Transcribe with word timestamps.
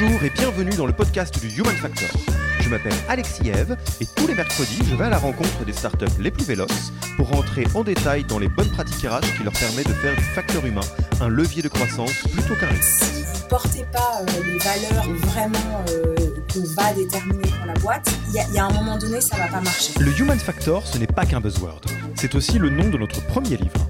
Bonjour 0.00 0.24
et 0.24 0.30
bienvenue 0.30 0.70
dans 0.76 0.86
le 0.86 0.94
podcast 0.94 1.38
du 1.38 1.48
Human 1.48 1.76
Factor. 1.76 2.08
Je 2.60 2.70
m'appelle 2.70 2.94
Alexis 3.08 3.50
Eve 3.50 3.76
et 4.00 4.06
tous 4.06 4.26
les 4.26 4.34
mercredis, 4.34 4.78
je 4.88 4.94
vais 4.94 5.04
à 5.04 5.10
la 5.10 5.18
rencontre 5.18 5.62
des 5.66 5.74
startups 5.74 6.06
les 6.18 6.30
plus 6.30 6.44
véloces 6.44 6.92
pour 7.18 7.28
rentrer 7.28 7.66
en 7.74 7.84
détail 7.84 8.24
dans 8.24 8.38
les 8.38 8.48
bonnes 8.48 8.70
pratiques 8.70 9.06
RH 9.06 9.36
qui 9.36 9.42
leur 9.42 9.52
permettent 9.52 9.88
de 9.88 9.92
faire 9.94 10.16
du 10.16 10.22
facteur 10.22 10.64
humain 10.64 10.80
un 11.20 11.28
levier 11.28 11.60
de 11.60 11.68
croissance 11.68 12.14
plutôt 12.32 12.54
qu'un 12.54 12.68
risque. 12.68 13.04
Si 13.04 13.22
vous 13.24 13.44
ne 13.44 13.48
portez 13.48 13.84
pas 13.92 14.22
euh, 14.22 14.42
les 14.46 14.58
valeurs 14.58 15.10
vraiment 15.26 15.84
euh, 15.90 16.14
qu'on 16.50 16.64
va 16.80 16.94
déterminer 16.94 17.50
pour 17.58 17.66
la 17.66 17.74
boîte, 17.74 18.10
il 18.28 18.34
y, 18.36 18.54
y, 18.54 18.58
a 18.58 18.64
un 18.64 18.72
moment 18.72 18.96
donné, 18.96 19.20
ça 19.20 19.36
ne 19.36 19.42
va 19.42 19.48
pas 19.48 19.60
marcher. 19.60 19.92
Le 20.00 20.18
Human 20.18 20.38
Factor, 20.38 20.86
ce 20.86 20.96
n'est 20.96 21.08
pas 21.08 21.26
qu'un 21.26 21.40
buzzword. 21.40 21.82
C'est 22.14 22.34
aussi 22.34 22.58
le 22.58 22.70
nom 22.70 22.88
de 22.88 22.96
notre 22.96 23.22
premier 23.26 23.58
livre 23.58 23.89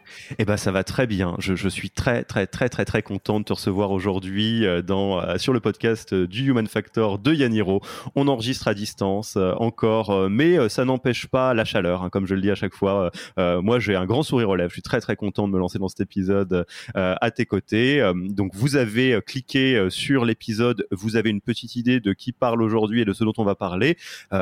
Eh 0.37 0.45
ben, 0.45 0.57
ça 0.57 0.71
va 0.71 0.83
très 0.83 1.07
bien. 1.07 1.35
Je, 1.39 1.69
suis 1.69 1.89
très, 1.89 2.23
très, 2.23 2.47
très, 2.47 2.69
très, 2.69 2.85
très 2.85 3.01
content 3.01 3.39
de 3.39 3.45
te 3.45 3.53
recevoir 3.53 3.91
aujourd'hui 3.91 4.65
euh, 4.65 4.81
dans 4.81 5.21
euh, 5.21 5.37
sur 5.37 5.53
le 5.53 5.59
podcast 5.59 6.13
euh, 6.13 6.27
du 6.27 6.49
Human 6.49 6.67
Factor 6.67 7.19
de 7.19 7.33
Yaniro. 7.33 7.81
On 8.15 8.27
enregistre 8.27 8.67
à 8.67 8.73
distance 8.73 9.37
encore, 9.37 10.29
mais 10.29 10.69
ça 10.69 10.85
n'empêche 10.85 11.27
pas 11.27 11.53
la 11.53 11.65
chaleur, 11.65 12.03
hein, 12.03 12.09
comme 12.09 12.25
je 12.25 12.35
le 12.35 12.41
dis 12.41 12.51
à 12.51 12.55
chaque 12.55 12.73
fois. 12.73 13.11
moi, 13.37 13.79
j'ai 13.79 13.95
un 13.95 14.05
grand 14.05 14.23
sourire 14.23 14.49
aux 14.49 14.55
lèvres. 14.55 14.69
Je 14.69 14.75
suis 14.75 14.81
très, 14.81 15.01
très 15.01 15.15
content 15.15 15.47
de 15.47 15.53
me 15.53 15.59
lancer 15.59 15.79
dans 15.79 15.87
cet 15.87 16.01
épisode 16.01 16.65
à 16.95 17.31
tes 17.31 17.45
côtés. 17.45 18.01
donc, 18.29 18.53
vous 18.53 18.75
avez 18.75 19.19
cliqué 19.25 19.87
sur 19.89 20.25
l'épisode, 20.25 20.85
vous 20.91 21.15
avez 21.15 21.29
une 21.29 21.41
petite 21.41 21.75
idée 21.75 21.99
de 21.99 22.13
qui 22.13 22.31
parle 22.31 22.61
aujourd'hui 22.61 23.01
et 23.01 23.05
de 23.05 23.13
ce 23.13 23.23
dont 23.23 23.33
on 23.37 23.43
va 23.43 23.55
parler. 23.55 23.97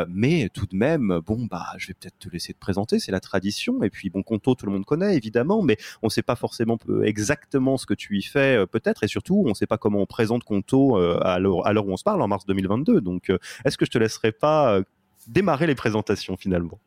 mais 0.07 0.49
tout 0.53 0.65
de 0.65 0.75
même, 0.75 1.19
bon, 1.25 1.47
bah, 1.49 1.67
je 1.77 1.87
vais 1.87 1.93
peut-être 1.93 2.19
te 2.19 2.29
laisser 2.29 2.53
te 2.53 2.59
présenter. 2.59 2.99
C'est 2.99 3.11
la 3.11 3.19
tradition. 3.19 3.83
Et 3.83 3.89
puis, 3.89 4.09
bon, 4.09 4.23
Conto, 4.23 4.55
tout 4.55 4.65
le 4.65 4.71
monde 4.71 4.85
connaît 4.85 5.15
évidemment, 5.15 5.61
on 6.01 6.07
ne 6.07 6.11
sait 6.11 6.21
pas 6.21 6.35
forcément 6.35 6.77
exactement 7.03 7.77
ce 7.77 7.85
que 7.85 7.93
tu 7.93 8.17
y 8.17 8.23
fais 8.23 8.57
euh, 8.57 8.65
peut-être, 8.65 9.03
et 9.03 9.07
surtout 9.07 9.43
on 9.45 9.49
ne 9.49 9.53
sait 9.53 9.67
pas 9.67 9.77
comment 9.77 9.99
on 9.99 10.05
présente 10.05 10.43
Conto 10.43 10.97
euh, 10.97 11.19
à 11.23 11.39
l'heure 11.39 11.85
où 11.85 11.91
on 11.91 11.97
se 11.97 12.03
parle 12.03 12.21
en 12.21 12.27
mars 12.27 12.45
2022. 12.45 13.01
Donc, 13.01 13.29
euh, 13.29 13.37
est-ce 13.65 13.77
que 13.77 13.85
je 13.85 13.91
te 13.91 13.97
laisserai 13.97 14.31
pas 14.31 14.79
démarrer 15.27 15.67
les 15.67 15.75
présentations 15.75 16.37
finalement? 16.37 16.79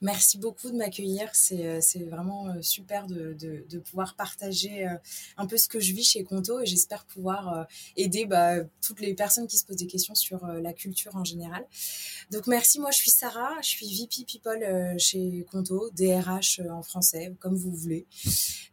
Merci 0.00 0.38
beaucoup 0.38 0.70
de 0.70 0.76
m'accueillir. 0.76 1.28
C'est, 1.32 1.66
euh, 1.66 1.80
vraiment 2.06 2.48
euh, 2.48 2.62
super 2.62 3.06
de, 3.06 3.34
de, 3.34 3.64
de, 3.68 3.78
pouvoir 3.78 4.14
partager 4.14 4.86
euh, 4.86 4.94
un 5.36 5.46
peu 5.46 5.56
ce 5.56 5.68
que 5.68 5.80
je 5.80 5.92
vis 5.92 6.04
chez 6.04 6.24
Conto 6.24 6.60
et 6.60 6.66
j'espère 6.66 7.04
pouvoir 7.06 7.66
aider 7.96 8.26
bah, 8.26 8.56
toutes 8.82 9.00
les 9.00 9.14
personnes 9.14 9.46
qui 9.46 9.56
se 9.56 9.64
posent 9.64 9.76
des 9.76 9.86
questions 9.86 10.14
sur 10.14 10.46
la 10.46 10.72
culture 10.72 11.16
en 11.16 11.24
général. 11.24 11.64
Donc 12.30 12.46
merci, 12.46 12.80
moi 12.80 12.90
je 12.90 12.98
suis 12.98 13.10
Sarah, 13.10 13.54
je 13.62 13.68
suis 13.68 13.86
VP 13.86 14.24
People 14.26 14.96
chez 14.98 15.46
Conto, 15.50 15.90
DRH 15.94 16.60
en 16.70 16.82
français, 16.82 17.34
comme 17.40 17.56
vous 17.56 17.72
voulez. 17.72 18.06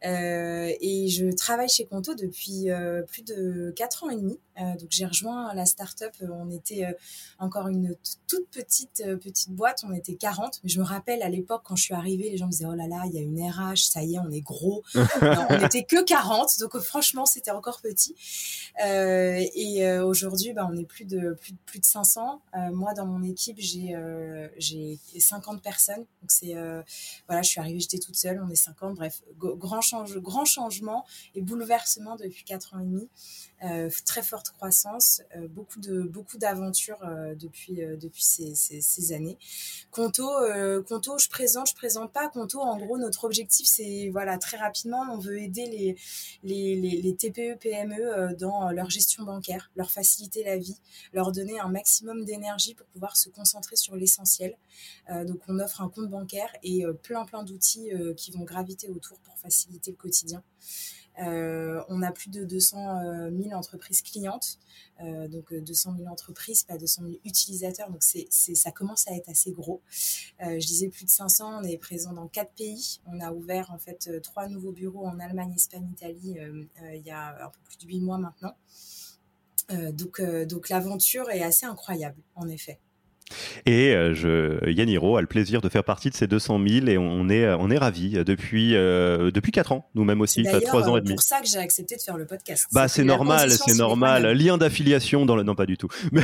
et 0.01 1.07
je 1.09 1.33
travaille 1.35 1.69
chez 1.69 1.85
Conto 1.85 2.15
depuis 2.15 2.67
plus 3.07 3.23
de 3.23 3.73
4 3.75 4.03
ans 4.03 4.09
et 4.09 4.15
demi. 4.15 4.39
Donc 4.57 4.87
j'ai 4.89 5.05
rejoint 5.05 5.53
la 5.53 5.65
startup, 5.65 6.11
on 6.21 6.49
était 6.51 6.95
encore 7.39 7.67
une 7.67 7.95
toute 8.27 8.47
petite 8.49 9.03
petite 9.21 9.51
boîte, 9.51 9.83
on 9.87 9.93
était 9.93 10.15
40, 10.15 10.61
mais 10.63 10.69
je 10.69 10.79
me 10.79 10.85
rappelle 10.85 11.21
à 11.21 11.29
l'époque, 11.29 11.61
quand 11.65 11.75
je 11.75 11.83
suis 11.83 11.93
arrivée, 11.93 12.29
les 12.29 12.37
gens 12.37 12.47
me 12.47 12.51
disaient 12.51 12.65
Oh 12.65 12.75
là 12.75 12.87
là, 12.87 13.03
il 13.05 13.13
y 13.13 13.17
a 13.17 13.21
une 13.21 13.39
RH, 13.39 13.89
ça 13.91 14.03
y 14.03 14.15
est, 14.15 14.19
on 14.19 14.31
est 14.31 14.41
gros. 14.41 14.83
on 15.21 15.57
n'était 15.57 15.83
que 15.83 16.03
40, 16.03 16.59
donc 16.59 16.77
franchement, 16.79 17.25
c'était 17.25 17.51
encore 17.51 17.81
petit. 17.81 18.15
Euh, 18.83 19.43
et 19.53 19.85
euh, 19.85 20.05
aujourd'hui, 20.05 20.53
bah, 20.53 20.67
on 20.71 20.75
est 20.75 20.85
plus 20.85 21.05
de, 21.05 21.37
plus, 21.39 21.53
plus 21.65 21.79
de 21.79 21.85
500. 21.85 22.41
Euh, 22.55 22.71
moi, 22.71 22.93
dans 22.93 23.05
mon 23.05 23.23
équipe, 23.23 23.57
j'ai 23.59 23.95
j'ai 24.57 24.99
50 25.17 25.61
personnes. 25.61 26.05
Donc, 26.21 26.31
c'est 26.31 26.55
voilà, 27.27 27.41
je 27.41 27.49
suis 27.49 27.59
arrivée, 27.59 27.79
j'étais 27.79 27.99
toute 27.99 28.15
seule, 28.15 28.41
on 28.43 28.49
est 28.49 28.55
50. 28.55 28.95
Bref, 28.95 29.21
grand, 29.37 29.81
change, 29.81 30.17
grand 30.17 30.45
changement 30.45 31.05
et 31.35 31.41
bouleversement 31.41 32.15
depuis 32.15 32.43
4 32.43 32.75
ans 32.75 32.79
et 32.79 32.85
demi. 32.85 33.09
très 34.05 34.23
croissance, 34.51 35.21
beaucoup 35.49 35.79
de 35.79 36.01
beaucoup 36.01 36.37
d'aventures 36.37 36.99
depuis 37.39 37.77
depuis 37.77 38.23
ces, 38.23 38.55
ces, 38.55 38.81
ces 38.81 39.13
années. 39.13 39.37
Conto, 39.91 40.29
Conto 40.87 41.13
je 41.17 41.29
présente, 41.29 41.69
je 41.69 41.75
présente 41.75 42.11
pas. 42.11 42.29
Conto, 42.29 42.59
en 42.59 42.77
gros, 42.77 42.97
notre 42.97 43.23
objectif, 43.25 43.67
c'est, 43.67 44.09
voilà, 44.09 44.37
très 44.37 44.57
rapidement, 44.57 45.03
on 45.11 45.17
veut 45.17 45.39
aider 45.39 45.65
les, 45.65 45.95
les, 46.43 47.01
les, 47.01 47.15
TPE, 47.15 47.57
PME 47.59 47.99
euh, 47.99 48.35
dans 48.35 48.71
leur 48.71 48.89
gestion 48.89 49.23
bancaire, 49.23 49.71
leur 49.75 49.91
faciliter 49.91 50.43
la 50.43 50.57
vie, 50.57 50.77
leur 51.13 51.31
donner 51.31 51.59
un 51.59 51.69
maximum 51.69 52.25
d'énergie 52.25 52.75
pour 52.75 52.87
pouvoir 52.87 53.15
se 53.15 53.29
concentrer 53.29 53.75
sur 53.75 53.95
l'essentiel. 53.95 54.55
Euh, 55.09 55.23
donc, 55.25 55.39
on 55.47 55.59
offre 55.59 55.81
un 55.81 55.89
compte 55.89 56.09
bancaire 56.09 56.49
et 56.63 56.85
euh, 56.85 56.93
plein, 56.93 57.25
plein 57.25 57.43
d'outils 57.43 57.91
qui 58.17 58.31
vont 58.31 58.43
graviter 58.43 58.89
autour 58.89 59.17
pour 59.19 59.37
faciliter 59.37 59.91
le 59.91 59.97
quotidien. 59.97 60.43
Euh, 61.19 61.83
on 61.89 62.01
a 62.01 62.11
plus 62.11 62.29
de 62.29 62.43
200 62.43 62.77
000 62.77 63.49
euh, 63.49 63.55
entreprises 63.55 64.01
clientes, 64.01 64.57
euh, 65.01 65.27
donc 65.27 65.53
200 65.53 65.95
000 65.97 66.09
entreprises, 66.09 66.63
pas 66.63 66.77
200 66.77 67.03
000 67.03 67.15
utilisateurs, 67.23 67.89
donc 67.91 68.01
c'est, 68.01 68.27
ça 68.31 68.71
commence 68.71 69.07
à 69.07 69.15
être 69.15 69.29
assez 69.29 69.51
gros. 69.51 69.81
je 70.39 70.65
disais 70.65 70.89
plus 70.89 71.05
de 71.05 71.09
500, 71.09 71.61
on 71.61 71.63
est 71.63 71.77
présent 71.77 72.13
dans 72.13 72.27
quatre 72.27 72.53
pays. 72.53 72.99
On 73.05 73.19
a 73.19 73.31
ouvert 73.31 73.71
en 73.71 73.77
fait 73.77 74.09
trois 74.21 74.47
nouveaux 74.47 74.71
bureaux 74.71 75.05
en 75.05 75.19
Allemagne, 75.19 75.53
Espagne, 75.55 75.87
Italie 75.91 76.37
il 76.93 77.03
y 77.05 77.11
a 77.11 77.45
un 77.45 77.49
peu 77.49 77.59
plus 77.63 77.77
de 77.77 77.87
huit 77.87 78.01
mois 78.01 78.17
maintenant. 78.17 78.55
donc, 79.69 80.21
donc 80.21 80.69
l'aventure 80.69 81.29
est 81.29 81.43
assez 81.43 81.65
incroyable, 81.65 82.21
en 82.35 82.47
effet. 82.47 82.79
Et 83.65 83.93
euh, 83.93 84.13
je, 84.13 84.69
Yann 84.69 84.89
Hiro 84.89 85.17
a 85.17 85.21
le 85.21 85.27
plaisir 85.27 85.61
de 85.61 85.69
faire 85.69 85.83
partie 85.83 86.09
de 86.09 86.15
ces 86.15 86.27
200 86.27 86.59
000 86.67 86.87
et 86.87 86.97
on 86.97 87.29
est, 87.29 87.47
on 87.53 87.69
est 87.69 87.77
ravis 87.77 88.23
depuis, 88.25 88.75
euh, 88.75 89.31
depuis 89.31 89.51
4 89.51 89.71
ans, 89.71 89.89
nous-mêmes 89.95 90.21
aussi, 90.21 90.43
ça 90.45 90.59
3 90.59 90.89
ans 90.89 90.97
et 90.97 91.01
demi. 91.01 91.09
C'est 91.09 91.15
pour 91.15 91.23
ça 91.23 91.41
que 91.41 91.47
j'ai 91.47 91.59
accepté 91.59 91.95
de 91.95 92.01
faire 92.01 92.17
le 92.17 92.25
podcast. 92.25 92.67
Bah, 92.73 92.87
c'est 92.87 93.03
normal, 93.03 93.51
c'est 93.51 93.75
normal. 93.75 94.31
Lien 94.33 94.57
d'affiliation 94.57 95.25
dans 95.25 95.35
le. 95.35 95.43
Non, 95.43 95.55
pas 95.55 95.65
du 95.65 95.77
tout. 95.77 95.87
Mais, 96.11 96.23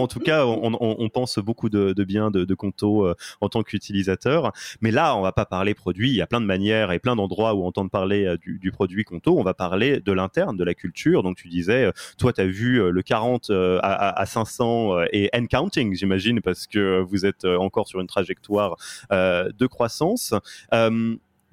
en 0.00 0.06
tout 0.06 0.20
cas, 0.20 0.46
on, 0.46 0.76
on, 0.80 1.08
pense 1.08 1.38
beaucoup 1.38 1.68
de, 1.68 1.92
de 1.92 2.04
bien 2.04 2.30
de, 2.30 2.44
de 2.44 2.54
Conto 2.54 3.06
euh, 3.06 3.14
en 3.40 3.48
tant 3.48 3.62
qu'utilisateur. 3.62 4.52
Mais 4.80 4.90
là, 4.90 5.16
on 5.16 5.22
va 5.22 5.32
pas 5.32 5.44
parler 5.44 5.74
produit. 5.74 6.10
Il 6.10 6.16
y 6.16 6.22
a 6.22 6.26
plein 6.26 6.40
de 6.40 6.46
manières 6.46 6.92
et 6.92 6.98
plein 6.98 7.16
d'endroits 7.16 7.54
où 7.54 7.64
entendre 7.64 7.90
parler 7.90 8.36
du, 8.40 8.58
du, 8.58 8.72
produit 8.72 9.04
Conto. 9.04 9.38
On 9.38 9.42
va 9.42 9.54
parler 9.54 10.00
de 10.00 10.12
l'interne, 10.12 10.56
de 10.56 10.64
la 10.64 10.74
culture. 10.74 11.22
Donc, 11.22 11.36
tu 11.36 11.48
disais, 11.48 11.90
toi, 12.18 12.32
tu 12.32 12.40
as 12.40 12.46
vu 12.46 12.90
le 12.90 13.02
40 13.02 13.50
à, 13.50 14.20
à 14.20 14.26
500 14.26 15.04
et 15.12 15.30
end 15.34 15.46
counting, 15.46 15.94
j'imagine, 16.04 16.40
parce 16.40 16.66
que 16.66 17.00
vous 17.00 17.24
êtes 17.24 17.44
euh, 17.44 17.56
encore 17.56 17.88
sur 17.88 18.00
une 18.00 18.06
trajectoire 18.06 18.76
euh, 19.12 19.50
de 19.58 19.66
croissance. 19.66 20.34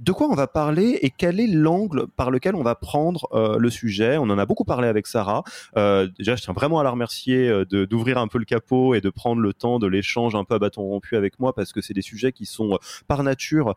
De 0.01 0.13
quoi 0.13 0.27
on 0.27 0.33
va 0.33 0.47
parler 0.47 0.97
et 1.03 1.11
quel 1.15 1.39
est 1.39 1.45
l'angle 1.45 2.07
par 2.07 2.31
lequel 2.31 2.55
on 2.55 2.63
va 2.63 2.73
prendre 2.73 3.27
euh, 3.33 3.59
le 3.59 3.69
sujet? 3.69 4.17
On 4.17 4.31
en 4.31 4.39
a 4.39 4.47
beaucoup 4.47 4.63
parlé 4.63 4.87
avec 4.87 5.05
Sarah. 5.05 5.43
Euh, 5.77 6.07
déjà, 6.17 6.35
je 6.35 6.41
tiens 6.41 6.55
vraiment 6.55 6.79
à 6.79 6.83
la 6.83 6.89
remercier 6.89 7.47
euh, 7.47 7.65
d'ouvrir 7.85 8.17
un 8.17 8.27
peu 8.27 8.39
le 8.39 8.45
capot 8.45 8.95
et 8.95 9.01
de 9.01 9.11
prendre 9.11 9.43
le 9.43 9.53
temps 9.53 9.77
de 9.77 9.85
l'échange 9.85 10.33
un 10.33 10.43
peu 10.43 10.55
à 10.55 10.59
bâton 10.59 10.81
rompu 10.81 11.15
avec 11.15 11.39
moi 11.39 11.53
parce 11.53 11.71
que 11.71 11.81
c'est 11.81 11.93
des 11.93 12.01
sujets 12.01 12.31
qui 12.31 12.47
sont 12.47 12.79
par 13.07 13.21
nature 13.21 13.75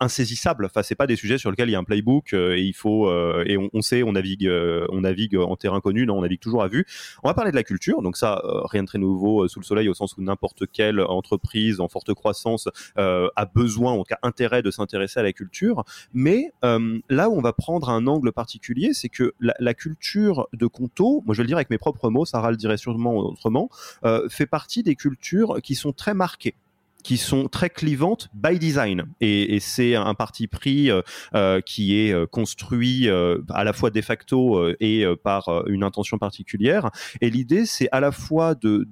insaisissables. 0.00 0.64
Enfin, 0.64 0.82
c'est 0.82 0.94
pas 0.94 1.06
des 1.06 1.16
sujets 1.16 1.36
sur 1.36 1.50
lesquels 1.50 1.68
il 1.68 1.72
y 1.72 1.76
a 1.76 1.78
un 1.78 1.84
playbook 1.84 2.32
et 2.32 2.62
il 2.62 2.72
faut 2.72 3.12
et 3.44 3.58
on, 3.58 3.82
sait, 3.82 4.02
on 4.02 4.12
navigue, 4.12 4.50
on 4.88 5.02
navigue 5.02 5.36
en 5.36 5.56
terrain 5.56 5.80
connu, 5.80 6.06
non, 6.06 6.16
on 6.16 6.22
navigue 6.22 6.40
toujours 6.40 6.62
à 6.62 6.68
vue. 6.68 6.86
On 7.22 7.28
va 7.28 7.34
parler 7.34 7.50
de 7.50 7.56
la 7.56 7.64
culture, 7.64 8.00
donc 8.00 8.16
ça, 8.16 8.40
rien 8.70 8.82
de 8.82 8.88
très 8.88 8.98
nouveau 8.98 9.46
sous 9.46 9.60
le 9.60 9.64
soleil 9.64 9.90
au 9.90 9.94
sens 9.94 10.16
où 10.16 10.22
n'importe 10.22 10.64
quelle 10.72 11.00
entreprise 11.00 11.80
en 11.80 11.88
forte 11.88 12.14
croissance 12.14 12.68
a 12.96 13.44
besoin, 13.54 13.92
en 13.92 13.98
tout 13.98 14.04
cas 14.04 14.18
intérêt 14.22 14.62
de 14.62 14.70
s'intéresser 14.70 15.17
à 15.18 15.22
la 15.22 15.32
culture. 15.32 15.84
Mais 16.12 16.52
euh, 16.64 16.98
là 17.08 17.28
où 17.28 17.36
on 17.36 17.40
va 17.40 17.52
prendre 17.52 17.90
un 17.90 18.06
angle 18.06 18.32
particulier, 18.32 18.92
c'est 18.94 19.08
que 19.08 19.34
la, 19.40 19.74
culture 19.74 20.48
de 20.52 20.66
Conto, 20.66 21.22
moi 21.26 21.34
je 21.34 21.42
le 21.42 21.48
dire 21.48 21.56
avec 21.56 21.70
mes 21.70 21.78
propres 21.78 22.10
mots, 22.10 22.24
Sarah 22.24 22.50
le 22.50 22.56
dirait 22.56 22.76
sûrement 22.76 23.16
autrement, 23.16 23.68
euh, 24.04 24.28
fait 24.28 24.46
partie 24.46 24.82
des 24.82 24.96
cultures 24.96 25.60
qui 25.62 25.74
sont 25.74 25.92
très 25.92 26.14
marquées 26.14 26.54
qui 27.02 27.16
sont 27.16 27.48
très 27.48 27.70
clivantes 27.70 28.28
by 28.34 28.58
design. 28.58 29.06
Et, 29.20 29.58
c'est 29.60 29.94
un 29.94 30.14
parti 30.14 30.46
pris 30.46 30.90
euh, 30.90 31.02
euh, 31.34 31.60
qui 31.60 31.98
est 31.98 32.12
euh, 32.12 32.26
construit 32.26 33.08
à 33.08 33.64
la 33.64 33.72
fois 33.72 33.90
de 33.90 34.00
facto 34.00 34.68
et 34.80 35.04
par 35.22 35.64
une 35.66 35.82
intention 35.82 36.18
particulière. 36.18 36.90
Et 37.20 37.30
l'idée, 37.30 37.66
c'est 37.66 37.88
à 37.92 38.00
la 38.00 38.12
fois 38.12 38.54
de, 38.54 38.86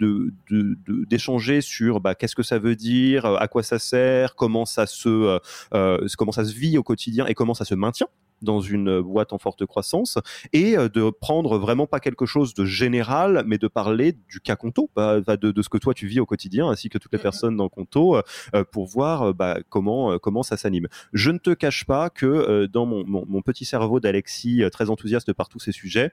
d'échanger 1.09 1.61
sur 1.61 2.01
bah, 2.01 2.15
qu'est-ce 2.15 2.35
que 2.35 2.43
ça 2.43 2.59
veut 2.59 2.77
dire, 2.77 3.27
à 3.27 3.49
quoi 3.49 3.63
ça 3.63 3.79
sert, 3.79 4.35
comment 4.35 4.65
ça 4.65 4.87
se, 4.87 5.39
comment 6.17 6.33
ça 6.33 6.45
se 6.45 6.55
vit 6.55 6.79
au 6.79 6.83
quotidien 6.83 7.27
et 7.27 7.35
comment 7.35 7.55
ça 7.55 7.65
se 7.65 7.75
maintient 7.75 8.09
dans 8.43 8.61
une 8.61 9.01
boîte 9.01 9.33
en 9.33 9.39
forte 9.39 9.65
croissance 9.67 10.19
et 10.53 10.77
euh, 10.77 10.89
de 10.89 11.11
prendre 11.11 11.59
vraiment 11.59 11.87
pas 11.87 12.01
quelque 12.01 12.27
chose 12.27 12.55
de 12.55 12.65
général, 12.65 13.45
mais 13.47 13.59
de 13.59 13.69
parler 13.69 14.17
du 14.29 14.41
cas 14.41 14.57
Conto, 14.57 14.91
bah, 14.95 15.21
de, 15.21 15.51
de, 15.51 15.63
ce 15.63 15.69
que 15.69 15.79
toi 15.79 15.95
tu 15.95 16.07
vis 16.07 16.21
au 16.21 16.27
quotidien, 16.27 16.69
ainsi 16.69 16.89
que 16.89 16.99
toutes 16.99 17.13
les 17.13 17.19
personnes 17.19 17.57
dans 17.57 17.69
Conto, 17.69 18.17
euh, 18.17 18.65
pour 18.71 18.87
voir 18.87 19.23
euh, 19.23 19.33
bah, 19.33 19.59
comment 19.69 20.19
comment 20.19 20.43
ça 20.43 20.57
s'anime. 20.57 20.89
Je 21.13 21.31
ne 21.31 21.39
te 21.39 21.51
cache 21.51 21.85
pas 21.85 22.11
que 22.11 22.67
dans 22.67 22.87
mon, 22.87 23.05
mon, 23.07 23.43
petit 23.43 23.65
cerveau 23.65 24.01
d'Alexis, 24.01 24.63
très 24.73 24.91
enthousiaste 24.91 25.33
par 25.33 25.49
tous 25.49 25.59
ces 25.59 25.73
sujets, 25.73 26.13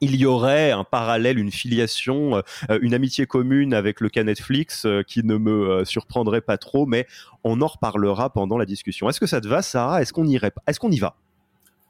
il 0.00 0.14
y 0.16 0.26
aurait 0.26 0.72
un 0.72 0.84
parallèle, 0.84 1.38
une 1.38 1.50
filiation, 1.50 2.42
une 2.68 2.92
amitié 2.92 3.26
commune 3.26 3.72
avec 3.72 4.00
le 4.00 4.08
cas 4.08 4.24
Netflix 4.24 4.86
qui 5.06 5.24
ne 5.24 5.36
me 5.36 5.84
surprendrait 5.84 6.42
pas 6.42 6.58
trop, 6.58 6.86
mais 6.86 7.06
on 7.44 7.60
en 7.62 7.66
reparlera 7.66 8.30
pendant 8.30 8.58
la 8.58 8.66
discussion. 8.66 9.08
Est-ce 9.08 9.20
que 9.20 9.26
ça 9.26 9.40
te 9.40 9.48
va, 9.48 9.62
Sarah? 9.62 10.02
Est-ce 10.02 10.12
qu'on 10.12 10.26
irait 10.26 10.52
Est-ce 10.66 10.80
qu'on 10.80 10.90
y 10.90 10.98
va? 10.98 11.16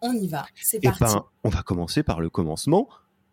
On 0.02 0.12
y 0.12 0.28
va, 0.28 0.46
c'est 0.54 0.78
eh 0.82 0.86
parti. 0.86 1.04
Ben, 1.04 1.24
on 1.44 1.48
va 1.48 1.62
commencer 1.62 2.02
par 2.02 2.20
le 2.20 2.30
commencement. 2.30 2.88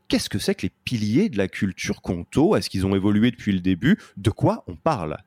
Qu'est-ce 0.08 0.30
que 0.30 0.40
c'est 0.40 0.56
que 0.56 0.64
les 0.64 0.72
piliers 0.84 1.30
de 1.30 1.38
la 1.38 1.48
culture 1.48 2.02
conto? 2.02 2.56
Est-ce 2.56 2.70
qu'ils 2.70 2.86
ont 2.86 2.96
évolué 2.96 3.32
depuis 3.32 3.52
le 3.52 3.60
début? 3.60 3.98
De 4.18 4.30
quoi 4.30 4.64
on 4.68 4.76
parle? 4.76 5.18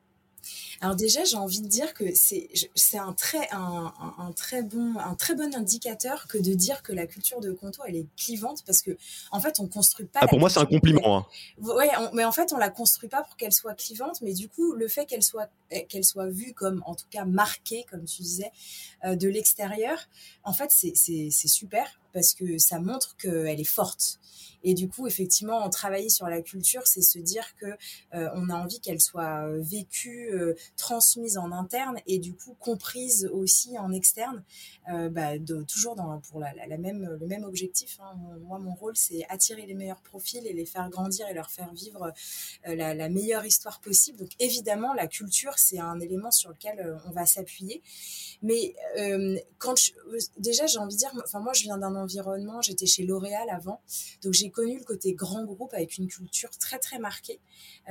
Alors 0.81 0.97
déjà, 0.97 1.25
j'ai 1.25 1.37
envie 1.37 1.61
de 1.61 1.69
dire 1.69 1.95
que 1.95 2.05
c'est 2.15 2.99
un 2.99 3.13
très 3.13 3.49
un, 3.53 3.93
un, 4.19 4.33
très 4.33 4.63
bon 4.63 4.95
un 4.99 5.15
très 5.15 5.35
bon 5.35 5.55
indicateur 5.55 6.27
que 6.29 6.39
de 6.39 6.55
dire 6.55 6.83
que 6.83 6.93
la 6.93 7.07
culture 7.07 7.41
de 7.41 7.53
Conto 7.53 7.83
elle 7.87 7.97
est 7.97 8.07
clivante 8.17 8.63
parce 8.65 8.83
que 8.83 8.97
en 9.31 9.41
fait 9.41 9.61
on 9.61 9.67
construit 9.67 10.07
pas. 10.07 10.21
Ah, 10.23 10.29
pour 10.29 10.39
moi 10.39 10.51
c'est 10.51 10.61
un 10.61 10.67
compliment. 10.67 11.19
Hein. 11.19 11.27
Ouais, 11.59 11.91
mais 12.13 12.25
en 12.25 12.33
fait 12.33 12.53
on 12.53 12.59
la 12.59 12.71
construit 12.71 13.09
pas 13.09 13.23
pour 13.23 13.37
qu'elle 13.37 13.53
soit 13.53 13.75
clivante, 13.75 14.21
mais 14.21 14.35
du 14.35 14.49
coup 14.49 14.73
le 14.73 14.89
fait 14.89 15.07
qu'elle 15.07 15.23
soit 15.23 15.49
qu'elle 15.89 16.05
soit 16.05 16.29
vue 16.29 16.53
comme 16.53 16.83
en 16.87 16.95
tout 16.95 17.07
cas 17.11 17.25
marquée 17.25 17.85
comme 17.91 18.05
tu 18.05 18.23
disais 18.23 18.51
euh, 19.05 19.17
de 19.17 19.29
l'extérieur, 19.29 19.99
en 20.45 20.53
fait 20.53 20.71
c'est 20.71 20.95
super 21.31 22.01
parce 22.13 22.35
que 22.35 22.59
ça 22.59 22.81
montre 22.81 23.17
qu'elle 23.17 23.61
est 23.61 23.65
forte. 23.65 24.19
Et 24.63 24.75
du 24.75 24.89
coup, 24.89 25.07
effectivement, 25.07 25.69
travailler 25.71 26.09
sur 26.09 26.27
la 26.27 26.43
culture, 26.43 26.83
c'est 26.87 27.03
se 27.03 27.21
dire 27.21 27.45
que 27.57 27.67
euh, 28.15 28.29
on 28.35 28.51
a 28.51 28.55
envie 28.55 28.81
qu'elle 28.81 29.01
soit 29.01 29.47
euh, 29.47 29.61
vécue, 29.61 30.31
euh, 30.33 30.55
transmise 30.77 31.39
en 31.39 31.53
interne 31.53 31.99
et 32.07 32.19
du 32.19 32.35
coup 32.35 32.55
comprise 32.59 33.29
aussi 33.33 33.79
en 33.79 33.93
externe, 33.93 34.43
bah, 34.87 35.39
de, 35.39 35.63
toujours 35.63 35.97
pour 36.29 36.41
la, 36.41 36.79
même, 36.79 37.17
le 37.21 37.27
même 37.27 37.45
objectif. 37.45 37.99
Hein. 38.01 38.17
Moi, 38.43 38.59
mon 38.59 38.75
rôle, 38.75 38.97
c'est 38.97 39.25
attirer 39.29 39.67
les 39.67 39.75
meilleurs 39.75 40.03
profils 40.03 40.47
et 40.47 40.53
les 40.53 40.67
faire 40.67 40.89
grandir 40.91 41.29
et 41.29 41.35
leur 41.35 41.51
faire 41.51 41.73
vivre 41.73 42.13
la, 42.65 42.95
la, 42.95 43.09
meilleure 43.09 43.45
histoire 43.45 43.81
possible. 43.81 44.19
Donc, 44.19 44.31
évidemment, 44.39 44.95
la 44.95 45.07
culture, 45.07 45.59
c'est 45.59 45.79
un 45.79 46.01
élément 46.01 46.31
sur 46.31 46.51
lequel 46.51 46.99
on 47.07 47.11
va 47.11 47.27
s'appuyer. 47.27 47.83
Mais 48.43 48.75
quand 49.59 49.75
déjà, 50.39 50.67
j'ai 50.67 50.79
envie 50.79 50.95
de 50.95 50.99
dire, 50.99 51.13
enfin 51.25 51.41
moi, 51.41 51.53
je 51.53 51.63
viens 51.63 51.79
d'un 51.79 51.95
environnement, 51.95 52.61
j'étais 52.63 52.87
chez 52.87 53.05
L'Oréal 53.05 53.49
avant, 53.51 53.81
donc 54.23 54.33
j'ai 54.33 54.51
connu 54.51 54.79
le 54.79 54.85
côté 54.85 55.13
grand 55.13 55.45
groupe 55.45 55.73
avec 55.75 55.99
une 55.99 56.09
culture 56.09 56.51
très 56.59 56.79
très 56.79 56.99
marquée 56.99 57.41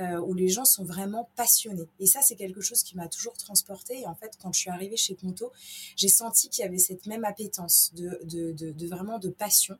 euh, 0.00 0.18
où 0.18 0.34
les 0.34 0.48
gens 0.48 0.64
sont 0.64 0.84
vraiment 0.84 1.30
passionnés. 1.36 1.88
Et 2.00 2.06
ça, 2.06 2.20
c'est 2.22 2.36
quelque 2.36 2.60
chose 2.60 2.65
qui 2.74 2.96
m'a 2.96 3.08
toujours 3.08 3.36
transporté. 3.36 4.00
Et 4.00 4.06
en 4.06 4.14
fait, 4.14 4.32
quand 4.40 4.52
je 4.52 4.60
suis 4.60 4.70
arrivée 4.70 4.96
chez 4.96 5.14
Conto, 5.14 5.52
j'ai 5.96 6.08
senti 6.08 6.48
qu'il 6.48 6.64
y 6.64 6.66
avait 6.66 6.78
cette 6.78 7.06
même 7.06 7.24
appétence 7.24 7.92
de, 7.94 8.20
de, 8.24 8.52
de, 8.52 8.86
vraiment 8.88 9.18
de 9.18 9.28
passion. 9.28 9.78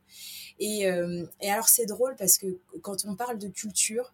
Et, 0.58 0.86
euh, 0.86 1.26
et 1.40 1.50
alors, 1.50 1.68
c'est 1.68 1.86
drôle 1.86 2.16
parce 2.16 2.38
que 2.38 2.58
quand 2.82 3.04
on 3.04 3.14
parle 3.16 3.38
de 3.38 3.48
culture, 3.48 4.12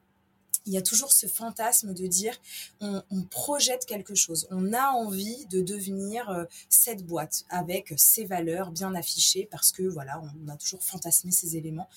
il 0.66 0.72
y 0.72 0.76
a 0.76 0.82
toujours 0.82 1.12
ce 1.12 1.26
fantasme 1.26 1.94
de 1.94 2.06
dire 2.06 2.34
on, 2.80 3.02
projette 3.30 3.86
quelque 3.86 4.14
chose, 4.14 4.46
on 4.50 4.72
a 4.72 4.90
envie 4.90 5.46
de 5.46 5.60
devenir 5.60 6.28
euh, 6.30 6.44
cette 6.68 7.04
boîte 7.04 7.44
avec 7.48 7.94
ses 7.96 8.24
valeurs 8.24 8.70
bien 8.70 8.94
affichées 8.94 9.48
parce 9.50 9.72
que 9.72 9.82
voilà, 9.82 10.20
on 10.20 10.48
a 10.48 10.56
toujours 10.56 10.82
fantasmé 10.82 11.30
ces 11.30 11.56
éléments. 11.56 11.88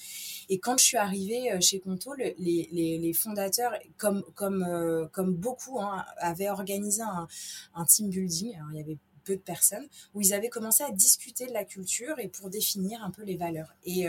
Et 0.49 0.59
quand 0.59 0.77
je 0.77 0.85
suis 0.85 0.97
arrivée 0.97 1.51
euh, 1.51 1.61
chez 1.61 1.79
Conto, 1.79 2.13
les, 2.15 3.13
fondateurs, 3.13 3.73
comme, 3.97 4.23
euh, 4.67 5.07
beaucoup, 5.17 5.79
hein, 5.81 6.05
avaient 6.17 6.49
organisé 6.49 7.01
un, 7.01 7.85
team 7.85 8.09
building. 8.09 8.55
Peu 9.25 9.35
de 9.35 9.41
personnes, 9.41 9.87
où 10.13 10.21
ils 10.21 10.33
avaient 10.33 10.49
commencé 10.49 10.83
à 10.83 10.91
discuter 10.91 11.47
de 11.47 11.53
la 11.53 11.65
culture 11.65 12.19
et 12.19 12.27
pour 12.27 12.49
définir 12.49 13.03
un 13.03 13.11
peu 13.11 13.23
les 13.23 13.35
valeurs. 13.35 13.75
Et, 13.83 14.05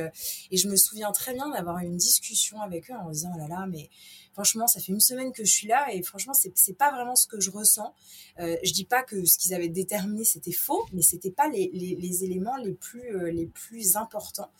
et 0.50 0.56
je 0.56 0.68
me 0.68 0.76
souviens 0.76 1.10
très 1.12 1.34
bien 1.34 1.48
d'avoir 1.50 1.78
eu 1.78 1.86
une 1.86 1.96
discussion 1.96 2.60
avec 2.60 2.90
eux 2.90 2.94
en 2.94 3.10
disant, 3.10 3.32
oh 3.34 3.38
là 3.38 3.48
là, 3.48 3.66
mais 3.66 3.90
franchement, 4.36 4.66
ça 4.66 4.80
fait 4.80 4.92
une 4.92 5.00
semaine 5.00 5.32
que 5.32 5.46
je 5.46 5.50
suis 5.50 5.66
là 5.66 5.86
et 5.94 6.02
franchement, 6.02 6.34
c'est, 6.34 6.52
c'est 6.56 6.74
pas 6.74 6.90
vraiment 6.90 7.16
ce 7.16 7.26
que 7.26 7.40
je 7.40 7.50
ressens. 7.50 7.94
Euh, 8.38 8.54
je 8.62 8.72
dis 8.74 8.84
pas 8.84 9.02
que 9.02 9.24
ce 9.24 9.38
qu'ils 9.38 9.54
avaient 9.54 9.70
déterminé 9.70 10.24
c'était 10.24 10.52
faux, 10.52 10.84
mais 10.92 11.00
c'était 11.00 11.30
pas 11.30 11.48
les, 11.48 11.70
les, 11.72 12.24
éléments 12.24 12.56
les 12.58 12.74
plus 12.74 13.16
euh, 13.16 13.30
les 13.30 13.46
plus 13.46 13.96
importants. 13.96 14.50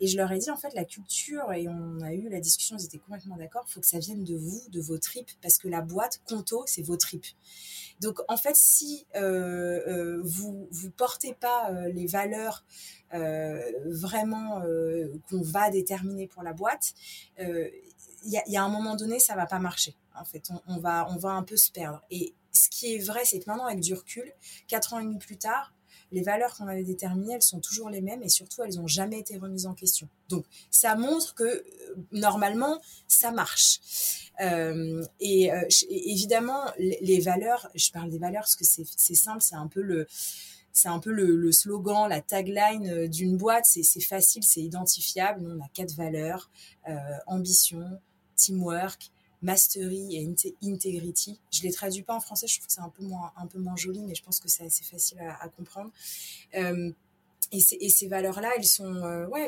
Et 0.00 0.06
je 0.06 0.18
leur 0.18 0.30
ai 0.32 0.38
dit 0.38 0.50
en 0.50 0.58
fait 0.58 0.74
la 0.74 0.84
culture 0.84 1.50
et 1.54 1.66
on 1.66 2.02
a 2.02 2.12
eu 2.12 2.28
la 2.28 2.40
discussion, 2.40 2.76
ils 2.78 2.84
étaient 2.84 2.98
complètement 2.98 3.36
d'accord. 3.36 3.64
Faut 3.68 3.80
que 3.80 3.86
ça 3.86 3.98
vienne 3.98 4.22
de 4.22 4.36
vous, 4.36 4.60
de 4.68 4.82
vos 4.82 4.98
tripes, 4.98 5.30
parce 5.40 5.56
que 5.56 5.68
la 5.68 5.80
boîte 5.80 6.20
Conto 6.26 6.64
c'est 6.66 6.82
vos 6.82 6.98
tripes. 6.98 7.26
Donc 8.02 8.20
en 8.28 8.36
fait, 8.36 8.56
si 8.56 9.06
euh, 9.14 10.20
vous 10.24 10.68
vous 10.70 10.90
portez 10.90 11.34
pas 11.34 11.70
les 11.88 12.06
valeurs 12.06 12.64
vraiment 13.86 14.62
qu'on 15.28 15.42
va 15.42 15.70
déterminer 15.70 16.26
pour 16.26 16.42
la 16.42 16.52
boîte, 16.52 16.94
il 18.24 18.42
y, 18.46 18.56
a, 18.56 18.62
un 18.62 18.68
moment 18.68 18.96
donné, 18.96 19.18
ça 19.18 19.34
va 19.34 19.46
pas 19.46 19.58
marcher. 19.58 19.96
En 20.14 20.24
fait, 20.24 20.50
on, 20.66 20.78
va, 20.78 21.06
on 21.10 21.16
va 21.16 21.30
un 21.30 21.42
peu 21.42 21.56
se 21.56 21.70
perdre. 21.70 22.00
Et 22.10 22.34
ce 22.52 22.68
qui 22.68 22.94
est 22.94 22.98
vrai, 22.98 23.24
c'est 23.24 23.40
que 23.40 23.44
maintenant, 23.46 23.66
avec 23.66 23.80
du 23.80 23.94
recul, 23.94 24.32
quatre 24.68 24.94
ans 24.94 25.00
et 25.00 25.04
demi 25.04 25.18
plus 25.18 25.38
tard, 25.38 25.74
les 26.12 26.22
valeurs 26.22 26.54
qu'on 26.54 26.68
avait 26.68 26.84
déterminées, 26.84 27.34
elles 27.34 27.42
sont 27.42 27.60
toujours 27.60 27.90
les 27.90 28.02
mêmes 28.02 28.22
et 28.22 28.28
surtout, 28.28 28.62
elles 28.62 28.76
n'ont 28.76 28.86
jamais 28.86 29.18
été 29.18 29.38
remises 29.38 29.66
en 29.66 29.74
question. 29.74 30.08
Donc, 30.28 30.44
ça 30.70 30.94
montre 30.94 31.34
que 31.34 31.44
euh, 31.44 31.64
normalement, 32.12 32.80
ça 33.08 33.32
marche. 33.32 33.80
Euh, 34.40 35.02
et 35.20 35.52
euh, 35.52 35.62
évidemment, 35.88 36.64
les, 36.78 37.20
valeurs, 37.20 37.68
je 37.74 37.90
parle 37.90 38.10
des 38.10 38.18
valeurs 38.18 38.42
parce 38.42 38.56
que 38.56 38.64
c'est 38.64 39.14
simple, 39.14 39.40
c'est 39.40 39.56
un 39.56 39.68
peu 39.68 39.82
le 39.82 40.06
c'est 40.74 40.88
un 40.88 41.00
peu 41.00 41.12
le, 41.12 41.52
slogan, 41.52 42.08
la 42.08 42.22
tagline 42.22 43.06
d'une 43.06 43.36
boîte. 43.36 43.66
C'est 43.66 44.00
facile, 44.00 44.42
c'est 44.42 44.62
identifiable. 44.62 45.46
On 45.46 45.62
a 45.62 45.68
quatre 45.74 45.94
valeurs 45.94 46.50
ambition, 47.26 48.00
teamwork, 48.36 49.11
mastery 49.42 50.16
et 50.16 50.34
integrity. 50.62 51.40
Je 51.52 51.62
les 51.62 51.72
traduis 51.72 52.02
pas 52.02 52.14
en 52.14 52.20
français, 52.20 52.46
je 52.46 52.56
trouve 52.56 52.66
que 52.66 52.72
c'est 52.72 52.80
un 52.80 52.88
peu 52.88 53.58
moins, 53.58 53.76
joli, 53.76 54.02
mais 54.04 54.14
je 54.14 54.22
pense 54.22 54.40
que 54.40 54.48
c'est 54.48 54.64
assez 54.64 54.84
facile 54.84 55.18
à, 55.20 55.48
comprendre. 55.48 55.90
Euh, 56.54 56.90
et, 57.52 57.60
ces 57.60 58.08
valeurs-là, 58.08 58.50
elles 58.56 58.64
euh, 58.80 59.26
ouais, 59.26 59.46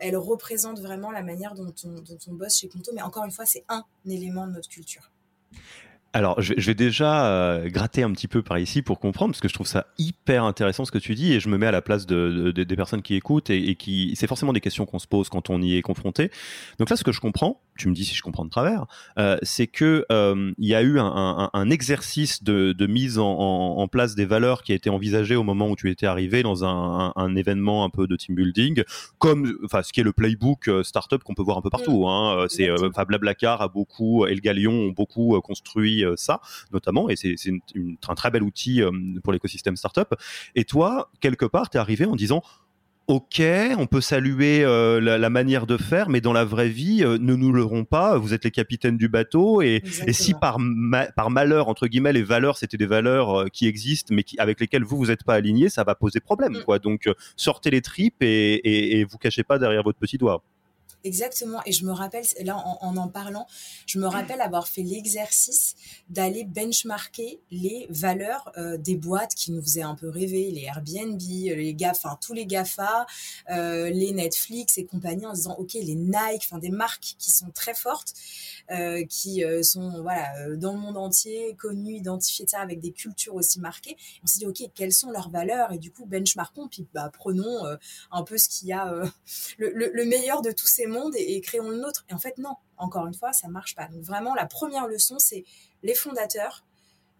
elles, 0.00 0.16
représentent 0.16 0.80
vraiment 0.80 1.10
la 1.10 1.22
manière 1.22 1.54
dont 1.54 1.72
on, 1.84 2.34
bosse 2.34 2.58
chez 2.58 2.68
Conto. 2.68 2.92
Mais 2.94 3.02
encore 3.02 3.24
une 3.24 3.30
fois, 3.30 3.46
c'est 3.46 3.64
un 3.68 3.84
élément 4.04 4.46
de 4.46 4.52
notre 4.52 4.68
culture. 4.68 5.10
Alors, 6.12 6.40
je, 6.40 6.54
vais 6.54 6.74
déjà 6.74 7.26
euh, 7.26 7.68
gratter 7.68 8.02
un 8.02 8.10
petit 8.12 8.28
peu 8.28 8.42
par 8.42 8.58
ici 8.58 8.80
pour 8.82 9.00
comprendre, 9.00 9.32
parce 9.32 9.40
que 9.40 9.48
je 9.48 9.54
trouve 9.54 9.66
ça 9.66 9.86
hyper 9.98 10.44
intéressant 10.44 10.84
ce 10.84 10.90
que 10.90 10.98
tu 10.98 11.14
dis, 11.14 11.34
et 11.34 11.40
je 11.40 11.48
me 11.48 11.58
mets 11.58 11.66
à 11.66 11.70
la 11.70 11.82
place 11.82 12.06
de, 12.06 12.52
des 12.52 12.76
personnes 12.76 13.02
qui 13.02 13.14
écoutent, 13.14 13.50
et, 13.50 13.74
qui, 13.74 14.14
c'est 14.16 14.26
forcément 14.26 14.52
des 14.52 14.62
questions 14.62 14.86
qu'on 14.86 14.98
se 14.98 15.06
pose 15.06 15.28
quand 15.28 15.50
on 15.50 15.60
y 15.60 15.76
est 15.76 15.82
confronté. 15.82 16.30
Donc 16.78 16.90
là, 16.90 16.96
ce 16.96 17.04
que 17.04 17.12
je 17.12 17.20
comprends, 17.20 17.60
tu 17.76 17.88
me 17.88 17.94
dis 17.94 18.04
si 18.04 18.14
je 18.14 18.22
comprends 18.22 18.44
de 18.44 18.50
travers, 18.50 18.86
euh, 19.18 19.36
c'est 19.42 19.66
que 19.66 20.04
euh, 20.10 20.52
il 20.58 20.68
y 20.68 20.74
a 20.74 20.82
eu 20.82 20.98
un, 20.98 21.50
un, 21.52 21.70
exercice 21.70 22.42
de, 22.42 22.72
de 22.72 22.86
mise 22.86 23.18
en, 23.18 23.26
en, 23.26 23.88
place 23.88 24.14
des 24.14 24.24
valeurs 24.24 24.62
qui 24.62 24.72
a 24.72 24.74
été 24.74 24.90
envisagé 24.90 25.36
au 25.36 25.42
moment 25.42 25.68
où 25.68 25.76
tu 25.76 25.90
étais 25.90 26.06
arrivé 26.06 26.42
dans 26.42 26.64
un, 26.64 27.12
un 27.14 27.36
événement 27.36 27.84
un 27.84 27.90
peu 27.90 28.06
de 28.06 28.16
team 28.16 28.34
building, 28.34 28.82
comme, 29.18 29.56
enfin, 29.64 29.82
ce 29.82 29.92
qui 29.92 30.00
est 30.00 30.04
le 30.04 30.12
playbook 30.12 30.70
startup 30.82 31.22
qu'on 31.22 31.34
peut 31.34 31.42
voir 31.42 31.58
un 31.58 31.62
peu 31.62 31.70
partout. 31.70 32.04
Mmh. 32.04 32.08
Hein, 32.08 32.46
c'est, 32.48 32.70
enfin, 32.70 33.04
Blablacar 33.04 33.62
a 33.62 33.68
beaucoup, 33.68 34.26
et 34.26 34.34
le 34.34 34.40
Galion 34.40 34.72
ont 34.72 34.90
beaucoup 34.90 35.40
construit 35.40 36.04
euh, 36.04 36.14
ça, 36.16 36.40
notamment, 36.72 37.08
et 37.08 37.16
c'est 37.16 37.36
un 38.08 38.14
très 38.14 38.30
bel 38.30 38.42
outil 38.42 38.82
euh, 38.82 38.90
pour 39.22 39.32
l'écosystème 39.32 39.76
startup. 39.76 40.14
Et 40.54 40.64
toi, 40.64 41.10
quelque 41.20 41.44
part, 41.44 41.70
tu 41.70 41.76
es 41.76 41.80
arrivé 41.80 42.04
en 42.04 42.16
disant, 42.16 42.42
Ok, 43.08 43.40
on 43.78 43.86
peut 43.86 44.00
saluer 44.00 44.64
euh, 44.64 45.00
la, 45.00 45.30
manière 45.30 45.66
de 45.66 45.76
faire, 45.76 46.08
mais 46.08 46.20
dans 46.20 46.32
la 46.32 46.44
vraie 46.44 46.68
vie, 46.68 47.02
ne 47.04 47.36
nous 47.36 47.52
leurrons 47.52 47.84
pas. 47.84 48.18
Vous 48.18 48.34
êtes 48.34 48.44
les 48.44 48.50
capitaines 48.50 48.96
du 48.96 49.08
bateau, 49.08 49.62
et, 49.62 49.82
si 50.10 50.34
par, 50.34 50.58
par 51.14 51.30
malheur 51.30 51.68
entre 51.68 51.86
guillemets 51.86 52.12
les 52.12 52.24
valeurs 52.24 52.58
c'était 52.58 52.76
des 52.76 52.86
valeurs 52.86 53.44
qui 53.52 53.68
existent, 53.68 54.12
mais 54.12 54.24
qui, 54.24 54.36
avec 54.40 54.58
lesquelles 54.58 54.82
vous 54.82 54.96
vous 54.96 55.06
n'êtes 55.06 55.22
pas 55.22 55.34
aligné, 55.34 55.68
ça 55.68 55.84
va 55.84 55.94
poser 55.94 56.18
problème, 56.18 56.54
mm. 56.54 56.64
quoi. 56.64 56.80
Donc 56.80 57.08
sortez 57.36 57.70
les 57.70 57.80
tripes 57.80 58.22
et, 58.22 58.54
et, 58.54 58.98
et 58.98 59.04
vous 59.04 59.18
cachez 59.18 59.44
pas 59.44 59.60
derrière 59.60 59.84
votre 59.84 59.98
petit 59.98 60.18
doigt. 60.18 60.42
Exactement. 61.06 61.60
Et 61.66 61.70
je 61.72 61.86
me 61.86 61.92
rappelle, 61.92 62.24
là, 62.42 62.56
en 62.56 62.96
en, 62.96 63.06
parlant, 63.06 63.46
je 63.86 64.00
me 64.00 64.08
rappelle 64.08 64.40
avoir 64.40 64.66
fait 64.66 64.82
l'exercice 64.82 65.76
d'aller 66.08 66.42
benchmarker 66.42 67.40
les 67.52 67.86
valeurs 67.90 68.50
euh, 68.58 68.76
des 68.76 68.96
boîtes 68.96 69.36
qui 69.36 69.52
nous 69.52 69.62
faisaient 69.62 69.82
un 69.82 69.94
peu 69.94 70.08
rêver, 70.08 70.50
les 70.50 70.62
Airbnb, 70.62 71.20
les 71.20 71.74
GAFA, 71.74 72.08
enfin, 72.08 72.18
tous 72.20 72.32
les 72.32 72.44
GAFA, 72.44 73.06
euh, 73.50 73.88
les 73.88 74.12
Netflix 74.12 74.78
et 74.78 74.84
compagnie, 74.84 75.26
en 75.26 75.32
disant, 75.32 75.54
OK, 75.58 75.74
les 75.74 75.94
Nike, 75.94 76.42
enfin, 76.44 76.58
des 76.58 76.70
marques 76.70 77.14
qui 77.18 77.30
sont 77.30 77.50
très 77.54 77.74
fortes, 77.74 78.12
euh, 78.72 79.04
qui 79.04 79.44
sont, 79.62 80.02
voilà, 80.02 80.56
dans 80.56 80.72
le 80.72 80.80
monde 80.80 80.96
entier, 80.96 81.54
connues, 81.54 81.98
identifiées, 81.98 82.48
ça, 82.48 82.58
avec 82.58 82.80
des 82.80 82.90
cultures 82.90 83.36
aussi 83.36 83.60
marquées. 83.60 83.96
On 84.24 84.26
s'est 84.26 84.38
dit, 84.38 84.46
OK, 84.46 84.60
quelles 84.74 84.92
sont 84.92 85.12
leurs 85.12 85.30
valeurs? 85.30 85.72
Et 85.72 85.78
du 85.78 85.92
coup, 85.92 86.04
benchmarkons, 86.04 86.66
puis, 86.66 86.88
bah, 86.92 87.12
prenons 87.12 87.64
un 88.10 88.22
peu 88.24 88.38
ce 88.38 88.48
qu'il 88.48 88.68
y 88.68 88.72
a, 88.72 88.92
le, 89.58 89.70
le, 89.70 90.04
meilleur 90.04 90.42
de 90.42 90.50
tous 90.50 90.66
ces 90.66 90.86
mondes 90.86 90.95
et, 91.16 91.40
créons 91.40 91.70
le 91.70 91.78
nôtre. 91.78 92.04
Et 92.08 92.14
en 92.14 92.18
fait, 92.18 92.38
non, 92.38 92.54
encore 92.76 93.06
une 93.06 93.14
fois, 93.14 93.32
ça 93.32 93.48
marche 93.48 93.74
pas. 93.74 93.86
Donc 93.88 94.02
vraiment, 94.02 94.34
la 94.34 94.46
première 94.46 94.86
leçon, 94.86 95.18
c'est 95.18 95.44
les 95.82 95.94
fondateurs, 95.94 96.64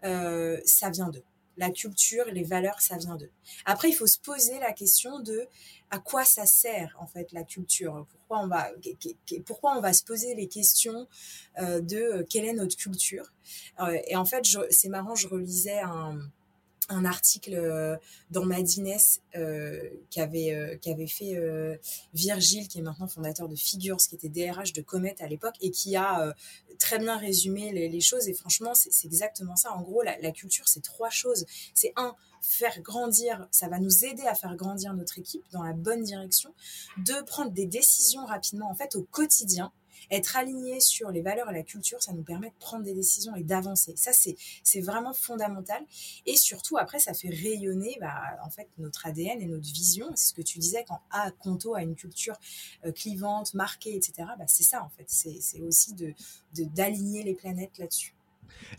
euh, 0.03 0.59
ça 0.65 0.89
vient 0.89 1.09
d'eux. 1.09 1.23
La 1.57 1.71
culture, 1.71 2.25
les 2.25 2.43
valeurs, 2.43 2.81
ça 2.81 2.97
vient 2.97 3.15
d'eux. 3.15 3.31
Après, 3.65 3.89
il 3.89 3.93
faut 3.93 4.05
se 4.05 4.19
poser 4.19 4.59
la 4.59 4.73
question 4.73 5.19
de 5.19 5.47
à 5.89 5.97
quoi 5.97 6.23
ça 6.23 6.45
sert 6.45 6.95
en 6.99 7.07
fait 7.07 7.31
la 7.31 7.43
culture? 7.43 8.05
Pourquoi 8.11 8.39
on 8.39 8.47
va, 8.47 8.69
pourquoi 9.45 9.75
on 9.75 9.81
va 9.81 9.93
se 9.93 10.03
poser 10.03 10.35
les 10.35 10.47
questions 10.47 11.07
euh, 11.59 11.81
de 11.81 11.97
euh, 11.97 12.23
quelle 12.29 12.45
est 12.45 12.53
notre 12.53 12.75
culture? 12.75 13.33
et 14.05 14.15
en 14.15 14.25
fait, 14.25 14.43
c'est 14.69 14.89
marrant, 14.89 15.15
je 15.15 15.27
relisais 15.27 15.79
un 15.79 16.19
un 16.89 17.05
article 17.05 17.53
euh, 17.53 17.97
dans 18.31 18.45
Madines 18.45 18.95
euh, 19.35 19.89
qu'avait 20.09 20.53
euh, 20.53 20.77
qu'avait 20.77 21.07
fait 21.07 21.35
euh, 21.35 21.75
Virgile 22.13 22.67
qui 22.67 22.79
est 22.79 22.81
maintenant 22.81 23.07
fondateur 23.07 23.49
de 23.49 23.55
Figures 23.55 23.97
qui 23.97 24.15
était 24.15 24.29
DRH 24.29 24.73
de 24.73 24.81
Comet 24.81 25.15
à 25.19 25.27
l'époque 25.27 25.55
et 25.61 25.71
qui 25.71 25.95
a 25.95 26.33
très 26.79 26.99
bien 26.99 27.17
résumé 27.17 27.71
les, 27.71 27.89
les 27.89 28.01
choses. 28.01 28.27
Et 28.27 28.33
franchement 28.33 28.73
c'est 28.73 29.05
exactement 29.05 29.55
ça. 29.55 29.73
En 29.73 29.81
gros 29.81 30.01
la, 30.01 30.17
la 30.19 30.31
culture 30.31 30.67
c'est 30.67 30.83
trois 30.83 31.09
choses. 31.09 31.45
C'est 31.73 31.93
un 31.95 32.15
faire 32.41 32.79
grandir 32.81 33.47
ça 33.51 33.67
va 33.67 33.79
nous 33.79 34.05
aider 34.05 34.23
à 34.23 34.35
faire 34.35 34.55
grandir 34.55 34.93
notre 34.93 35.19
équipe 35.19 35.43
dans 35.51 35.63
la 35.63 35.73
bonne 35.73 36.03
direction. 36.03 36.53
Deux 36.97 37.23
prendre 37.25 37.51
des 37.51 37.65
décisions 37.65 38.25
rapidement 38.25 38.69
en 38.69 38.75
fait 38.75 38.95
au 38.95 39.03
quotidien 39.03 39.71
être 40.11 40.37
aligné 40.37 40.79
sur 40.79 41.11
les 41.11 41.21
valeurs 41.21 41.49
et 41.49 41.53
la 41.53 41.63
culture, 41.63 42.01
ça 42.01 42.13
nous 42.13 42.23
permet 42.23 42.49
de 42.49 42.55
prendre 42.59 42.83
des 42.83 42.93
décisions 42.93 43.35
et 43.35 43.43
d'avancer. 43.43 43.93
Ça, 43.95 44.11
c'est 44.13 44.81
vraiment 44.81 45.13
fondamental. 45.13 45.83
Et 46.25 46.35
surtout, 46.35 46.77
après, 46.77 46.99
ça 46.99 47.13
fait 47.13 47.29
rayonner 47.29 47.97
bah, 47.99 48.15
en 48.43 48.49
fait 48.49 48.67
notre 48.77 49.05
ADN 49.05 49.41
et 49.41 49.45
notre 49.45 49.71
vision. 49.71 50.11
C'est 50.15 50.29
ce 50.29 50.33
que 50.33 50.41
tu 50.41 50.59
disais 50.59 50.85
quand 50.87 50.99
A, 51.11 51.31
Conto 51.31 51.75
a 51.75 51.81
une 51.81 51.95
culture 51.95 52.35
euh, 52.85 52.91
clivante, 52.91 53.53
marquée, 53.53 53.95
etc. 53.95 54.29
Bah, 54.37 54.45
c'est 54.47 54.63
ça, 54.63 54.83
en 54.83 54.89
fait. 54.89 55.05
C'est 55.07 55.61
aussi 55.61 55.93
de 55.93 56.13
d'aligner 56.53 57.23
les 57.23 57.35
planètes 57.35 57.77
là-dessus. 57.77 58.16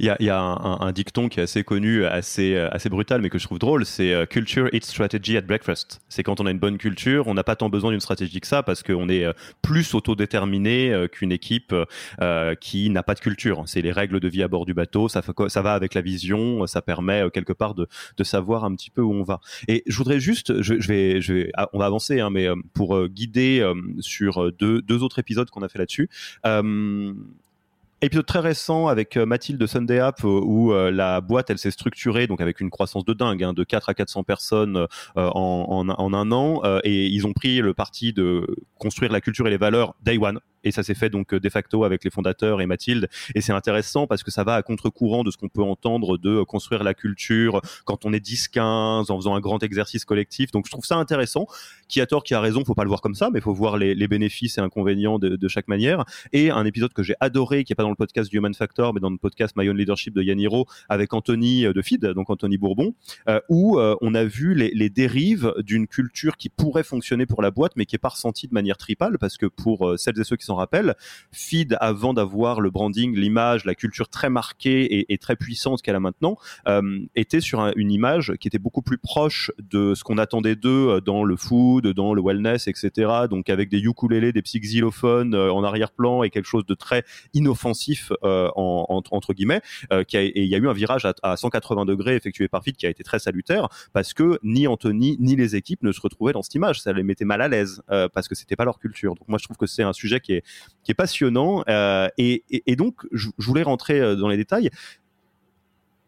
Il 0.01 0.07
y 0.07 0.31
a, 0.31 0.39
un, 0.39 0.93
dicton 0.93 1.29
qui 1.29 1.41
est 1.41 1.43
assez 1.43 1.65
connu, 1.65 2.05
assez, 2.05 2.55
euh, 2.55 2.69
assez 2.71 2.89
brutal, 2.89 3.21
mais 3.21 3.31
que 3.31 3.39
je 3.39 3.45
trouve 3.45 3.59
drôle, 3.59 3.85
c'est 3.85 4.13
euh, 4.13 4.27
Culture 4.27 4.69
eats 4.73 4.83
strategy 4.83 5.37
at 5.37 5.41
breakfast. 5.43 6.01
C'est 6.09 6.23
quand 6.23 6.41
on 6.41 6.47
a 6.47 6.51
une 6.51 6.59
bonne 6.59 6.79
culture, 6.79 7.27
on 7.27 7.35
n'a 7.35 7.43
pas 7.43 7.57
tant 7.57 7.69
besoin 7.69 7.91
d'une 7.91 8.01
stratégie 8.01 8.41
que 8.41 8.47
ça, 8.47 8.63
parce 8.63 8.83
qu'on 8.83 9.09
est 9.09 9.25
euh, 9.25 9.33
plus 9.61 9.95
autodéterminé 9.95 11.07
qu'une 11.11 11.33
équipe 11.33 11.75
qui 12.61 12.91
n'a 12.91 13.03
pas 13.03 13.15
de 13.15 13.21
culture. 13.21 13.65
C'est 13.67 13.83
les 13.83 13.93
règles 13.93 14.21
de 14.21 14.29
vie 14.29 14.43
à 14.43 14.49
bord 14.49 14.67
du 14.67 14.75
bateau, 14.75 15.09
ça, 15.09 15.21
va 15.21 15.75
avec 15.75 15.95
la 15.95 16.01
vision, 16.01 16.67
ça 16.67 16.83
permet 16.83 17.29
quelque 17.33 17.53
part 17.53 17.75
de, 17.75 17.87
savoir 18.23 18.65
un 18.65 18.75
petit 18.75 18.91
peu 18.91 19.01
où 19.01 19.13
on 19.13 19.23
va. 19.23 19.41
Et 19.69 19.83
je 19.87 19.97
voudrais 19.97 20.21
juste, 20.21 20.53
ah, 21.55 21.69
on 21.73 21.79
va 21.79 21.87
avancer, 21.87 22.21
hein, 22.21 22.31
mais 22.31 22.49
pour 22.75 23.09
guider 23.09 23.67
sur 24.01 24.53
deux 24.53 25.03
autres 25.03 25.19
épisodes 25.19 25.49
qu'on 25.51 25.63
a 25.63 25.69
fait 25.69 25.79
là-dessus 25.79 26.09
épisode 28.01 28.27
très 28.27 28.39
récent 28.39 28.87
avec 28.87 29.17
euh, 29.17 29.27
Mathilde 29.27 29.61
de 29.61 29.67
Sunday 29.67 29.99
App 29.99 30.25
euh, 30.25 30.41
où 30.43 30.73
euh, 30.73 30.91
la 30.91 31.21
boîte 31.21 31.51
elle 31.51 31.59
s'est 31.59 31.71
structurée 31.71 32.27
donc 32.27 32.41
avec 32.41 32.61
une 32.61 32.71
croissance 32.71 33.05
de 33.05 33.13
dingue 33.13 33.43
hein, 33.43 33.53
de 33.53 33.65
4 33.65 33.89
à 33.89 33.95
400 33.95 34.23
personnes 34.23 34.87
en, 35.17 35.85
en, 35.89 36.15
un 36.15 36.33
an 36.33 36.63
et 36.85 37.07
ils 37.07 37.27
ont 37.27 37.33
pris 37.33 37.59
le 37.59 37.75
parti 37.75 38.13
de 38.13 38.47
construire 38.79 39.13
la 39.13 39.21
culture 39.21 39.47
et 39.47 39.51
les 39.51 39.57
valeurs 39.57 39.95
day 40.03 40.19
one 40.19 40.41
et 40.65 40.71
ça 40.71 40.83
s'est 40.83 40.95
fait 40.95 41.11
donc 41.11 41.35
de 41.35 41.49
facto 41.49 41.85
avec 41.85 42.05
les 42.05 42.11
fondateurs 42.11 42.61
et 42.61 42.67
Mathilde. 42.67 43.09
Et 43.35 43.41
c'est 43.41 43.53
intéressant 43.53 44.07
parce 44.07 44.23
que 44.23 44.31
ça 44.31 44.45
va 44.45 44.55
à 44.55 44.63
contre-courant 44.63 45.25
de 45.25 45.31
ce 45.31 45.37
qu'on 45.37 45.49
peut 45.49 45.63
entendre 45.63 46.19
de 46.19 46.43
construire 46.43 46.85
la 46.85 46.95
culture 46.95 47.61
quand 47.85 48.05
on 48.05 48.13
est 48.13 48.21
10 48.21 48.49
15 48.49 49.11
en 49.11 49.17
faisant 49.17 49.35
un 49.35 49.41
grand 49.41 49.63
exercice 49.63 50.05
collectif. 50.05 50.51
Donc 50.51 50.67
je 50.67 50.71
trouve 50.71 50.85
ça 50.85 50.97
intéressant. 50.97 51.47
Qui 51.89 52.03
a 52.03 52.07
tort 52.07 52.23
qui 52.23 52.35
a 52.35 52.41
raison 52.41 52.65
faut 52.67 52.75
pas 52.75 52.85
le 52.85 52.89
voir 52.89 53.01
comme 53.01 53.15
ça 53.15 53.31
mais 53.33 53.41
faut 53.41 53.55
voir 53.55 53.79
les, 53.79 54.09
bénéfices 54.09 54.59
et 54.59 54.61
inconvénients 54.61 55.19
de, 55.19 55.49
chaque 55.49 55.69
manière. 55.69 56.05
Et 56.33 56.51
un 56.51 56.65
épisode 56.65 56.93
que 56.93 57.03
j'ai 57.03 57.15
adoré 57.21 57.65
qui 57.65 57.73
est 57.73 57.77
pas 57.77 57.83
dans 57.83 57.91
le 57.91 57.97
podcast 57.97 58.31
du 58.31 58.37
Human 58.37 58.53
Factor 58.53 58.93
mais 58.93 59.01
dans 59.01 59.11
le 59.11 59.17
podcast 59.17 59.55
My 59.57 59.69
Own 59.69 59.77
Leadership 59.77 60.15
de 60.15 60.23
Yaniro 60.23 60.67
avec 60.89 61.15
Anthony 61.15 61.65
euh, 61.65 61.73
de 61.73 61.81
Feed 61.81 62.05
donc 62.05 62.31
Anthony 62.31 62.59
Bourbon 62.59 62.95
euh, 63.29 63.41
où 63.49 63.79
euh, 63.79 63.97
on 64.01 64.15
a 64.15 64.25
vu 64.25 64.55
les, 64.55 64.71
les 64.75 64.91
dérives 64.91 65.55
d'une 65.59 65.87
culture 65.87 66.37
qui 66.37 66.49
pourrait 66.51 66.85
fonctionner 66.85 67.27
pour 67.27 67.43
la 67.43 67.51
boîte 67.51 67.73
mais 67.77 67.87
qui 67.87 67.97
est 67.97 67.99
pas 67.99 68.11
ressentie 68.11 68.49
de 68.49 68.55
manière 68.55 68.77
tripale 68.77 69.19
parce 69.19 69.37
que 69.37 69.47
pour 69.47 69.95
celles 69.97 70.19
et 70.21 70.25
ceux 70.25 70.37
qui 70.37 70.45
s'en 70.49 70.57
rappelle, 70.57 70.95
Feed, 71.33 71.77
avant 71.81 72.15
d'avoir 72.15 72.61
le 72.61 72.71
branding, 72.71 73.15
l'image, 73.15 73.65
la 73.65 73.75
culture 73.75 74.09
très 74.09 74.31
marquée 74.31 75.13
et, 75.13 75.19
très 75.19 75.37
puissante 75.37 75.83
qu'elle 75.83 75.97
a 75.97 76.01
maintenant, 76.01 76.37
euh, 76.69 77.01
était 77.15 77.41
sur 77.41 77.73
une 77.77 77.91
image 77.91 78.35
qui 78.41 78.49
était 78.49 78.59
beaucoup 78.59 78.83
plus 78.83 78.99
proche 78.99 79.51
de 79.59 79.95
ce 79.95 80.05
qu'on 80.05 80.19
attendait 80.19 80.57
d'eux 80.57 80.89
euh, 80.89 81.01
dans 81.01 81.25
le 81.25 81.37
food, 81.37 81.87
dans 81.89 82.15
le 82.15 82.23
wellness, 82.23 82.69
etc. 82.69 83.11
Donc 83.31 83.51
avec 83.51 83.69
des 83.69 83.79
ukulélés, 83.79 84.33
des 84.33 84.43
petits 84.43 84.61
euh, 85.05 85.51
en 85.51 85.65
arrière-plan 85.65 86.23
et 86.23 86.31
quelque 86.31 86.47
chose 86.47 86.67
de 86.67 86.75
très 86.75 87.05
inoffensif 87.35 88.13
en, 88.23 89.03
entre 89.11 89.35
guillemets. 89.35 89.61
et 89.91 90.43
il 90.43 90.49
y 90.49 90.55
a 90.55 90.59
eu 90.59 90.69
un 90.69 90.73
virage 90.73 91.07
à, 91.23 91.37
180 91.37 91.85
degrés 91.85 92.17
effectué 92.17 92.49
par 92.49 92.63
Feed 92.63 92.77
qui 92.77 92.87
a 92.87 92.91
été 92.91 93.03
très 93.03 93.19
salutaire 93.19 93.69
parce 93.93 94.15
que 94.15 94.39
ni 94.43 94.67
Anthony 94.67 95.17
ni 95.21 95.37
les 95.37 95.57
équipes 95.57 95.83
ne 95.83 95.93
se 95.93 96.01
retrouvaient 96.01 96.33
dans 96.33 96.43
cette 96.43 96.55
image. 96.55 96.81
Ça 96.81 96.93
les 96.93 97.03
mettait 97.03 97.25
mal 97.25 97.41
à 97.43 97.49
l'aise 97.49 97.83
parce 98.15 98.29
que 98.29 98.35
c'était 98.35 98.57
pas 98.57 98.65
leur 98.65 98.79
culture. 98.79 99.15
Donc 99.15 99.29
moi 99.29 99.39
je 99.39 99.45
trouve 99.45 99.57
que 99.57 99.67
c'est 99.67 99.83
un 99.83 99.93
sujet 99.93 100.21
qui 100.21 100.33
est 100.33 100.38
qui 100.89 100.93
est 100.93 100.95
passionnant. 100.95 101.65
Euh, 101.69 102.09
et, 102.17 102.43
donc, 102.77 103.07
je, 103.13 103.29
voulais 103.39 103.63
rentrer 103.63 104.01
euh, 104.01 104.17
dans 104.17 104.29
les 104.29 104.39
détails. 104.39 104.71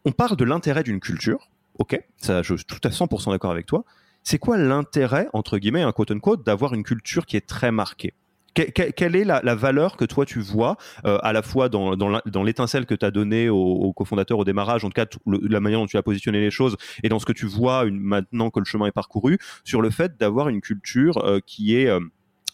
On 0.05 0.11
parle 0.11 0.35
de 0.35 0.43
l'intérêt 0.43 0.81
d'une 0.81 0.99
culture. 0.99 1.49
Ok, 1.77 1.99
ça, 2.17 2.41
je 2.41 2.55
suis 2.55 2.65
tout 2.65 2.79
à 2.83 2.89
100% 2.89 3.31
d'accord 3.31 3.51
avec 3.51 3.67
toi. 3.67 3.85
C'est 4.23 4.39
quoi 4.39 4.57
l'intérêt, 4.57 5.27
entre 5.33 5.57
guillemets, 5.57 5.83
un 5.83 5.91
quote 5.91 6.11
unquote, 6.11 6.45
d'avoir 6.45 6.73
une 6.73 6.83
culture 6.83 7.25
qui 7.25 7.37
est 7.37 7.47
très 7.47 7.71
marquée? 7.71 8.13
Quelle 8.53 9.15
est 9.15 9.23
la, 9.23 9.55
valeur 9.55 9.95
que 9.95 10.03
toi 10.03 10.25
tu 10.25 10.41
vois 10.41 10.75
euh, 11.05 11.17
à 11.21 11.31
la 11.31 11.41
fois 11.41 11.69
dans, 11.69 12.43
l'étincelle 12.43 12.85
que 12.85 12.95
tu 12.95 13.05
as 13.05 13.11
donnée 13.11 13.47
au, 13.47 13.55
au 13.55 13.93
cofondateur 13.93 14.37
au 14.39 14.43
démarrage, 14.43 14.83
en 14.83 14.89
tout 14.89 14.93
cas 14.93 15.05
la 15.25 15.61
manière 15.61 15.79
dont 15.79 15.85
tu 15.85 15.95
as 15.95 16.03
positionné 16.03 16.41
les 16.41 16.51
choses 16.51 16.75
et 17.01 17.07
dans 17.07 17.19
ce 17.19 17.25
que 17.25 17.31
tu 17.31 17.45
vois 17.45 17.85
maintenant 17.85 18.49
que 18.49 18.59
le 18.59 18.65
chemin 18.65 18.87
est 18.87 18.91
parcouru, 18.91 19.37
sur 19.63 19.81
le 19.81 19.89
fait 19.89 20.17
d'avoir 20.19 20.49
une 20.49 20.59
culture 20.59 21.39
qui 21.45 21.77
est 21.77 21.89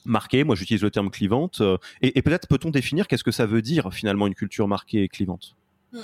marquée. 0.08 0.44
Moi, 0.44 0.56
j'utilise 0.56 0.82
le 0.82 0.92
terme 0.92 1.10
clivante. 1.10 1.62
et, 2.02 2.22
peut-être 2.22 2.48
peut-on 2.48 2.70
définir 2.70 3.08
qu'est-ce 3.08 3.24
que 3.24 3.32
ça 3.32 3.46
veut 3.46 3.62
dire 3.62 3.94
finalement 3.94 4.28
une 4.28 4.36
culture 4.36 4.68
marquée 4.68 5.04
et 5.04 5.08
clivante? 5.10 5.56
Hmm. 5.94 6.02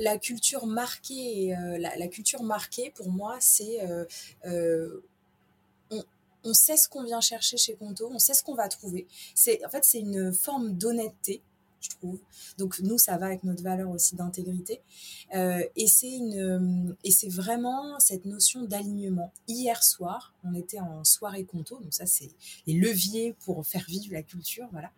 la, 0.00 0.18
culture 0.18 0.66
marquée, 0.66 1.54
la, 1.78 2.08
culture 2.08 2.42
marquée 2.42 2.92
pour 2.96 3.10
moi, 3.10 3.36
c'est 3.40 3.78
on, 6.44 6.54
sait 6.54 6.76
ce 6.76 6.88
qu'on 6.88 7.04
vient 7.04 7.20
chercher 7.20 7.56
chez 7.56 7.74
Conto, 7.74 8.08
on 8.12 8.18
sait 8.18 8.34
ce 8.34 8.42
qu'on 8.42 8.54
va 8.54 8.68
trouver. 8.68 9.06
C'est 9.34 9.64
en 9.64 9.68
fait 9.68 9.84
c'est 9.84 10.00
une 10.00 10.32
forme 10.32 10.72
d'honnêteté 10.72 11.40
je 11.80 11.90
trouve. 11.90 12.18
Donc 12.58 12.78
nous, 12.80 12.98
ça 12.98 13.16
va 13.16 13.26
avec 13.26 13.44
notre 13.44 13.62
valeur 13.62 13.90
aussi 13.90 14.16
d'intégrité. 14.16 14.80
Euh, 15.34 15.62
et 15.76 15.86
c'est 15.86 16.10
une 16.10 16.96
et 17.04 17.10
c'est 17.10 17.28
vraiment 17.28 17.98
cette 17.98 18.24
notion 18.24 18.62
d'alignement. 18.62 19.32
Hier 19.48 19.82
soir, 19.82 20.34
on 20.44 20.54
était 20.54 20.80
en 20.80 21.04
soirée 21.04 21.44
conto, 21.44 21.78
donc 21.78 21.92
ça 21.92 22.06
c'est 22.06 22.30
les 22.66 22.74
leviers 22.74 23.34
pour 23.44 23.66
faire 23.66 23.84
vivre 23.88 24.12
la 24.12 24.22
culture, 24.22 24.68
voilà. 24.72 24.90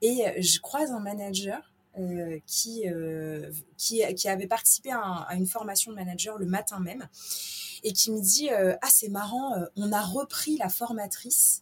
Et 0.00 0.24
je 0.40 0.60
croise 0.60 0.90
un 0.90 1.00
manager 1.00 1.72
euh, 1.98 2.38
qui, 2.46 2.88
euh, 2.88 3.50
qui, 3.76 4.02
qui, 4.14 4.26
avait 4.26 4.46
participé 4.46 4.92
à, 4.92 5.28
une 5.34 5.46
formation 5.46 5.90
de 5.90 5.96
manager 5.96 6.38
le 6.38 6.46
matin 6.46 6.80
même 6.80 7.06
et 7.82 7.92
qui 7.92 8.10
me 8.10 8.20
dit 8.20 8.48
Ah, 8.48 8.88
c'est 8.90 9.10
marrant, 9.10 9.54
on 9.76 9.92
a 9.92 10.00
repris 10.00 10.56
la 10.56 10.70
formatrice 10.70 11.61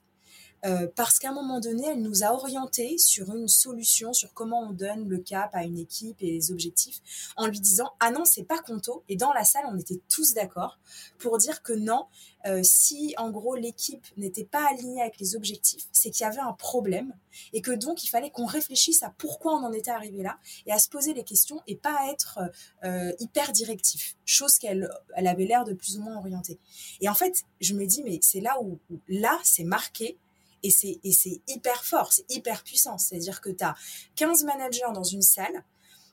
euh, 0.64 0.86
parce 0.94 1.18
qu'à 1.18 1.30
un 1.30 1.34
moment 1.34 1.60
donné, 1.60 1.86
elle 1.86 2.02
nous 2.02 2.22
a 2.22 2.32
orientés 2.32 2.98
sur 2.98 3.34
une 3.34 3.48
solution, 3.48 4.12
sur 4.12 4.32
comment 4.34 4.60
on 4.60 4.72
donne 4.72 5.08
le 5.08 5.18
cap 5.18 5.50
à 5.54 5.64
une 5.64 5.78
équipe 5.78 6.16
et 6.20 6.30
les 6.30 6.50
objectifs, 6.50 7.00
en 7.36 7.46
lui 7.46 7.60
disant 7.60 7.92
ah 8.00 8.10
non 8.10 8.24
c'est 8.24 8.44
pas 8.44 8.58
Conto. 8.58 9.04
Et 9.08 9.16
dans 9.16 9.32
la 9.32 9.44
salle, 9.44 9.64
on 9.68 9.78
était 9.78 10.00
tous 10.08 10.34
d'accord 10.34 10.78
pour 11.18 11.38
dire 11.38 11.62
que 11.62 11.72
non, 11.72 12.06
euh, 12.46 12.60
si 12.62 13.14
en 13.16 13.30
gros 13.30 13.54
l'équipe 13.54 14.06
n'était 14.16 14.44
pas 14.44 14.68
alignée 14.68 15.00
avec 15.00 15.18
les 15.18 15.34
objectifs, 15.34 15.86
c'est 15.92 16.10
qu'il 16.10 16.24
y 16.24 16.28
avait 16.28 16.40
un 16.40 16.52
problème 16.52 17.14
et 17.52 17.62
que 17.62 17.70
donc 17.70 18.04
il 18.04 18.08
fallait 18.08 18.30
qu'on 18.30 18.46
réfléchisse 18.46 19.02
à 19.02 19.14
pourquoi 19.16 19.54
on 19.54 19.64
en 19.64 19.72
était 19.72 19.90
arrivé 19.90 20.22
là 20.22 20.38
et 20.66 20.72
à 20.72 20.78
se 20.78 20.88
poser 20.88 21.14
les 21.14 21.24
questions 21.24 21.62
et 21.66 21.76
pas 21.76 22.10
être 22.10 22.38
euh, 22.84 23.12
hyper 23.18 23.52
directif, 23.52 24.16
chose 24.24 24.58
qu'elle 24.58 24.90
elle 25.16 25.26
avait 25.26 25.46
l'air 25.46 25.64
de 25.64 25.72
plus 25.72 25.98
ou 25.98 26.02
moins 26.02 26.16
orienter. 26.16 26.58
Et 27.00 27.08
en 27.08 27.14
fait, 27.14 27.44
je 27.60 27.74
me 27.74 27.86
dis 27.86 28.02
mais 28.02 28.18
c'est 28.22 28.40
là 28.40 28.60
où 28.60 28.78
là 29.08 29.38
c'est 29.42 29.64
marqué 29.64 30.18
et 30.62 30.70
c'est, 30.70 31.00
hyper 31.46 31.84
fort, 31.84 32.12
c'est 32.12 32.30
hyper 32.30 32.62
puissant. 32.62 32.98
C'est-à-dire 32.98 33.40
que 33.40 33.50
tu 33.50 33.64
as 33.64 33.74
15 34.16 34.44
managers 34.44 34.92
dans 34.94 35.04
une 35.04 35.22
salle 35.22 35.64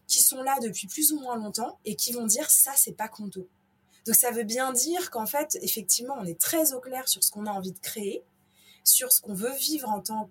qui 0.07 0.21
sont 0.21 0.41
là 0.41 0.57
depuis 0.61 0.87
plus 0.87 1.11
ou 1.11 1.19
moins 1.19 1.35
longtemps 1.35 1.79
et 1.85 1.95
qui 1.95 2.13
vont 2.13 2.25
dire 2.25 2.49
ça, 2.49 2.71
c'est 2.75 2.93
pas 2.93 3.07
Conto. 3.07 3.47
Donc 4.05 4.15
ça 4.15 4.31
veut 4.31 4.45
bien 4.45 4.71
dire 4.71 5.11
qu'en 5.11 5.25
fait, 5.25 5.57
effectivement, 5.61 6.15
on 6.17 6.25
est 6.25 6.39
très 6.39 6.73
au 6.73 6.79
clair 6.79 7.07
sur 7.09 7.23
ce 7.23 7.29
qu'on 7.29 7.45
a 7.45 7.51
envie 7.51 7.73
de 7.73 7.79
créer, 7.79 8.23
sur 8.85 9.11
ce 9.11 9.19
qu'on 9.19 9.33
veut 9.33 9.53
vivre 9.55 9.89
en 9.89 9.99
tant 9.99 10.29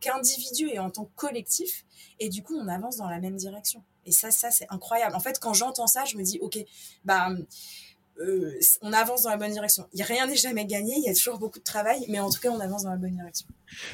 qu'individu 0.00 0.68
et 0.68 0.78
en 0.78 0.90
tant 0.90 1.06
que 1.06 1.14
collectif. 1.16 1.86
Et 2.20 2.28
du 2.28 2.42
coup, 2.42 2.54
on 2.54 2.68
avance 2.68 2.96
dans 2.96 3.08
la 3.08 3.18
même 3.18 3.36
direction. 3.36 3.82
Et 4.04 4.12
ça, 4.12 4.30
ça, 4.30 4.50
c'est 4.50 4.66
incroyable. 4.68 5.16
En 5.16 5.20
fait, 5.20 5.40
quand 5.40 5.54
j'entends 5.54 5.86
ça, 5.86 6.04
je 6.04 6.18
me 6.18 6.22
dis, 6.22 6.38
OK, 6.40 6.58
bah, 7.04 7.30
euh, 8.20 8.58
on 8.82 8.92
avance 8.92 9.22
dans 9.22 9.30
la 9.30 9.36
bonne 9.36 9.52
direction. 9.52 9.86
Rien 9.98 10.26
n'est 10.26 10.36
jamais 10.36 10.64
gagné, 10.64 10.94
il 10.96 11.04
y 11.04 11.08
a 11.08 11.14
toujours 11.14 11.38
beaucoup 11.38 11.58
de 11.58 11.64
travail, 11.64 12.04
mais 12.08 12.18
en 12.18 12.30
tout 12.30 12.40
cas, 12.40 12.50
on 12.50 12.60
avance 12.60 12.84
dans 12.84 12.90
la 12.90 12.96
bonne 12.96 13.14
direction. 13.14 13.46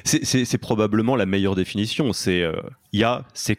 C'est 0.04 0.58
probablement 0.58 1.16
la 1.16 1.26
meilleure 1.26 1.54
définition. 1.54 2.12
C'est 2.12 2.42
euh, 2.42 2.60
il 2.92 3.00
y 3.00 3.04
a 3.04 3.26
ces 3.34 3.56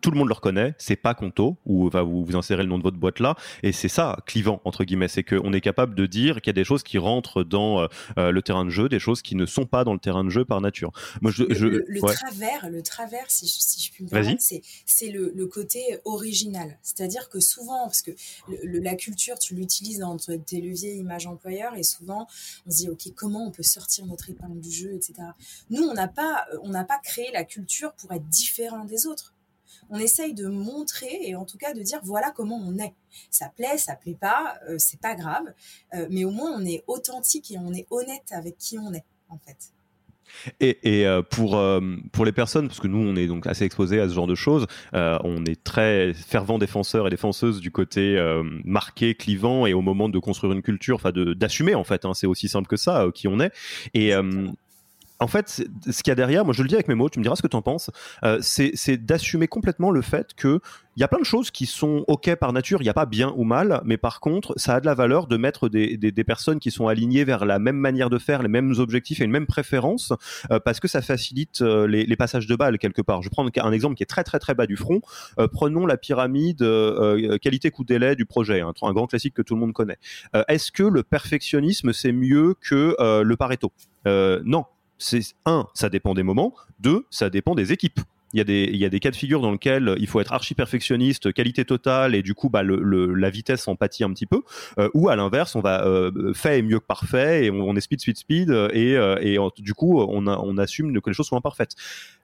tout 0.00 0.10
le 0.10 0.18
monde 0.18 0.28
le 0.28 0.34
reconnaît, 0.34 0.74
c'est 0.78 0.96
pas 0.96 1.14
Conto, 1.14 1.56
ou 1.66 1.88
va 1.88 2.02
vous, 2.02 2.24
vous 2.24 2.36
insérez 2.36 2.62
le 2.62 2.68
nom 2.68 2.78
de 2.78 2.82
votre 2.82 2.96
boîte 2.96 3.20
là, 3.20 3.36
et 3.62 3.72
c'est 3.72 3.88
ça, 3.88 4.16
clivant, 4.26 4.60
entre 4.64 4.84
guillemets, 4.84 5.08
c'est 5.08 5.24
qu'on 5.24 5.52
est 5.52 5.60
capable 5.60 5.94
de 5.94 6.06
dire 6.06 6.36
qu'il 6.36 6.48
y 6.48 6.50
a 6.50 6.60
des 6.60 6.64
choses 6.64 6.82
qui 6.82 6.98
rentrent 6.98 7.42
dans 7.42 7.88
euh, 8.18 8.30
le 8.30 8.42
terrain 8.42 8.64
de 8.64 8.70
jeu, 8.70 8.88
des 8.88 8.98
choses 8.98 9.22
qui 9.22 9.36
ne 9.36 9.46
sont 9.46 9.66
pas 9.66 9.84
dans 9.84 9.92
le 9.92 9.98
terrain 9.98 10.24
de 10.24 10.30
jeu 10.30 10.44
par 10.44 10.60
nature. 10.60 10.92
Moi, 11.20 11.30
je, 11.30 11.44
le, 11.44 12.00
travers, 12.00 12.70
le 12.70 12.82
travers, 12.82 13.30
si 13.30 13.46
je, 13.46 13.92
puis 13.92 14.04
me 14.04 14.08
permettre, 14.08 14.42
c'est 14.42 15.10
le, 15.10 15.46
côté 15.46 15.98
original. 16.04 16.78
C'est-à-dire 16.82 17.28
que 17.28 17.40
souvent, 17.40 17.84
parce 17.84 18.00
que 18.00 18.12
la 18.62 18.94
culture, 18.94 19.38
tu 19.38 19.54
l'utilises 19.54 19.98
dans 19.98 20.16
tes 20.16 20.60
leviers 20.60 20.94
image 20.94 21.26
employeur, 21.26 21.74
et 21.74 21.82
souvent, 21.82 22.26
on 22.66 22.70
se 22.70 22.76
dit, 22.76 22.88
OK, 22.88 23.02
comment 23.14 23.46
on 23.46 23.50
peut 23.50 23.62
sortir 23.62 24.06
notre 24.06 24.30
épingle 24.30 24.60
du 24.60 24.70
jeu, 24.70 24.94
etc. 24.94 25.14
Nous, 25.70 25.82
on 25.82 25.94
n'a 25.94 26.08
pas, 26.08 26.46
on 26.62 26.70
n'a 26.70 26.84
pas 26.84 26.98
créé 26.98 27.30
la 27.32 27.44
culture 27.44 27.92
pour 27.94 28.12
être 28.12 28.26
différent 28.28 28.84
des 28.84 29.06
autres 29.06 29.34
on 29.90 29.98
essaye 29.98 30.34
de 30.34 30.46
montrer 30.46 31.20
et 31.22 31.34
en 31.34 31.44
tout 31.44 31.58
cas 31.58 31.72
de 31.72 31.82
dire 31.82 32.00
voilà 32.02 32.30
comment 32.30 32.60
on 32.64 32.78
est. 32.78 32.94
Ça 33.30 33.50
plaît, 33.54 33.78
ça 33.78 33.94
plaît 33.94 34.16
pas, 34.18 34.54
euh, 34.68 34.76
c'est 34.78 35.00
pas 35.00 35.14
grave, 35.14 35.44
euh, 35.94 36.06
mais 36.10 36.24
au 36.24 36.30
moins 36.30 36.52
on 36.52 36.64
est 36.64 36.82
authentique 36.86 37.50
et 37.50 37.58
on 37.58 37.72
est 37.72 37.86
honnête 37.90 38.30
avec 38.30 38.58
qui 38.58 38.78
on 38.78 38.92
est 38.92 39.04
en 39.28 39.38
fait. 39.38 39.72
Et, 40.60 41.06
euh, 41.06 41.20
pour, 41.20 41.62
pour 42.10 42.24
les 42.24 42.32
personnes, 42.32 42.66
parce 42.66 42.80
que 42.80 42.86
nous 42.86 43.06
on 43.06 43.16
est 43.16 43.26
donc 43.26 43.46
assez 43.46 43.64
exposés 43.64 44.00
à 44.00 44.08
ce 44.08 44.14
genre 44.14 44.26
de 44.26 44.34
choses, 44.34 44.66
on 44.94 45.44
est 45.44 45.62
très 45.62 46.14
fervents 46.14 46.58
défenseurs 46.58 47.06
et 47.06 47.10
défenseuses 47.10 47.60
du 47.60 47.70
côté 47.70 48.18
marqué, 48.64 49.14
clivant 49.14 49.66
et 49.66 49.74
au 49.74 49.82
moment 49.82 50.08
de 50.08 50.18
construire 50.18 50.54
une 50.54 50.62
culture, 50.62 50.96
enfin 50.96 51.12
d'assumer 51.12 51.74
en 51.74 51.84
fait, 51.84 52.06
hein, 52.06 52.14
c'est 52.14 52.26
aussi 52.26 52.48
simple 52.48 52.66
que 52.66 52.76
ça, 52.76 53.08
qui 53.14 53.28
on 53.28 53.40
est. 53.40 53.52
Et 53.92 54.14
en 55.22 55.28
fait, 55.28 55.48
ce 55.48 56.02
qu'il 56.02 56.10
y 56.10 56.12
a 56.12 56.14
derrière, 56.14 56.44
moi 56.44 56.52
je 56.52 56.62
le 56.62 56.68
dis 56.68 56.74
avec 56.74 56.88
mes 56.88 56.94
mots, 56.94 57.08
tu 57.08 57.18
me 57.18 57.22
diras 57.22 57.36
ce 57.36 57.42
que 57.42 57.48
tu 57.48 57.56
en 57.56 57.62
penses, 57.62 57.90
euh, 58.24 58.38
c'est 58.42 58.96
d'assumer 58.96 59.48
complètement 59.48 59.90
le 59.90 60.02
fait 60.02 60.34
que 60.34 60.60
il 60.96 61.00
y 61.00 61.04
a 61.04 61.08
plein 61.08 61.20
de 61.20 61.24
choses 61.24 61.50
qui 61.50 61.64
sont 61.64 62.04
ok 62.06 62.34
par 62.34 62.52
nature, 62.52 62.82
il 62.82 62.84
n'y 62.84 62.90
a 62.90 62.94
pas 62.94 63.06
bien 63.06 63.32
ou 63.36 63.44
mal, 63.44 63.80
mais 63.86 63.96
par 63.96 64.20
contre, 64.20 64.52
ça 64.56 64.74
a 64.74 64.80
de 64.80 64.84
la 64.84 64.92
valeur 64.92 65.26
de 65.26 65.38
mettre 65.38 65.70
des, 65.70 66.24
personnes 66.24 66.60
qui 66.60 66.70
sont 66.70 66.86
alignées 66.86 67.24
vers 67.24 67.46
la 67.46 67.58
même 67.58 67.76
manière 67.76 68.10
de 68.10 68.18
faire, 68.18 68.42
les 68.42 68.48
mêmes 68.48 68.74
objectifs 68.76 69.22
et 69.22 69.24
une 69.24 69.30
même 69.30 69.46
préférence, 69.46 70.12
euh, 70.50 70.60
parce 70.60 70.80
que 70.80 70.88
ça 70.88 71.00
facilite 71.00 71.62
euh, 71.62 71.86
les, 71.86 72.16
passages 72.16 72.46
de 72.46 72.54
balles 72.56 72.78
quelque 72.78 73.00
part. 73.00 73.22
Je 73.22 73.30
prends 73.30 73.48
un 73.56 73.72
exemple 73.72 73.94
qui 73.94 74.02
est 74.02 74.06
très 74.06 74.22
très 74.22 74.38
très 74.38 74.54
bas 74.54 74.66
du 74.66 74.76
front. 74.76 75.00
prenons 75.52 75.86
la 75.86 75.96
pyramide 75.96 76.58
qualité-coût-délai 77.40 78.14
du 78.14 78.26
projet, 78.26 78.60
un 78.60 78.92
grand 78.92 79.06
classique 79.06 79.32
que 79.32 79.42
tout 79.42 79.54
le 79.54 79.60
monde 79.60 79.72
connaît. 79.72 79.98
Est-ce 80.48 80.70
que 80.72 80.82
le 80.82 81.02
perfectionnisme 81.02 81.94
c'est 81.94 82.12
mieux 82.12 82.54
que 82.60 82.94
le 83.22 83.36
Pareto? 83.36 83.72
Non, 84.04 84.66
c'est 85.02 85.22
un, 85.46 85.66
ça 85.74 85.88
dépend 85.88 86.14
des 86.14 86.22
moments, 86.22 86.54
deux, 86.80 87.06
ça 87.10 87.30
dépend 87.30 87.54
des 87.54 87.72
équipes 87.72 88.00
il 88.34 88.38
y, 88.38 88.84
a 88.84 88.88
des, 88.88 89.00
cas 89.00 89.10
de 89.10 89.16
figure 89.16 89.42
dans 89.42 89.50
lesquels 89.50 89.94
il 89.98 90.06
faut 90.06 90.18
être 90.20 90.32
archi 90.32 90.54
perfectionniste, 90.54 91.34
qualité 91.34 91.66
totale, 91.66 92.14
et 92.14 92.22
du 92.22 92.34
coup, 92.34 92.48
bah, 92.48 92.62
le, 92.62 93.14
la 93.14 93.28
vitesse 93.30 93.68
en 93.68 93.76
pâtit 93.76 94.04
un 94.04 94.10
petit 94.10 94.24
peu. 94.24 94.40
Euh, 94.78 94.88
ou 94.94 95.10
à 95.10 95.16
l'inverse, 95.16 95.54
on 95.54 95.60
va 95.60 95.84
euh, 95.86 96.32
fait 96.32 96.58
est 96.58 96.62
mieux 96.62 96.80
que 96.80 96.86
parfait, 96.86 97.44
et 97.44 97.50
on, 97.50 97.76
est 97.76 97.80
speed, 97.80 98.00
speed, 98.00 98.16
speed, 98.16 98.50
et, 98.72 98.96
euh, 98.96 99.16
et 99.20 99.36
du 99.58 99.74
coup, 99.74 100.00
on, 100.00 100.26
on 100.26 100.58
assume 100.58 100.98
que 100.98 101.10
les 101.10 101.14
choses 101.14 101.26
sont 101.26 101.36
imparfaites. 101.36 101.74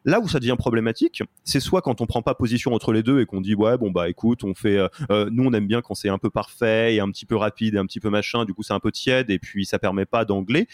Là 0.05 0.21
où 0.21 0.29
ça 0.29 0.39
devient 0.39 0.57
problématique, 0.59 1.23
c'est 1.45 1.61
soit 1.61 1.83
quand 1.83 2.01
on 2.01 2.07
prend 2.07 2.23
pas 2.23 2.35
position 2.35 2.73
entre 2.75 2.93
les 2.93 3.03
deux 3.03 3.21
et 3.21 3.27
qu'on 3.27 3.41
dit 3.41 3.55
ouais 3.55 3.77
bon 3.77 3.91
bah 3.91 4.09
écoute, 4.09 4.45
on 4.45 4.55
fait, 4.55 4.79
nous 5.11 5.45
on 5.45 5.53
aime 5.53 5.67
bien 5.67 5.83
quand 5.83 5.95
c'est 5.95 6.09
un 6.09 6.19
peu 6.19 6.31
parfait 6.31 6.95
et 6.95 7.01
un 7.01 7.11
petit 7.11 7.27
peu 7.27 7.37
rapide 7.37 7.75
et 7.75 7.79
un 7.79 7.87
petit 7.87 8.01
peu 8.01 8.11
machin, 8.11 8.45
du 8.45 8.55
coup 8.55 8.63
c'est 8.63 8.73
un 8.73 8.81
peu 8.81 8.93
tiède 8.93 9.31
et 9.31 9.39
puis 9.39 9.67
ça 9.67 9.79
permet 9.79 10.07
pas 10.07 10.25
d'angler, 10.25 10.69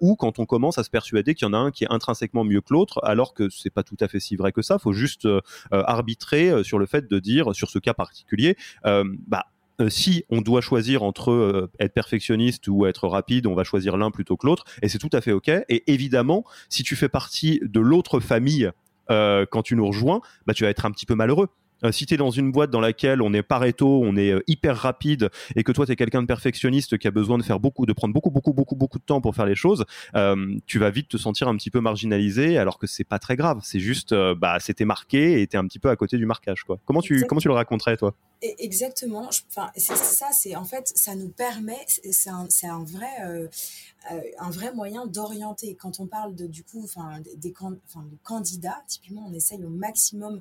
ou 0.00 0.16
quand 0.16 0.38
on 0.38 0.46
commence 0.46 0.78
à 0.78 0.84
se 0.84 0.90
persuader 0.90 1.34
qu'il 1.34 1.46
y 1.46 1.48
en 1.48 1.54
a 1.54 1.58
un 1.58 1.70
qui 1.70 1.84
est 1.84 1.90
intrinsèquement 1.90 2.44
mieux 2.44 2.60
que 2.60 2.72
l'autre, 2.72 3.00
alors 3.04 3.34
que 3.34 3.48
c'est 3.50 3.70
pas 3.70 3.82
tout 3.82 3.96
à 4.00 4.08
fait 4.08 4.20
si 4.20 4.36
vrai 4.36 4.52
que 4.52 4.62
ça. 4.62 4.78
Faut 4.78 4.92
juste 4.92 5.26
euh, 5.26 5.40
euh, 5.72 5.82
arbitrer 5.86 6.50
euh, 6.50 6.62
sur 6.62 6.78
le 6.78 6.86
fait 6.86 7.08
de 7.08 7.18
dire, 7.18 7.54
sur 7.54 7.70
ce 7.70 7.78
cas 7.78 7.94
particulier, 7.94 8.56
bah, 8.84 9.46
si 9.88 10.24
on 10.30 10.40
doit 10.40 10.60
choisir 10.60 11.02
entre 11.02 11.70
être 11.78 11.94
perfectionniste 11.94 12.66
ou 12.68 12.86
être 12.86 13.06
rapide, 13.06 13.46
on 13.46 13.54
va 13.54 13.64
choisir 13.64 13.96
l'un 13.96 14.10
plutôt 14.10 14.36
que 14.36 14.46
l'autre, 14.46 14.64
et 14.82 14.88
c'est 14.88 14.98
tout 14.98 15.10
à 15.12 15.20
fait 15.20 15.32
ok. 15.32 15.48
Et 15.68 15.90
évidemment, 15.92 16.44
si 16.68 16.82
tu 16.82 16.96
fais 16.96 17.08
partie 17.08 17.60
de 17.62 17.80
l'autre 17.80 18.20
famille 18.20 18.70
quand 19.08 19.62
tu 19.62 19.76
nous 19.76 19.86
rejoins, 19.86 20.20
bah, 20.46 20.54
tu 20.54 20.64
vas 20.64 20.70
être 20.70 20.84
un 20.84 20.90
petit 20.90 21.06
peu 21.06 21.14
malheureux 21.14 21.48
euh, 21.84 21.92
si 21.92 22.06
tu 22.06 22.14
es 22.14 22.16
dans 22.16 22.30
une 22.30 22.52
boîte 22.52 22.70
dans 22.70 22.80
laquelle 22.80 23.22
on 23.22 23.32
est 23.32 23.42
pareto, 23.42 24.02
on 24.04 24.16
est 24.16 24.32
euh, 24.32 24.42
hyper 24.46 24.76
rapide 24.76 25.30
et 25.56 25.64
que 25.64 25.72
toi 25.72 25.86
tu 25.86 25.92
es 25.92 25.96
quelqu'un 25.96 26.22
de 26.22 26.26
perfectionniste 26.26 26.98
qui 26.98 27.08
a 27.08 27.10
besoin 27.10 27.38
de 27.38 27.42
faire 27.42 27.60
beaucoup, 27.60 27.86
de 27.86 27.92
prendre 27.92 28.14
beaucoup, 28.14 28.30
beaucoup, 28.30 28.52
beaucoup, 28.52 28.76
beaucoup 28.76 28.98
de 28.98 29.04
temps 29.04 29.20
pour 29.20 29.34
faire 29.34 29.46
les 29.46 29.54
choses, 29.54 29.84
euh, 30.14 30.56
tu 30.66 30.78
vas 30.78 30.90
vite 30.90 31.08
te 31.08 31.16
sentir 31.16 31.48
un 31.48 31.56
petit 31.56 31.70
peu 31.70 31.80
marginalisé 31.80 32.58
alors 32.58 32.78
que 32.78 32.86
c'est 32.86 33.04
pas 33.04 33.18
très 33.18 33.36
grave. 33.36 33.60
C'est 33.62 33.80
juste, 33.80 34.14
bah, 34.36 34.58
c'était 34.60 34.84
marqué 34.84 35.40
et 35.40 35.46
t'es 35.46 35.56
un 35.56 35.66
petit 35.66 35.78
peu 35.78 35.90
à 35.90 35.96
côté 35.96 36.16
du 36.16 36.26
marquage, 36.26 36.64
quoi. 36.64 36.78
Comment 36.84 37.02
tu, 37.02 37.24
comment 37.26 37.40
tu 37.40 37.48
le 37.48 37.54
raconterais, 37.54 37.96
toi? 37.96 38.14
Exactement. 38.40 39.28
Enfin, 39.50 39.72
ça, 39.76 40.28
c'est 40.32 40.54
en 40.54 40.64
fait, 40.64 40.92
ça 40.94 41.16
nous 41.16 41.28
permet, 41.28 41.78
c'est 41.88 42.30
un, 42.30 42.46
un, 42.64 42.84
vrai, 42.84 43.10
euh, 43.24 43.48
euh, 44.12 44.20
un 44.38 44.50
vrai 44.50 44.72
moyen 44.72 45.06
d'orienter. 45.06 45.74
Quand 45.74 45.98
on 45.98 46.06
parle 46.06 46.36
de, 46.36 46.46
du 46.46 46.62
coup, 46.62 46.82
enfin, 46.84 47.20
des, 47.36 47.52
enfin, 47.58 48.06
candidats, 48.22 48.84
typiquement, 48.86 49.26
on 49.28 49.34
essaye 49.34 49.64
au 49.64 49.70
maximum 49.70 50.40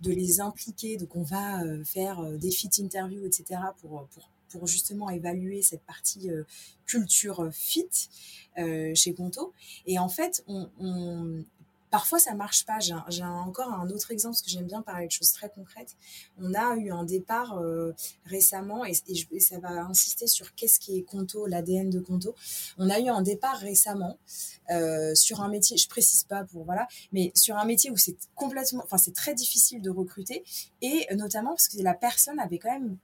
de 0.00 0.12
les 0.12 0.40
impliquer. 0.40 0.71
Donc, 0.98 1.16
on 1.16 1.22
va 1.22 1.62
euh, 1.62 1.84
faire 1.84 2.22
des 2.38 2.50
fit 2.50 2.70
interviews, 2.80 3.24
etc., 3.24 3.60
pour, 3.80 4.06
pour, 4.12 4.30
pour 4.48 4.66
justement 4.66 5.10
évaluer 5.10 5.62
cette 5.62 5.82
partie 5.82 6.30
culture 6.84 7.48
fit 7.52 8.08
chez 8.56 9.14
Conto. 9.14 9.52
Et 9.86 9.98
en 9.98 10.08
fait, 10.08 10.44
on 10.46 11.44
parfois 11.92 12.18
ça 12.18 12.34
marche 12.34 12.64
pas. 12.64 12.78
J'ai 12.80 13.22
encore 13.22 13.72
un 13.72 13.88
autre 13.90 14.10
exemple 14.10 14.32
parce 14.32 14.42
que 14.42 14.50
j'aime 14.50 14.66
bien 14.66 14.82
parler 14.82 15.06
de 15.06 15.12
choses 15.12 15.30
très 15.30 15.48
concrètes. 15.48 15.94
On 16.40 16.54
a 16.54 16.74
eu 16.76 16.90
un 16.90 17.04
départ 17.04 17.60
récemment 18.24 18.84
et, 18.84 18.94
ça 19.38 19.58
va 19.60 19.84
insister 19.84 20.26
sur 20.26 20.54
qu'est-ce 20.54 20.80
qui 20.80 20.98
est 20.98 21.02
Conto, 21.02 21.46
l'ADN 21.46 21.90
de 21.90 22.00
Conto. 22.00 22.34
On 22.78 22.88
a 22.88 22.98
eu 22.98 23.08
un 23.08 23.22
départ 23.22 23.58
récemment 23.58 24.18
sur 25.14 25.42
un 25.42 25.48
métier, 25.48 25.76
je 25.76 25.88
précise 25.88 26.24
pas 26.24 26.44
pour 26.44 26.64
voilà, 26.64 26.88
mais 27.12 27.30
sur 27.34 27.56
un 27.56 27.64
métier 27.66 27.90
où 27.90 27.96
c'est 27.96 28.16
complètement, 28.34 28.82
enfin 28.84 28.96
c'est 28.96 29.14
très 29.14 29.34
difficile 29.34 29.82
de 29.82 29.90
recruter 29.90 30.42
et 30.80 31.06
notamment 31.14 31.50
parce 31.50 31.68
que 31.68 31.80
la 31.82 31.94
personne 31.94 32.40
avait 32.40 32.58
quand 32.58 32.72
même 32.72 32.96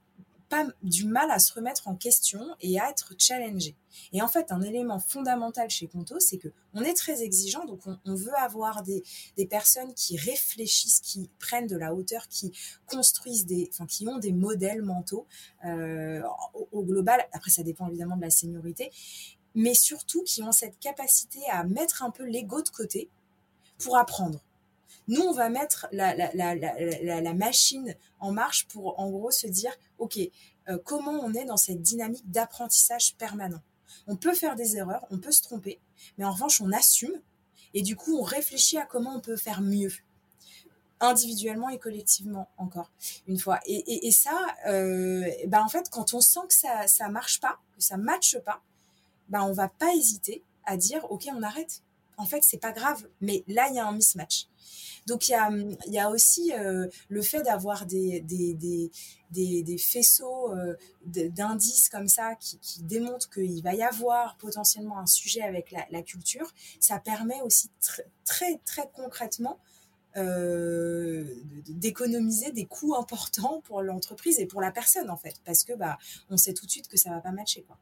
pas 0.49 0.65
du 0.81 1.05
mal 1.05 1.29
à 1.31 1.39
se 1.39 1.53
remettre 1.53 1.87
en 1.87 1.95
question 1.95 2.55
et 2.59 2.79
à 2.79 2.89
être 2.89 3.13
challengé. 3.17 3.75
Et 4.13 4.21
en 4.21 4.27
fait, 4.27 4.51
un 4.51 4.61
élément 4.61 4.99
fondamental 4.99 5.69
chez 5.69 5.87
Conto, 5.87 6.19
c'est 6.19 6.37
que 6.37 6.49
on 6.73 6.81
est 6.81 6.93
très 6.93 7.21
exigeant, 7.21 7.65
donc 7.65 7.81
on, 7.85 8.15
veut 8.15 8.35
avoir 8.35 8.83
des, 8.83 9.03
des, 9.37 9.45
personnes 9.45 9.93
qui 9.93 10.17
réfléchissent, 10.17 10.99
qui 10.99 11.29
prennent 11.39 11.67
de 11.67 11.77
la 11.77 11.93
hauteur, 11.93 12.27
qui 12.27 12.51
construisent 12.87 13.45
des, 13.45 13.69
enfin, 13.71 13.85
qui 13.85 14.07
ont 14.07 14.17
des 14.17 14.33
modèles 14.33 14.81
mentaux 14.81 15.25
euh, 15.65 16.21
au, 16.53 16.67
au, 16.71 16.83
global. 16.83 17.25
Après, 17.31 17.51
ça 17.51 17.63
dépend 17.63 17.87
évidemment 17.87 18.17
de 18.17 18.21
la 18.21 18.29
seniorité, 18.29 18.91
mais 19.55 19.73
surtout 19.73 20.23
qui 20.23 20.43
ont 20.43 20.51
cette 20.51 20.79
capacité 20.79 21.39
à 21.51 21.63
mettre 21.63 22.03
un 22.03 22.11
peu 22.11 22.23
l'ego 22.23 22.61
de 22.61 22.69
côté 22.69 23.09
pour 23.77 23.97
apprendre. 23.97 24.41
Nous, 25.09 25.21
on 25.21 25.33
va 25.33 25.49
mettre 25.49 25.87
la, 25.91 27.33
machine 27.33 27.95
en 28.19 28.31
marche 28.31 28.67
pour, 28.67 28.99
en 28.99 29.09
gros, 29.09 29.31
se 29.31 29.47
dire, 29.47 29.75
OK, 29.97 30.19
euh, 30.69 30.77
comment 30.85 31.19
on 31.23 31.33
est 31.33 31.45
dans 31.45 31.57
cette 31.57 31.81
dynamique 31.81 32.29
d'apprentissage 32.29 33.15
permanent. 33.15 33.61
On 34.05 34.15
peut 34.15 34.35
faire 34.35 34.55
des 34.55 34.77
erreurs, 34.77 35.07
on 35.09 35.17
peut 35.17 35.31
se 35.31 35.41
tromper, 35.41 35.79
mais 36.17 36.25
en 36.25 36.31
revanche, 36.31 36.61
on 36.61 36.71
assume 36.71 37.19
et 37.73 37.81
du 37.81 37.95
coup, 37.95 38.19
on 38.19 38.21
réfléchit 38.21 38.77
à 38.77 38.85
comment 38.85 39.15
on 39.15 39.19
peut 39.19 39.35
faire 39.35 39.61
mieux 39.61 39.91
individuellement 40.99 41.69
et 41.69 41.79
collectivement 41.79 42.49
encore 42.57 42.91
une 43.27 43.39
fois. 43.39 43.59
Et, 43.65 44.11
ça 44.11 44.37
euh, 44.67 45.25
ben 45.47 45.61
en 45.61 45.69
fait 45.69 45.89
quand 45.89 46.13
on 46.13 46.19
sent 46.19 46.41
que 46.49 46.53
ça 46.53 46.87
ça 46.87 47.07
marche 47.07 47.39
pas 47.39 47.57
que 47.77 47.81
ça 47.81 47.95
matche 47.95 48.37
pas 48.39 48.61
ben 49.29 49.41
on 49.43 49.53
va 49.53 49.69
pas 49.69 49.93
hésiter 49.93 50.43
à 50.65 50.75
dire 50.75 51.09
ok 51.09 51.29
on 51.33 51.41
arrête 51.41 51.83
en 52.19 52.25
fait 52.25 52.43
c'est 52.43 52.59
pas 52.59 52.71
grave 52.71 53.07
mais 53.21 53.43
là 53.47 53.67
il 53.69 53.75
y 53.75 53.79
a 53.79 53.87
un 53.87 53.93
mismatch 53.93 54.47
donc 55.09 55.27
il 55.27 55.77
y 55.87 55.99
a, 55.99 56.09
aussi 56.09 56.53
euh, 56.53 56.87
le 57.09 57.21
fait 57.23 57.41
d'avoir 57.41 57.85
des, 57.87 58.23
faisceaux 59.79 60.53
euh, 60.53 60.75
d'indices 61.05 61.89
comme 61.89 62.07
ça 62.07 62.35
qui, 62.35 62.59
qui 62.59 62.83
démontrent 62.83 63.29
qu'il 63.29 63.63
va 63.63 63.73
y 63.73 63.81
avoir 63.81 64.37
potentiellement 64.37 64.99
un 64.99 65.07
sujet 65.07 65.41
avec 65.41 65.71
la, 65.71 66.01
culture. 66.03 66.53
Ça 66.79 66.99
permet 66.99 67.41
aussi 67.41 67.71
très 68.25 68.59
très 68.65 68.89
concrètement 68.93 69.57
euh, 70.17 71.23
d'économiser 71.67 72.51
des 72.51 72.65
coûts 72.65 72.95
importants 72.95 73.61
pour 73.65 73.81
l'entreprise 73.81 74.39
et 74.39 74.45
pour 74.45 74.61
la 74.61 74.71
personne 74.71 75.09
en 75.09 75.17
fait 75.17 75.35
parce 75.45 75.63
que 75.63 75.73
bah 75.73 75.97
on 76.29 76.37
sait 76.37 76.53
tout 76.53 76.65
de 76.65 76.71
suite 76.71 76.87
que 76.87 76.97
ça 76.97 77.11
va 77.11 77.19
pas 77.19 77.31
matcher 77.31 77.63
quoi. 77.63 77.77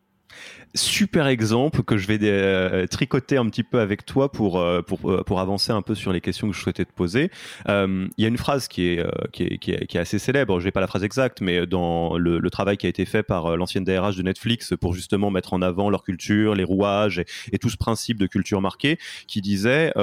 Super 0.75 1.27
exemple 1.27 1.81
que 1.81 1.97
je 1.97 2.07
vais 2.07 2.19
euh, 2.21 2.85
tricoter 2.87 3.37
un 3.37 3.45
petit 3.47 3.63
peu 3.63 3.79
avec 3.79 4.05
toi 4.05 4.31
pour, 4.31 4.59
euh, 4.59 4.81
pour, 4.81 5.11
euh, 5.11 5.23
pour 5.23 5.39
avancer 5.39 5.71
un 5.71 5.81
peu 5.81 5.95
sur 5.95 6.11
les 6.11 6.21
questions 6.21 6.49
que 6.49 6.55
je 6.55 6.61
souhaitais 6.61 6.85
te 6.85 6.91
poser. 6.91 7.31
Il 7.67 8.09
y 8.17 8.25
a 8.25 8.27
une 8.27 8.37
phrase 8.37 8.67
qui 8.67 8.87
est, 8.87 9.05
qui 9.31 9.43
est, 9.43 9.57
qui 9.57 9.71
est, 9.71 9.97
assez 9.97 10.19
célèbre, 10.19 10.59
je 10.59 10.65
n'ai 10.65 10.71
pas 10.71 10.81
la 10.81 10.87
phrase 10.87 11.03
exacte, 11.03 11.41
mais 11.41 11.65
dans 11.65 12.17
le, 12.17 12.47
travail 12.49 12.77
qui 12.77 12.85
a 12.85 12.89
été 12.89 13.05
fait 13.05 13.23
par 13.23 13.57
l'ancienne 13.57 13.83
DRH 13.83 14.15
de 14.15 14.23
Netflix 14.23 14.73
pour 14.79 14.93
justement 14.93 15.31
mettre 15.31 15.53
en 15.53 15.61
avant 15.61 15.89
leur 15.89 16.03
culture, 16.03 16.55
les 16.55 16.63
rouages 16.63 17.23
et, 17.51 17.57
tout 17.57 17.69
ce 17.69 17.77
principe 17.77 18.17
de 18.17 18.25
culture 18.25 18.61
marquée, 18.61 18.97
qui 19.27 19.41
disait, 19.41 19.93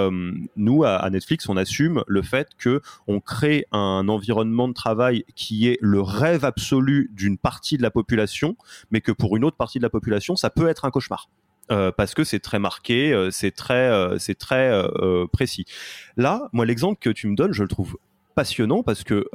nous 0.56 0.84
à, 0.84 0.96
à, 0.96 1.10
Netflix, 1.10 1.48
on 1.48 1.56
assume 1.56 2.02
le 2.06 2.22
fait 2.22 2.48
que 2.58 2.80
on 3.06 3.20
crée 3.20 3.66
un 3.72 4.08
environnement 4.08 4.68
de 4.68 4.74
travail 4.74 5.24
qui 5.34 5.68
est 5.68 5.78
le 5.80 6.00
rêve 6.00 6.44
absolu 6.44 7.10
d'une 7.12 7.38
partie 7.38 7.76
de 7.76 7.82
la 7.82 7.90
population, 7.90 8.56
mais 8.90 9.00
que 9.00 9.12
pour 9.12 9.36
une 9.36 9.44
autre 9.44 9.56
partie 9.56 9.78
de 9.78 9.84
la 9.84 9.90
population, 9.90 10.13
ça 10.20 10.50
peut 10.50 10.68
être 10.68 10.84
un 10.84 10.90
cauchemar. 10.90 11.28
Euh, 11.70 11.90
parce 11.90 12.14
que 12.14 12.24
c'est 12.24 12.40
très 12.40 12.58
marqué, 12.58 13.12
euh, 13.12 13.30
c'est 13.30 13.50
très, 13.50 13.88
euh, 13.90 14.18
c'est 14.18 14.34
très 14.34 14.70
précis. 15.32 15.64
Là, 16.16 16.48
moi, 16.52 16.66
l'exemple 16.66 16.98
que 17.00 17.10
tu 17.10 17.26
me 17.26 17.36
donnes, 17.36 17.52
je 17.52 17.62
le 17.62 17.68
trouve 17.68 17.96
passionnant 18.34 18.82
parce 18.82 19.04
que 19.04 19.26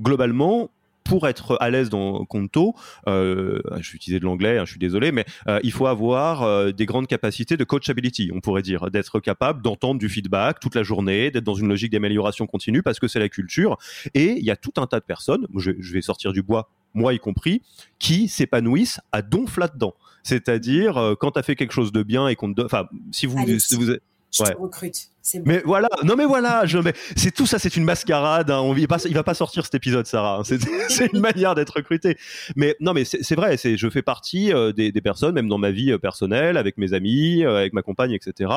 globalement, 0.00 0.70
pour 1.04 1.28
être 1.28 1.56
à 1.60 1.70
l'aise 1.70 1.88
dans 1.88 2.24
Conto, 2.24 2.74
je 3.06 3.60
vais 3.62 3.94
utiliser 3.94 4.18
de 4.18 4.24
l'anglais, 4.24 4.58
hein, 4.58 4.64
je 4.64 4.70
suis 4.70 4.80
désolé, 4.80 5.12
mais 5.12 5.24
il 5.62 5.70
faut 5.70 5.86
avoir 5.86 6.72
des 6.72 6.86
grandes 6.86 7.06
capacités 7.06 7.56
de 7.56 7.64
coachability, 7.64 8.30
on 8.34 8.40
pourrait 8.40 8.62
dire, 8.62 8.90
d'être 8.90 9.20
capable 9.20 9.62
d'entendre 9.62 10.00
du 10.00 10.08
feedback 10.08 10.58
toute 10.60 10.74
la 10.74 10.82
journée, 10.82 11.30
d'être 11.30 11.44
dans 11.44 11.54
une 11.54 11.68
logique 11.68 11.92
d'amélioration 11.92 12.46
continue 12.46 12.82
parce 12.82 12.98
que 12.98 13.06
c'est 13.06 13.20
la 13.20 13.28
culture. 13.28 13.76
Et 14.14 14.32
il 14.32 14.44
y 14.44 14.50
a 14.50 14.56
tout 14.56 14.72
un 14.78 14.86
tas 14.86 14.98
de 14.98 15.04
personnes, 15.04 15.46
je, 15.56 15.72
je 15.78 15.92
vais 15.92 16.02
sortir 16.02 16.32
du 16.32 16.42
bois 16.42 16.70
moi 16.96 17.14
y 17.14 17.18
compris, 17.18 17.62
qui 17.98 18.28
s'épanouissent 18.28 19.00
à 19.12 19.22
donf 19.22 19.56
là-dedans. 19.56 19.94
C'est-à-dire, 20.22 20.96
euh, 20.96 21.14
quand 21.14 21.32
tu 21.32 21.38
as 21.38 21.42
fait 21.42 21.54
quelque 21.54 21.72
chose 21.72 21.92
de 21.92 22.02
bien 22.02 22.26
et 22.26 22.34
qu'on 22.34 22.52
te... 22.52 22.62
Enfin, 22.62 22.88
si 23.12 23.26
vous... 23.26 23.38
si 23.58 23.76
vous 23.76 23.92
je 24.32 24.42
te 24.42 24.56
recrute. 24.56 25.10
Mais 25.44 25.62
voilà, 25.64 25.88
non 26.04 26.14
mais 26.16 26.24
voilà, 26.24 26.66
je, 26.66 26.78
c'est 27.16 27.34
tout 27.34 27.46
ça, 27.46 27.58
c'est 27.58 27.76
une 27.76 27.84
mascarade. 27.84 28.50
Hein. 28.50 28.60
On, 28.60 28.74
il, 28.74 28.86
va, 28.88 28.98
il 29.04 29.14
va 29.14 29.22
pas 29.22 29.34
sortir 29.34 29.64
cet 29.64 29.74
épisode, 29.74 30.06
Sarah. 30.06 30.38
Hein. 30.40 30.42
C'est, 30.44 31.12
une 31.12 31.20
manière 31.20 31.54
d'être 31.54 31.74
recruté. 31.76 32.16
Mais 32.54 32.76
non, 32.80 32.92
mais 32.92 33.04
c'est, 33.04 33.34
vrai. 33.34 33.56
C'est, 33.56 33.76
je 33.76 33.88
fais 33.88 34.02
partie 34.02 34.52
euh, 34.52 34.72
des, 34.72 34.92
personnes, 35.00 35.34
même 35.34 35.48
dans 35.48 35.58
ma 35.58 35.70
vie 35.70 35.92
euh, 35.92 35.98
personnelle, 35.98 36.56
avec 36.56 36.78
mes 36.78 36.92
amis, 36.92 37.44
avec 37.44 37.72
ma 37.72 37.82
compagne, 37.82 38.12
etc 38.12 38.48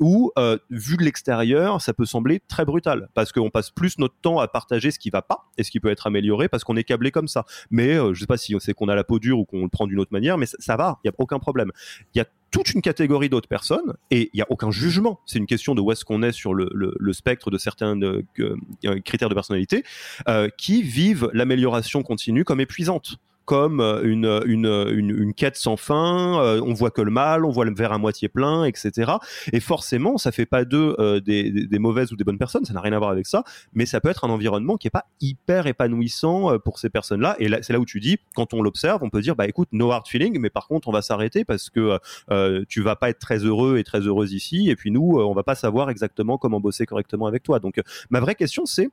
où, 0.00 0.32
euh, 0.38 0.58
vu 0.70 0.96
de 0.96 1.04
l'extérieur, 1.04 1.80
ça 1.80 1.92
peut 1.94 2.04
sembler 2.04 2.40
très 2.48 2.64
brutal, 2.64 3.08
parce 3.14 3.32
qu'on 3.32 3.50
passe 3.50 3.70
plus 3.70 3.98
notre 3.98 4.14
temps 4.20 4.38
à 4.38 4.48
partager 4.48 4.90
ce 4.90 4.98
qui 4.98 5.10
va 5.10 5.22
pas 5.22 5.46
et 5.56 5.62
ce 5.62 5.70
qui 5.70 5.80
peut 5.80 5.90
être 5.90 6.06
amélioré, 6.06 6.48
parce 6.48 6.64
qu'on 6.64 6.76
est 6.76 6.84
câblé 6.84 7.10
comme 7.10 7.28
ça. 7.28 7.44
Mais 7.70 7.94
euh, 7.94 8.14
je 8.14 8.20
sais 8.20 8.26
pas 8.26 8.36
si 8.36 8.54
sait 8.60 8.74
qu'on 8.74 8.88
a 8.88 8.94
la 8.94 9.04
peau 9.04 9.18
dure 9.18 9.38
ou 9.38 9.44
qu'on 9.44 9.62
le 9.62 9.68
prend 9.68 9.86
d'une 9.86 9.98
autre 9.98 10.12
manière, 10.12 10.38
mais 10.38 10.46
ça, 10.46 10.76
va, 10.76 10.98
il 11.04 11.08
y 11.08 11.10
a 11.10 11.14
aucun 11.18 11.38
problème. 11.38 11.70
Il 12.14 12.18
y 12.18 12.20
a 12.20 12.26
toute 12.50 12.72
une 12.72 12.80
catégorie 12.80 13.28
d'autres 13.28 13.48
personnes 13.48 13.94
et 14.10 14.30
il 14.32 14.38
y 14.38 14.42
a 14.42 14.46
aucun 14.50 14.70
jugement. 14.70 15.20
C'est 15.26 15.38
une 15.38 15.46
question 15.46 15.74
de 15.74 15.80
où 15.80 15.92
est-ce 15.92 16.04
qu'on 16.06 16.22
est 16.22 16.32
sur 16.32 16.54
le, 16.54 17.12
spectre 17.12 17.50
de 17.50 17.58
certains 17.58 17.96
de, 17.96 18.24
euh, 18.38 19.00
critères 19.04 19.28
de 19.28 19.34
personnalité 19.34 19.84
euh, 20.28 20.48
qui 20.56 20.82
vivent 20.82 21.28
l'amélioration 21.32 22.02
continue 22.02 22.44
comme 22.44 22.60
épuisante 22.60 23.16
comme 23.46 23.80
euh, 23.80 24.02
une, 24.04 24.42
une, 24.44 25.10
une, 25.10 25.32
quête 25.32 25.56
sans 25.56 25.76
fin, 25.76 26.40
euh, 26.42 26.60
on 26.62 26.74
voit 26.74 26.90
que 26.90 27.00
le 27.00 27.10
mal, 27.10 27.44
on 27.44 27.50
voit 27.50 27.64
le 27.64 27.74
verre 27.74 27.92
à 27.92 27.98
moitié 27.98 28.28
plein, 28.28 28.64
etc. 28.64 29.12
Et 29.52 29.60
forcément, 29.60 30.18
ça 30.18 30.32
fait 30.32 30.46
pas 30.46 30.64
d'eux 30.64 30.96
euh, 30.98 31.20
des, 31.20 31.50
des, 31.50 31.78
mauvaises 31.78 32.12
ou 32.12 32.16
des 32.16 32.24
bonnes 32.24 32.38
personnes, 32.38 32.64
ça 32.64 32.74
n'a 32.74 32.80
rien 32.80 32.92
à 32.92 32.98
voir 32.98 33.10
avec 33.10 33.26
ça, 33.26 33.44
mais 33.72 33.86
ça 33.86 34.00
peut 34.00 34.08
être 34.08 34.24
un 34.24 34.30
environnement 34.30 34.76
qui 34.76 34.88
est 34.88 34.90
pas 34.90 35.06
hyper 35.20 35.66
épanouissant 35.66 36.58
pour 36.58 36.78
ces 36.78 36.90
personnes-là. 36.90 37.36
Et 37.38 37.48
là, 37.48 37.62
c'est 37.62 37.72
là 37.72 37.78
où 37.78 37.86
tu 37.86 38.00
dis, 38.00 38.18
quand 38.34 38.52
on 38.52 38.62
l'observe, 38.62 39.02
on 39.02 39.10
peut 39.10 39.20
dire, 39.20 39.36
bah 39.36 39.46
écoute, 39.46 39.68
no 39.72 39.92
hard 39.92 40.08
feeling, 40.08 40.38
mais 40.40 40.50
par 40.50 40.66
contre, 40.66 40.88
on 40.88 40.92
va 40.92 41.02
s'arrêter 41.02 41.44
parce 41.44 41.70
que 41.70 41.98
euh, 42.30 42.64
tu 42.68 42.82
vas 42.82 42.96
pas 42.96 43.10
être 43.10 43.20
très 43.20 43.38
heureux 43.38 43.78
et 43.78 43.84
très 43.84 44.00
heureuse 44.00 44.32
ici, 44.32 44.68
et 44.68 44.76
puis 44.76 44.90
nous, 44.90 45.18
on 45.20 45.34
va 45.34 45.44
pas 45.44 45.54
savoir 45.54 45.88
exactement 45.88 46.36
comment 46.36 46.60
bosser 46.60 46.84
correctement 46.84 47.26
avec 47.26 47.44
toi. 47.44 47.60
Donc, 47.60 47.80
ma 48.10 48.18
vraie 48.18 48.34
question, 48.34 48.66
c'est 48.66 48.88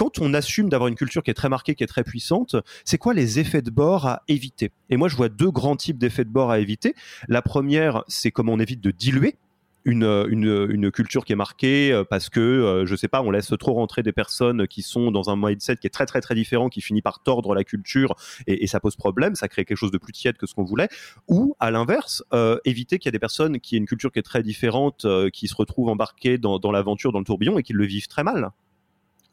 quand 0.00 0.18
on 0.18 0.32
assume 0.32 0.70
d'avoir 0.70 0.88
une 0.88 0.94
culture 0.94 1.22
qui 1.22 1.30
est 1.30 1.34
très 1.34 1.50
marquée, 1.50 1.74
qui 1.74 1.84
est 1.84 1.86
très 1.86 2.04
puissante, 2.04 2.56
c'est 2.86 2.96
quoi 2.96 3.12
les 3.12 3.38
effets 3.38 3.60
de 3.60 3.70
bord 3.70 4.06
à 4.06 4.22
éviter? 4.28 4.70
Et 4.88 4.96
moi, 4.96 5.08
je 5.08 5.16
vois 5.16 5.28
deux 5.28 5.50
grands 5.50 5.76
types 5.76 5.98
d'effets 5.98 6.24
de 6.24 6.30
bord 6.30 6.50
à 6.50 6.58
éviter. 6.58 6.94
La 7.28 7.42
première, 7.42 8.02
c'est 8.08 8.30
comment 8.30 8.54
on 8.54 8.58
évite 8.58 8.80
de 8.80 8.92
diluer 8.92 9.36
une, 9.84 10.26
une, 10.30 10.90
culture 10.90 11.26
qui 11.26 11.34
est 11.34 11.36
marquée 11.36 11.92
euh, 11.92 12.02
parce 12.02 12.30
que, 12.30 12.40
euh, 12.40 12.86
je 12.86 12.96
sais 12.96 13.08
pas, 13.08 13.20
on 13.20 13.30
laisse 13.30 13.52
trop 13.58 13.74
rentrer 13.74 14.02
des 14.02 14.12
personnes 14.12 14.66
qui 14.66 14.80
sont 14.80 15.10
dans 15.10 15.28
un 15.28 15.36
mindset 15.36 15.76
qui 15.76 15.86
est 15.86 15.90
très 15.90 16.06
très 16.06 16.22
très 16.22 16.34
différent, 16.34 16.70
qui 16.70 16.80
finit 16.80 17.02
par 17.02 17.22
tordre 17.22 17.54
la 17.54 17.62
culture 17.62 18.14
et, 18.46 18.66
ça 18.66 18.80
pose 18.80 18.96
problème, 18.96 19.34
ça 19.34 19.48
crée 19.48 19.66
quelque 19.66 19.76
chose 19.76 19.90
de 19.90 19.98
plus 19.98 20.14
tiède 20.14 20.38
que 20.38 20.46
ce 20.46 20.54
qu'on 20.54 20.64
voulait. 20.64 20.88
Ou 21.28 21.56
à 21.60 21.70
l'inverse, 21.70 22.24
euh, 22.32 22.58
éviter 22.64 22.98
qu'il 22.98 23.08
y 23.08 23.10
ait 23.10 23.12
des 23.12 23.18
personnes 23.18 23.60
qui 23.60 23.74
aient 23.74 23.78
une 23.78 23.86
culture 23.86 24.10
qui 24.12 24.18
est 24.18 24.22
très 24.22 24.42
différente, 24.42 25.06
qui 25.34 25.46
se 25.46 25.54
retrouvent 25.54 25.90
embarquées 25.90 26.38
dans, 26.38 26.58
dans 26.58 26.72
l'aventure, 26.72 27.12
dans 27.12 27.18
le 27.18 27.26
tourbillon 27.26 27.58
et 27.58 27.62
qui 27.62 27.74
le 27.74 27.84
vivent 27.84 28.08
très 28.08 28.24
mal 28.24 28.52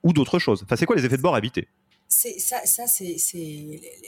ou 0.03 0.13
d'autres 0.13 0.39
choses 0.39 0.63
Enfin, 0.63 0.75
c'est 0.75 0.86
quoi 0.86 0.95
les 0.95 1.05
effets 1.05 1.17
de 1.17 1.21
bord 1.21 1.36
c'est 2.10 2.39
ça, 2.39 2.65
ça 2.65 2.88
c'est 2.88 3.17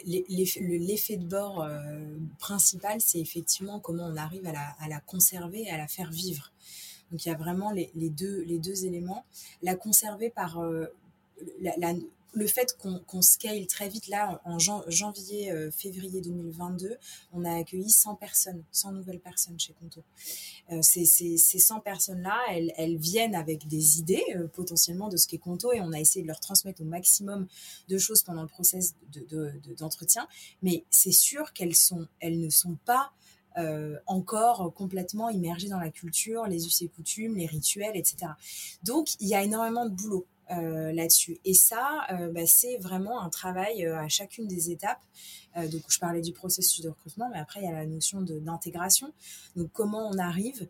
l'effet 0.06 1.17
de 1.17 1.25
bord 1.25 1.62
euh, 1.62 2.15
principal, 2.39 3.02
c'est 3.02 3.19
effectivement 3.19 3.82
comment 3.82 4.08
on 4.08 4.15
arrive 4.15 4.47
à 4.47 4.54
la, 4.54 4.75
à 4.80 4.88
la, 4.88 5.02
conserver, 5.02 5.69
à 5.69 5.78
la 5.78 5.88
faire 5.89 6.10
vivre. 6.10 6.54
Donc 7.12 7.25
il 7.25 7.30
y 7.30 7.32
a 7.32 7.36
vraiment 7.36 7.71
les, 7.71 7.91
deux, 7.95 8.86
éléments. 8.86 9.25
La 9.62 9.75
conserver 9.75 10.30
par 10.30 10.62
euh, 10.62 10.86
la, 11.60 11.93
le 12.34 12.48
fait 12.48 12.78
qu'on 12.78 13.22
scale 13.22 13.65
très 13.68 13.89
vite, 13.89 14.08
là, 14.08 14.42
en 14.46 14.60
janvier, 14.60 15.52
euh, 15.52 15.72
février 15.72 16.22
2022, 16.22 16.98
on 17.34 17.44
a 17.44 17.58
accueilli 17.58 17.89
100 17.89 18.15
personnes, 18.15 18.63
100 18.72 18.92
nouvelles 18.94 19.20
personnes 19.20 19.60
chez 19.60 19.74
Conto. 19.74 20.04
Euh, 20.72 20.82
ces, 20.82 21.06
ces, 21.06 21.38
100 21.38 21.80
personnes-là, 21.80 22.38
elles, 22.50 22.98
viennent 22.98 23.36
avec 23.36 23.68
des 23.68 24.00
idées 24.00 24.24
euh, 24.36 24.48
potentiellement 24.48 25.10
de 25.10 25.18
ce 25.18 25.28
qu'est 25.28 25.38
Conto 25.38 25.74
et 25.74 25.82
on 25.82 25.92
a 25.92 26.00
essayé 26.00 26.22
de 26.22 26.28
leur 26.28 26.39
transmettre 26.39 26.82
au 26.82 26.86
maximum 26.86 27.48
de 27.88 27.98
choses 27.98 28.24
pendant 28.24 28.44
le 28.44 28.48
process 28.48 28.96
d'entretien. 29.78 30.24
De, 30.24 30.28
mais 30.62 30.86
c'est 30.89 31.12
sûr 31.12 31.54
qu'elles 31.54 31.76
elles 32.20 32.39
ne 32.39 32.50
sont 32.50 32.78
pas 32.86 33.12
encore 34.06 34.74
complètement 34.74 35.28
immergé 35.28 35.68
dans 35.68 35.80
la 35.80 35.89
culture, 35.89 36.46
les 36.46 36.65
us 36.65 36.82
et 36.82 36.88
coutumes, 36.88 37.36
les 37.36 37.46
rituels, 37.46 37.98
etc. 37.98 38.32
Donc, 38.84 39.15
il 39.20 39.28
y 39.28 39.36
a 39.36 39.44
énormément 39.44 39.86
de 39.86 39.89
boulot. 39.89 40.26
Euh, 40.51 40.91
là-dessus. 40.93 41.39
Et 41.45 41.53
ça, 41.53 42.07
euh, 42.12 42.31
bah, 42.31 42.47
c'est 42.47 42.77
vraiment 42.77 43.21
un 43.21 43.29
travail 43.29 43.85
euh, 43.85 43.99
à 43.99 44.07
chacune 44.07 44.47
des 44.47 44.71
étapes. 44.71 45.01
donc, 45.55 45.83
je 45.89 45.99
parlais 45.99 46.21
du 46.21 46.31
processus 46.31 46.81
de 46.81 46.89
recrutement, 46.89 47.29
mais 47.31 47.38
après, 47.38 47.59
il 47.59 47.65
y 47.65 47.67
a 47.67 47.71
la 47.71 47.85
notion 47.85 48.21
d'intégration. 48.21 49.13
Donc, 49.55 49.71
comment 49.73 50.09
on 50.09 50.17
arrive 50.17 50.67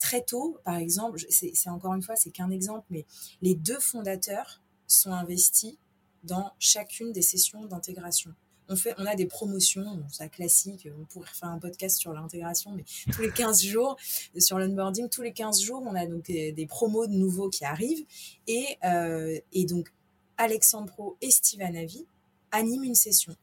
très 0.00 0.22
tôt, 0.22 0.58
par 0.64 0.76
exemple, 0.76 1.20
c'est 1.28 1.68
encore 1.68 1.94
une 1.94 2.02
fois, 2.02 2.16
c'est 2.16 2.30
qu'un 2.30 2.50
exemple, 2.50 2.84
mais 2.90 3.06
les 3.40 3.54
deux 3.54 3.78
fondateurs 3.78 4.62
sont 4.86 5.12
investis 5.12 5.76
dans 6.24 6.50
chacune 6.58 7.12
des 7.12 7.22
sessions 7.22 7.64
d'intégration 7.66 8.34
on, 8.68 8.76
fait, 8.76 8.94
on 8.98 9.06
a 9.06 9.14
des 9.14 9.26
promotions, 9.26 10.02
ça 10.10 10.28
classique, 10.28 10.88
on 10.98 11.04
pourrait 11.04 11.28
faire 11.32 11.50
un 11.50 11.58
podcast 11.58 11.98
sur 11.98 12.12
l'intégration, 12.12 12.72
mais 12.72 12.84
tous 13.12 13.22
les 13.22 13.30
15 13.30 13.62
jours, 13.64 13.96
sur 14.38 14.58
l'onboarding, 14.58 15.08
tous 15.08 15.22
les 15.22 15.32
15 15.32 15.60
jours, 15.60 15.82
on 15.84 15.94
a 15.94 16.06
donc 16.06 16.24
des, 16.24 16.66
promos 16.66 17.06
de 17.06 17.12
nouveaux 17.12 17.48
qui 17.48 17.64
arrivent. 17.64 18.04
Et, 18.46 18.78
euh, 18.84 19.38
et 19.52 19.64
donc, 19.64 19.92
Alexandre 20.36 20.86
Pro 20.86 21.16
et 21.20 21.30
Steven 21.30 21.76
Avi 21.76 22.06
animent 22.50 22.84
une 22.84 22.94
session. 22.94 23.34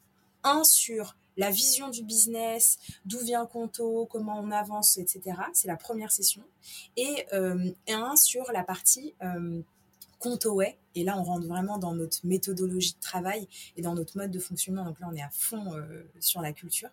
Un 0.44 0.64
sur 0.64 1.16
la 1.38 1.52
vision 1.52 1.90
du 1.90 2.04
business, 2.04 2.78
d'où 3.06 3.20
vient 3.20 3.46
Conto, 3.46 4.06
comment 4.12 4.40
on 4.40 4.52
avance, 4.52 4.98
etc. 4.98 5.38
C'est 5.54 5.68
la 5.68 5.78
première 5.78 6.12
session. 6.12 6.44
Et 6.98 7.26
euh, 7.34 7.72
un 7.88 8.16
sur 8.16 8.52
la 8.52 8.64
partie... 8.64 9.16
Euh, 9.22 9.62
Contoway. 10.20 10.78
Et 10.96 11.04
là, 11.04 11.18
on 11.18 11.24
rentre 11.24 11.48
vraiment 11.48 11.78
dans 11.78 11.94
notre 11.94 12.26
méthodologie 12.26 12.94
de 12.94 13.00
travail 13.00 13.48
et 13.76 13.82
dans 13.82 13.96
notre 13.96 14.18
mode 14.18 14.32
de 14.32 14.40
fonctionnement. 14.40 14.86
Donc 14.86 15.00
là, 15.00 15.08
on 15.12 15.16
est 15.16 15.22
à 15.22 15.30
fond 15.32 15.74
euh, 15.74 16.04
sur 16.20 16.42
la 16.42 16.52
culture. 16.54 16.90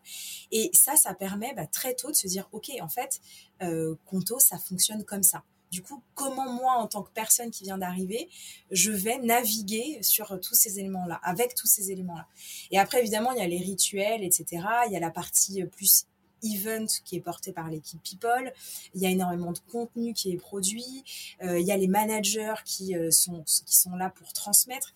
Et 0.52 0.70
ça, 0.72 0.96
ça 0.96 1.14
permet 1.14 1.52
bah, 1.54 1.66
très 1.66 1.94
tôt 1.94 2.10
de 2.10 2.16
se 2.16 2.26
dire, 2.26 2.48
OK, 2.52 2.70
en 2.80 2.88
fait, 2.88 3.20
euh, 3.62 3.94
Conto, 4.04 4.38
ça 4.38 4.58
fonctionne 4.58 5.04
comme 5.04 5.22
ça. 5.22 5.42
Du 5.72 5.82
coup, 5.82 6.02
comment 6.14 6.50
moi, 6.52 6.74
en 6.74 6.86
tant 6.86 7.02
que 7.02 7.10
personne 7.10 7.50
qui 7.50 7.64
vient 7.64 7.78
d'arriver, 7.78 8.28
je 8.70 8.92
vais 8.92 9.18
naviguer 9.18 10.00
sur 10.02 10.38
tous 10.40 10.54
ces 10.54 10.78
éléments-là, 10.78 11.20
avec 11.24 11.54
tous 11.54 11.66
ces 11.66 11.90
éléments-là. 11.90 12.28
Et 12.70 12.78
après, 12.78 13.00
évidemment, 13.00 13.32
il 13.32 13.38
y 13.38 13.42
a 13.42 13.48
les 13.48 13.58
rituels, 13.58 14.22
etc. 14.22 14.64
Il 14.86 14.92
y 14.92 14.96
a 14.96 15.00
la 15.00 15.10
partie 15.10 15.64
plus 15.64 16.06
event 16.42 16.86
qui 17.04 17.16
est 17.16 17.20
porté 17.20 17.52
par 17.52 17.68
l'équipe 17.68 18.00
People. 18.02 18.52
Il 18.94 19.00
y 19.00 19.06
a 19.06 19.10
énormément 19.10 19.52
de 19.52 19.58
contenu 19.70 20.12
qui 20.12 20.32
est 20.32 20.36
produit. 20.36 21.04
Euh, 21.42 21.58
il 21.58 21.66
y 21.66 21.72
a 21.72 21.76
les 21.76 21.88
managers 21.88 22.54
qui, 22.64 22.96
euh, 22.96 23.10
sont, 23.10 23.42
qui 23.42 23.76
sont 23.76 23.96
là 23.96 24.10
pour 24.10 24.32
transmettre. 24.32 24.92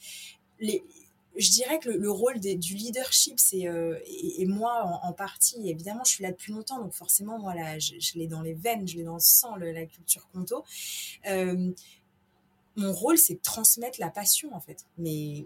Je 0.60 1.50
dirais 1.52 1.78
que 1.78 1.88
le, 1.88 2.10
rôle 2.10 2.38
du 2.40 2.74
leadership, 2.74 3.38
c'est 3.38 3.66
euh, 3.66 3.98
et, 4.06 4.44
moi 4.46 5.00
en, 5.02 5.12
partie, 5.12 5.70
évidemment, 5.70 6.02
je 6.04 6.10
suis 6.10 6.22
là 6.22 6.32
depuis 6.32 6.52
longtemps, 6.52 6.80
donc 6.80 6.92
forcément, 6.92 7.38
moi, 7.38 7.54
là, 7.54 7.78
je, 7.78 7.94
l'ai 8.16 8.26
dans 8.26 8.42
les 8.42 8.52
veines, 8.52 8.86
je 8.86 8.96
l'ai 8.96 9.04
dans 9.04 9.14
le 9.14 9.20
sang, 9.20 9.56
la 9.56 9.86
culture 9.86 10.28
conto 10.32 10.64
mon 12.76 12.92
rôle, 12.92 13.18
c'est 13.18 13.34
de 13.34 13.40
transmettre 13.40 14.00
la 14.00 14.10
passion, 14.10 14.54
en 14.54 14.60
fait. 14.60 14.84
Mais, 14.96 15.44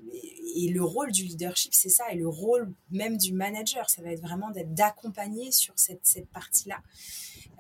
et 0.57 0.69
le 0.69 0.85
rôle 0.85 1.11
du 1.11 1.25
leadership, 1.25 1.73
c'est 1.75 1.89
ça. 1.89 2.11
Et 2.13 2.17
le 2.17 2.29
rôle 2.29 2.73
même 2.91 3.17
du 3.17 3.33
manager, 3.33 3.89
ça 3.89 4.03
va 4.03 4.11
être 4.11 4.21
vraiment 4.21 4.51
d'être 4.51 4.75
d'accompagner 4.75 5.51
sur 5.51 5.75
cette, 5.77 6.01
cette 6.03 6.29
partie-là. 6.29 6.83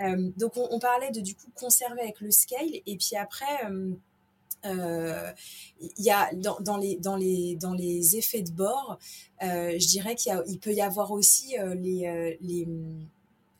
Euh, 0.00 0.30
donc, 0.36 0.52
on, 0.56 0.78
parlait 0.78 1.10
de, 1.10 1.20
du 1.20 1.34
coup, 1.34 1.50
conserver 1.54 2.02
avec 2.02 2.20
le 2.20 2.30
scale. 2.30 2.68
Et 2.86 2.96
puis 2.96 3.16
après, 3.16 3.64
euh, 3.70 3.94
euh, 4.66 5.32
y 5.98 6.10
a 6.10 6.30
dans, 6.34 6.76
les, 6.76 6.96
dans, 6.96 7.16
les, 7.16 7.56
dans 7.56 7.74
les 7.74 8.16
effets 8.16 8.42
de 8.42 8.50
bord, 8.50 8.98
je 9.40 9.86
dirais 9.86 10.14
qu'il 10.14 10.32
il 10.46 10.58
peut 10.58 10.72
y 10.72 10.80
avoir 10.80 11.10
aussi 11.10 11.56
les, 11.76 12.38
les 12.40 12.66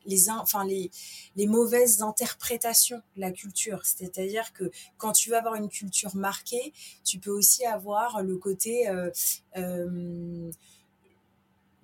les, 0.05 1.47
mauvaises 1.47 2.01
interprétations 2.01 3.01
de 3.15 3.21
la 3.21 3.31
culture. 3.31 3.81
C'est-à-dire 3.85 4.53
que 4.53 4.71
quand 4.97 5.11
tu 5.11 5.29
veux 5.29 5.37
avoir 5.37 5.55
une 5.55 5.69
culture 5.69 6.15
marquée, 6.15 6.73
tu 7.03 7.19
peux 7.19 7.31
aussi 7.31 7.65
avoir 7.65 8.23
le 8.23 8.37
côté 8.37 8.87
euh, 8.89 9.09
euh, 9.57 10.51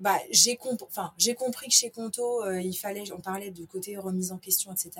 bah, 0.01 0.19
j'ai 0.31 0.57
j'ai 1.17 1.35
compris 1.35 1.67
que 1.67 1.73
chez 1.73 1.91
Conto, 1.91 2.43
euh, 2.43 2.59
il 2.59 2.73
fallait, 2.73 3.11
on 3.11 3.21
parlait 3.21 3.51
du 3.51 3.67
côté 3.67 3.97
remise 3.97 4.31
en 4.31 4.39
question, 4.39 4.71
etc. 4.71 4.91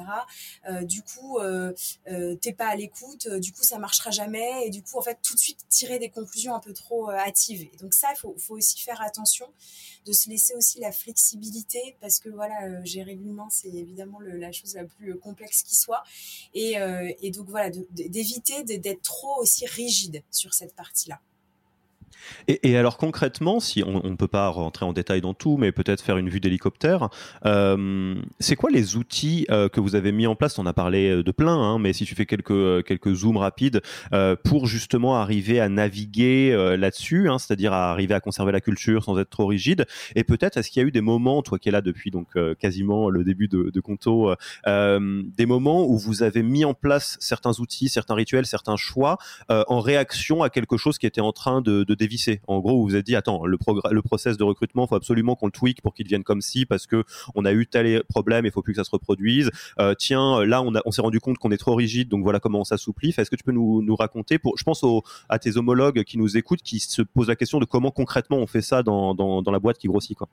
Euh, 0.70 0.84
du 0.84 1.02
coup, 1.02 1.40
euh, 1.40 1.74
euh, 2.08 2.36
t'es 2.36 2.54
pas 2.54 2.68
à 2.68 2.76
l'écoute, 2.76 3.28
du 3.28 3.52
coup, 3.52 3.64
ça 3.64 3.80
marchera 3.80 4.12
jamais. 4.12 4.68
Et 4.68 4.70
du 4.70 4.84
coup, 4.84 5.00
en 5.00 5.02
fait, 5.02 5.18
tout 5.24 5.34
de 5.34 5.40
suite, 5.40 5.66
tirer 5.70 5.98
des 5.98 6.10
conclusions 6.10 6.54
un 6.54 6.60
peu 6.60 6.72
trop 6.74 7.10
hâtives. 7.10 7.68
Et 7.74 7.78
donc 7.78 7.96
ça, 7.96 8.10
il 8.16 8.20
faut, 8.20 8.36
faut, 8.38 8.56
aussi 8.56 8.80
faire 8.80 9.02
attention 9.02 9.48
de 10.06 10.12
se 10.14 10.30
laisser 10.30 10.54
aussi 10.56 10.80
la 10.80 10.92
flexibilité 10.92 11.98
parce 12.00 12.20
que 12.20 12.30
voilà, 12.30 12.84
gérer 12.84 13.16
l'humain, 13.16 13.48
c'est 13.50 13.70
évidemment 13.70 14.20
la 14.20 14.52
chose 14.52 14.76
la 14.76 14.86
plus 14.86 15.18
complexe 15.18 15.64
qui 15.64 15.76
soit. 15.76 16.04
Et, 16.54 16.76
et 17.22 17.32
donc 17.32 17.50
voilà, 17.50 17.70
d'éviter 17.70 18.64
d'être 18.64 19.02
trop 19.02 19.42
aussi 19.42 19.66
rigide 19.66 20.24
sur 20.32 20.54
cette 20.54 20.76
partie-là. 20.76 21.20
Et, 22.48 22.78
alors 22.78 22.98
concrètement, 22.98 23.60
si 23.60 23.84
on 23.84 24.10
ne 24.10 24.16
peut 24.16 24.28
pas 24.28 24.50
rentrer 24.50 24.86
en 24.86 24.94
détail 24.94 25.22
dans 25.22 25.34
tout, 25.34 25.58
mais 25.58 25.72
peut-être 25.72 26.02
faire 26.02 26.18
une 26.18 26.30
vue 26.30 26.40
d'hélicoptère, 26.40 27.10
euh, 27.46 28.16
c'est 28.40 28.56
quoi 28.56 28.70
les 28.70 28.96
outils 28.96 29.46
euh, 29.50 29.70
que 29.70 29.80
vous 29.80 29.96
avez 29.96 30.12
mis 30.12 30.28
en 30.28 30.36
place? 30.36 30.58
On 30.60 30.66
a 30.66 30.74
parlé 30.74 31.10
euh, 31.10 31.24
de 31.24 31.32
plein, 31.32 31.56
hein, 31.56 31.80
mais 31.80 31.94
si 31.94 32.06
tu 32.06 32.16
fais 32.16 32.26
quelques, 32.26 32.86
quelques 32.86 33.14
zooms 33.14 33.38
rapides 33.38 33.82
pour 34.44 34.68
justement 34.68 35.18
arriver 35.18 35.60
à 35.60 35.70
naviguer 35.70 36.56
là-dessus, 36.78 37.30
hein, 37.30 37.38
c'est-à-dire 37.38 37.74
à 37.74 37.92
arriver 37.92 38.14
à 38.14 38.20
conserver 38.20 38.52
la 38.52 38.62
culture 38.62 39.04
sans 39.04 39.18
être 39.18 39.30
trop 39.30 39.46
rigide. 39.46 39.86
Et 40.16 40.24
peut-être, 40.24 40.58
est-ce 40.58 40.70
qu'il 40.70 40.82
y 40.82 40.86
a 40.86 40.88
eu 40.88 40.92
des 40.92 41.02
moments, 41.02 41.42
toi 41.42 41.60
qui 41.60 41.70
es 41.70 41.72
là 41.72 41.82
depuis 41.82 42.12
donc 42.12 42.38
quasiment 42.60 43.10
le 43.10 43.24
début 43.24 43.48
de, 43.48 43.70
de 43.70 43.80
Conto, 43.80 44.34
des 44.66 45.46
moments 45.46 45.86
où 45.86 45.98
vous 45.98 46.24
avez 46.24 46.44
mis 46.44 46.66
en 46.66 46.74
place 46.74 47.18
certains 47.20 47.60
outils, 47.60 47.90
certains 47.90 48.16
rituels, 48.16 48.46
certains 48.46 48.78
choix 48.78 49.18
en 49.50 49.80
réaction 49.80 50.44
à 50.44 50.50
quelque 50.50 50.78
chose 50.78 50.98
qui 50.98 51.06
était 51.06 51.22
en 51.22 51.34
train 51.34 51.62
de, 51.62 51.84
de 51.84 51.96
en 52.48 52.60
gros, 52.60 52.78
vous 52.78 52.90
vous 52.90 52.96
êtes 52.96 53.06
dit, 53.06 53.16
attends, 53.16 53.46
le, 53.46 53.58
le 53.92 54.02
process 54.02 54.38
de 54.38 54.44
recrutement, 54.44 54.88
faut 54.88 54.96
absolument 54.96 55.36
qu'on 55.36 55.48
le 55.48 55.52
tweak 55.52 55.82
pour 55.82 55.94
qu'il 55.94 56.06
devienne 56.06 56.24
comme 56.24 56.42
ci 56.42 56.66
parce 56.66 56.88
que 56.88 57.04
on 57.36 57.46
a 57.46 57.54
eu 57.54 57.68
tel 57.68 58.04
problème, 58.04 58.46
il 58.46 58.52
faut 58.52 58.62
plus 58.62 58.74
que 58.74 58.78
ça 58.78 58.84
se 58.84 58.92
reproduise. 58.92 59.52
Euh, 59.80 59.94
tiens, 59.98 60.44
là, 60.46 60.62
on, 60.64 60.92
s'est 60.92 61.02
rendu 61.02 61.20
compte 61.20 61.38
qu'on 61.38 61.52
est 61.52 61.58
trop 61.58 61.76
rigide, 61.76 62.10
donc 62.10 62.24
voilà 62.24 62.40
comment 62.40 62.62
on 62.62 62.64
s'assouplit. 62.64 63.14
Est-ce 63.18 63.30
que 63.30 63.36
tu 63.36 63.44
peux 63.44 63.52
nous, 63.52 63.96
raconter, 63.96 64.40
pour, 64.40 64.58
je 64.58 64.64
pense 64.64 64.84
à 65.30 65.40
tes 65.40 65.58
homologues 65.58 66.04
qui 66.04 66.18
nous 66.18 66.38
écoutent, 66.38 66.62
qui 66.62 66.80
se 66.80 67.02
posent 67.02 67.28
la 67.28 67.36
question 67.36 67.60
de 67.60 67.66
comment 67.66 67.92
concrètement 67.92 68.38
on 68.38 68.48
fait 68.48 68.62
ça 68.62 68.84
dans, 68.84 69.14
dans, 69.14 69.42
dans 69.42 69.52
la 69.52 69.60
boîte 69.60 69.78
qui 69.78 69.88
grossit, 69.88 70.18
quoi 70.18 70.30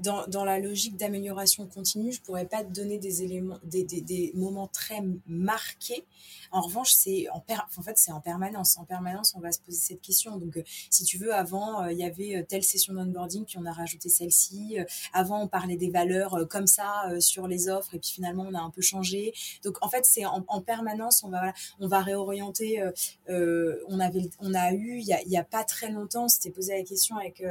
dans, 0.00 0.44
la 0.44 0.58
logique 0.58 0.96
d'amélioration 0.96 1.66
continue, 1.66 2.12
je 2.12 2.20
pourrais 2.20 2.46
pas 2.46 2.64
te 2.64 2.72
donner 2.72 2.98
des 2.98 3.22
éléments, 3.22 3.58
des, 3.64 4.32
moments 4.34 4.68
très 4.68 5.02
marqués. 5.26 6.04
En 6.52 6.60
revanche, 6.60 6.92
c'est 6.92 7.26
en, 7.30 7.42
fait 7.82 7.98
c'est 7.98 8.12
en 8.12 8.20
permanence. 8.20 8.78
En 8.78 8.84
permanence, 8.84 9.34
on 9.36 9.40
va 9.40 9.52
se 9.52 9.60
poser 9.60 9.78
cette 9.78 10.00
question. 10.00 10.36
Donc, 10.36 10.56
euh, 10.56 10.62
si 10.90 11.04
tu 11.04 11.18
veux, 11.18 11.34
avant 11.34 11.82
euh, 11.82 11.92
il 11.92 11.98
y 11.98 12.04
avait 12.04 12.36
euh, 12.36 12.42
telle 12.48 12.62
session 12.62 12.94
d'onboarding, 12.94 13.44
puis 13.44 13.58
on 13.58 13.66
a 13.66 13.72
rajouté 13.72 14.08
celle-ci. 14.08 14.78
avant, 15.12 15.42
on 15.42 15.48
parlait 15.48 15.76
des 15.76 15.90
valeurs 15.90 16.46
comme 16.48 16.66
ça 16.66 17.04
sur 17.20 17.48
les 17.48 17.68
offres, 17.68 17.94
et 17.94 17.98
puis 17.98 18.10
finalement, 18.10 18.46
on 18.48 18.54
a 18.54 18.60
un 18.60 18.70
peu 18.70 18.82
changé. 18.82 19.34
Donc, 19.64 19.76
en 19.82 19.88
fait, 19.88 20.04
c'est 20.04 20.24
en, 20.24 20.44
en, 20.48 20.60
permanence. 20.60 21.22
On 21.24 21.28
va 21.28 21.52
on 21.80 21.88
va 21.88 22.00
réorienter. 22.00 22.82
on 23.28 24.00
avait, 24.00 24.30
on 24.40 24.54
a 24.54 24.72
eu 24.72 24.98
il 24.98 25.06
y 25.06 25.36
a, 25.36 25.44
pas 25.44 25.64
très 25.64 25.90
longtemps, 25.90 26.28
c'était 26.28 26.50
posé 26.50 26.76
la 26.76 26.82
question 26.82 27.16
avec 27.16 27.42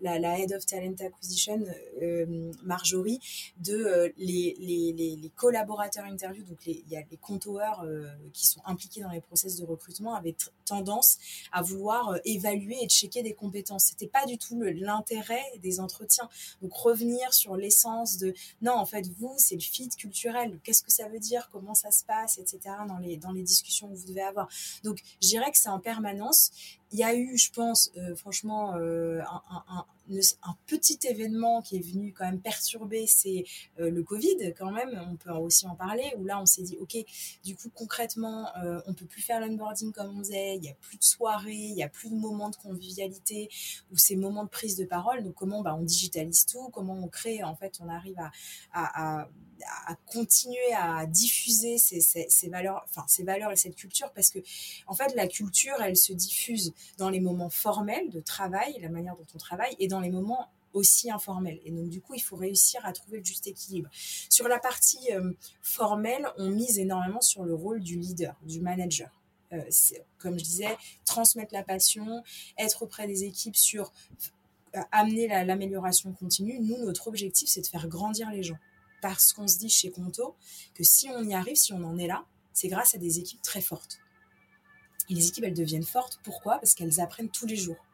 la, 0.00 0.18
la 0.18 0.38
head 0.38 0.52
of 0.52 0.64
talent 0.66 0.94
acquisition 1.00 1.19
euh, 2.02 2.52
Marjorie 2.62 3.20
de 3.58 3.74
euh, 3.74 4.08
les, 4.16 5.30
collaborateurs 5.36 6.04
interview, 6.04 6.44
donc 6.44 6.66
il 6.66 6.88
y 6.88 6.96
a 6.96 7.02
les 7.10 7.16
compteurs 7.16 7.82
euh, 7.82 8.06
qui 8.32 8.46
sont 8.46 8.60
impliqués 8.64 9.00
dans 9.00 9.10
les 9.10 9.20
process 9.20 9.56
de 9.56 9.64
recrutement, 9.64 10.14
avaient 10.14 10.36
tendance 10.64 11.18
à 11.52 11.62
vouloir 11.62 12.18
évaluer 12.24 12.76
et 12.82 12.88
checker 12.88 13.22
des 13.22 13.34
compétences. 13.34 13.86
C'était 13.86 14.06
pas 14.06 14.26
du 14.26 14.38
tout 14.38 14.60
l'intérêt 14.62 15.44
des 15.62 15.80
entretiens. 15.80 16.28
Donc 16.62 16.72
revenir 16.74 17.32
sur 17.32 17.56
l'essence 17.56 18.18
de 18.18 18.34
non, 18.62 18.74
en 18.74 18.86
fait, 18.86 19.06
vous, 19.18 19.34
c'est 19.38 19.56
le 19.56 19.60
fit 19.60 19.88
culturel. 19.88 20.58
Qu'est-ce 20.62 20.82
que 20.82 20.92
ça 20.92 21.08
veut 21.08 21.18
dire? 21.18 21.48
Comment 21.50 21.74
ça 21.74 21.90
se 21.90 22.04
passe, 22.04 22.38
etc. 22.38 22.60
dans 22.88 22.98
les, 22.98 23.16
dans 23.16 23.32
les 23.32 23.42
discussions 23.42 23.88
que 23.88 23.94
vous 23.94 24.06
devez 24.06 24.22
avoir. 24.22 24.48
Donc 24.84 25.02
je 25.22 25.28
dirais 25.28 25.50
que 25.50 25.58
c'est 25.58 25.68
en 25.68 25.80
permanence. 25.80 26.50
Il 26.92 26.98
y 26.98 27.04
a 27.04 27.14
eu, 27.14 27.36
je 27.38 27.50
pense, 27.52 27.92
franchement, 28.16 28.74
un, 28.74 29.64
un, 29.68 29.84
un 30.42 30.56
petit 30.66 30.98
événement 31.04 31.62
qui 31.62 31.76
est 31.76 31.80
venu 31.80 32.12
quand 32.12 32.24
même 32.24 32.40
perturber, 32.40 33.06
c'est 33.06 33.44
euh, 33.78 33.90
le 33.90 34.02
Covid 34.02 34.54
quand 34.58 34.70
même, 34.70 35.00
on 35.10 35.16
peut 35.16 35.30
aussi 35.30 35.66
en 35.66 35.76
parler, 35.76 36.12
où 36.18 36.24
là 36.24 36.40
on 36.40 36.46
s'est 36.46 36.62
dit, 36.62 36.76
ok, 36.80 36.96
du 37.44 37.56
coup 37.56 37.70
concrètement, 37.72 38.48
euh, 38.58 38.80
on 38.86 38.94
peut 38.94 39.06
plus 39.06 39.22
faire 39.22 39.40
l'onboarding 39.40 39.92
comme 39.92 40.18
on 40.18 40.18
faisait, 40.18 40.56
il 40.56 40.64
y 40.64 40.68
a 40.68 40.74
plus 40.74 40.98
de 40.98 41.04
soirées, 41.04 41.52
il 41.52 41.76
y 41.76 41.82
a 41.82 41.88
plus 41.88 42.10
de 42.10 42.16
moments 42.16 42.50
de 42.50 42.56
convivialité 42.56 43.48
ou 43.92 43.96
ces 43.96 44.16
moments 44.16 44.44
de 44.44 44.48
prise 44.48 44.76
de 44.76 44.84
parole, 44.84 45.22
donc 45.22 45.34
comment 45.34 45.62
bah, 45.62 45.76
on 45.78 45.82
digitalise 45.82 46.44
tout, 46.46 46.68
comment 46.70 46.94
on 46.94 47.08
crée, 47.08 47.44
en 47.44 47.54
fait 47.54 47.78
on 47.80 47.88
arrive 47.88 48.18
à, 48.18 48.30
à, 48.72 49.20
à, 49.86 49.94
continuer 50.06 50.72
à 50.76 51.06
diffuser 51.06 51.78
ces, 51.78 52.00
ces, 52.00 52.26
ces, 52.28 52.48
valeurs, 52.48 52.84
enfin 52.88 53.04
ces 53.06 53.22
valeurs 53.22 53.52
et 53.52 53.56
cette 53.56 53.76
culture, 53.76 54.10
parce 54.12 54.30
que 54.30 54.38
en 54.86 54.94
fait 54.94 55.14
la 55.14 55.28
culture, 55.28 55.80
elle 55.82 55.96
se 55.96 56.12
diffuse 56.12 56.72
dans 56.98 57.10
les 57.10 57.20
moments 57.20 57.50
formels 57.50 58.10
de 58.10 58.20
travail, 58.20 58.78
la 58.80 58.88
manière 58.88 59.16
dont 59.16 59.26
on 59.34 59.38
travaille, 59.38 59.74
et 59.78 59.88
dans 59.88 60.00
les 60.00 60.10
moments 60.10 60.48
aussi 60.72 61.10
informel. 61.10 61.60
Et 61.64 61.70
donc, 61.70 61.88
du 61.88 62.00
coup, 62.00 62.14
il 62.14 62.20
faut 62.20 62.36
réussir 62.36 62.84
à 62.84 62.92
trouver 62.92 63.18
le 63.18 63.24
juste 63.24 63.46
équilibre. 63.46 63.88
Sur 64.28 64.48
la 64.48 64.58
partie 64.58 65.12
euh, 65.12 65.32
formelle, 65.62 66.28
on 66.38 66.50
mise 66.50 66.78
énormément 66.78 67.20
sur 67.20 67.44
le 67.44 67.54
rôle 67.54 67.80
du 67.80 67.98
leader, 67.98 68.36
du 68.42 68.60
manager. 68.60 69.10
Euh, 69.52 69.62
comme 70.18 70.38
je 70.38 70.44
disais, 70.44 70.76
transmettre 71.04 71.52
la 71.52 71.64
passion, 71.64 72.22
être 72.56 72.82
auprès 72.82 73.08
des 73.08 73.24
équipes 73.24 73.56
sur 73.56 73.92
euh, 74.76 74.80
amener 74.92 75.26
l'amélioration 75.44 76.12
continue. 76.12 76.60
Nous, 76.60 76.78
notre 76.84 77.08
objectif, 77.08 77.48
c'est 77.48 77.62
de 77.62 77.66
faire 77.66 77.88
grandir 77.88 78.30
les 78.30 78.42
gens. 78.42 78.58
Parce 79.02 79.32
qu'on 79.32 79.48
se 79.48 79.58
dit 79.58 79.70
chez 79.70 79.90
Conto 79.90 80.36
que 80.74 80.84
si 80.84 81.08
on 81.08 81.24
y 81.24 81.34
arrive, 81.34 81.56
si 81.56 81.72
on 81.72 81.82
en 81.82 81.98
est 81.98 82.06
là, 82.06 82.24
c'est 82.52 82.68
grâce 82.68 82.94
à 82.94 82.98
des 82.98 83.18
équipes 83.18 83.42
très 83.42 83.60
fortes. 83.60 83.98
Et 85.10 85.14
les 85.14 85.28
équipes, 85.28 85.44
elles 85.44 85.54
deviennent 85.54 85.84
fortes. 85.84 86.18
Pourquoi? 86.22 86.58
Parce 86.58 86.74
qu'elles 86.74 87.00
apprennent 87.00 87.30
tous 87.30 87.46
les 87.46 87.56
jours. 87.56 87.84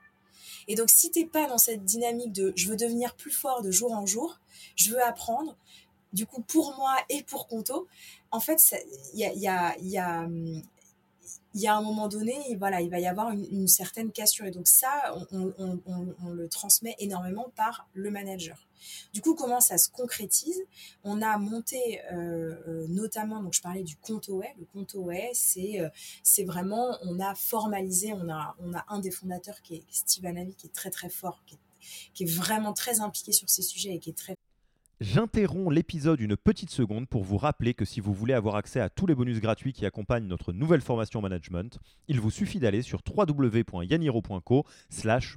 Et 0.68 0.74
donc, 0.74 0.90
si 0.90 1.10
tu 1.10 1.20
n'es 1.20 1.26
pas 1.26 1.48
dans 1.48 1.58
cette 1.58 1.84
dynamique 1.84 2.32
de 2.32 2.52
je 2.56 2.68
veux 2.68 2.76
devenir 2.76 3.14
plus 3.14 3.30
fort 3.30 3.62
de 3.62 3.70
jour 3.70 3.92
en 3.92 4.06
jour, 4.06 4.38
je 4.74 4.90
veux 4.90 5.02
apprendre, 5.02 5.56
du 6.12 6.26
coup, 6.26 6.42
pour 6.42 6.76
moi 6.76 6.94
et 7.08 7.22
pour 7.22 7.46
Conto, 7.46 7.86
en 8.30 8.40
fait, 8.40 8.74
il 9.14 9.20
y 9.20 9.24
a, 9.24 9.32
y, 9.32 9.48
a, 9.48 9.76
y, 9.78 9.98
a, 9.98 10.28
y 11.54 11.66
a 11.66 11.76
un 11.76 11.82
moment 11.82 12.08
donné, 12.08 12.56
voilà, 12.58 12.80
il 12.80 12.90
va 12.90 12.98
y 12.98 13.06
avoir 13.06 13.30
une, 13.30 13.68
certaine 13.68 14.10
cassure. 14.12 14.46
Et 14.46 14.50
donc 14.50 14.66
ça, 14.66 15.14
on, 15.32 16.32
le 16.32 16.48
transmet 16.48 16.96
énormément 16.98 17.50
par 17.54 17.88
le 17.94 18.10
manager. 18.10 18.65
Du 19.12 19.20
coup, 19.20 19.34
comment 19.34 19.60
ça 19.60 19.78
se 19.78 19.88
concrétise? 19.88 20.60
On 21.04 21.22
a 21.22 21.38
monté 21.38 22.00
euh, 22.12 22.54
euh, 22.68 22.86
notamment, 22.88 23.42
donc 23.42 23.54
je 23.54 23.60
parlais 23.60 23.82
du 23.82 23.96
compte 23.96 24.28
OE. 24.28 24.44
Le 24.58 24.64
compte 24.72 24.94
OE, 24.94 25.12
c'est 25.32 25.80
euh, 25.80 25.88
c'est 26.22 26.44
vraiment, 26.44 26.96
on 27.02 27.20
a 27.20 27.34
formalisé, 27.34 28.12
on 28.12 28.28
a, 28.28 28.56
on 28.60 28.74
a 28.74 28.84
un 28.88 29.00
des 29.00 29.10
fondateurs 29.10 29.62
qui 29.62 29.76
est 29.76 29.84
Steve 29.90 30.26
Anavi, 30.26 30.54
qui 30.54 30.66
est 30.66 30.74
très 30.74 30.90
très 30.90 31.08
fort, 31.08 31.42
qui 31.46 32.24
est, 32.24 32.26
vraiment 32.26 32.72
très 32.72 33.00
impliqué 33.00 33.32
sur 33.32 33.48
ces 33.48 33.62
sujets 33.62 33.94
et 33.94 33.98
qui 33.98 34.10
est 34.10 34.18
très 34.18 34.34
J'interromps 34.98 35.74
l'épisode 35.74 36.22
une 36.22 36.38
petite 36.38 36.70
seconde 36.70 37.06
pour 37.06 37.22
vous 37.22 37.36
rappeler 37.36 37.74
que 37.74 37.84
si 37.84 38.00
vous 38.00 38.14
voulez 38.14 38.32
avoir 38.32 38.56
accès 38.56 38.80
à 38.80 38.88
tous 38.88 39.06
les 39.06 39.14
bonus 39.14 39.40
gratuits 39.40 39.74
qui 39.74 39.84
accompagnent 39.84 40.26
notre 40.26 40.54
nouvelle 40.54 40.80
formation 40.80 41.20
management, 41.20 41.78
il 42.08 42.18
vous 42.18 42.30
suffit 42.30 42.60
d'aller 42.60 42.80
sur 42.80 43.02
www.yaniro.co 43.06 44.64
slash 44.88 45.36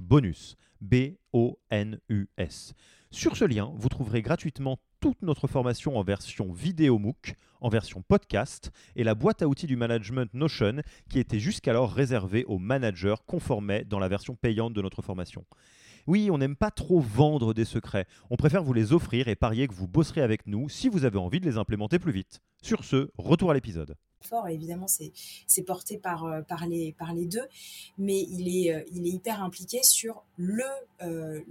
bonus. 0.82 2.74
Sur 3.12 3.36
ce 3.36 3.46
lien, 3.46 3.74
vous 3.76 3.90
trouverez 3.90 4.22
gratuitement 4.22 4.80
toute 5.00 5.22
notre 5.22 5.48
formation 5.48 5.98
en 5.98 6.04
version 6.04 6.52
vidéo 6.52 7.00
MOOC, 7.00 7.36
en 7.62 7.70
version 7.70 8.02
podcast 8.02 8.72
et 8.96 9.04
la 9.04 9.16
boîte 9.16 9.42
à 9.42 9.48
outils 9.48 9.68
du 9.68 9.76
management 9.76 10.34
Notion 10.34 10.82
qui 11.10 11.20
était 11.20 11.40
jusqu'alors 11.40 11.92
réservée 11.92 12.46
aux 12.46 12.60
managers 12.60 13.16
conformés 13.26 13.84
dans 13.86 14.00
la 14.00 14.08
version 14.08 14.36
payante 14.36 14.74
de 14.74 14.82
notre 14.82 15.02
formation. 15.02 15.46
Oui, 16.08 16.30
on 16.32 16.38
n'aime 16.38 16.56
pas 16.56 16.72
trop 16.72 17.00
vendre 17.00 17.54
des 17.54 17.66
secrets. 17.66 18.08
On 18.30 18.36
préfère 18.36 18.64
vous 18.64 18.74
les 18.74 18.94
offrir 18.94 19.28
et 19.28 19.36
parier 19.36 19.68
que 19.68 19.74
vous 19.74 19.88
bosserez 19.88 20.22
avec 20.22 20.48
nous 20.48 20.70
si 20.70 20.90
vous 20.90 21.06
avez 21.06 21.18
envie 21.18 21.40
de 21.40 21.46
les 21.46 21.58
implémenter 21.58 22.00
plus 22.00 22.12
vite. 22.12 22.42
Sur 22.62 22.84
ce, 22.84 23.12
retour 23.18 23.52
à 23.52 23.54
l'épisode 23.54 23.96
fort. 24.22 24.48
évidemment, 24.48 24.88
c'est 24.88 25.64
porté 25.64 25.98
par, 25.98 26.26
euh, 26.26 26.42
par, 26.42 26.66
les, 26.68 26.94
deux, 27.26 27.48
mais 27.98 28.22
il 28.22 28.48
est, 28.48 28.74
euh, 28.74 28.84
hyper 28.92 29.42
impliqué 29.44 29.84
sur 29.84 30.24
le, 30.38 30.64
euh, 31.02 31.42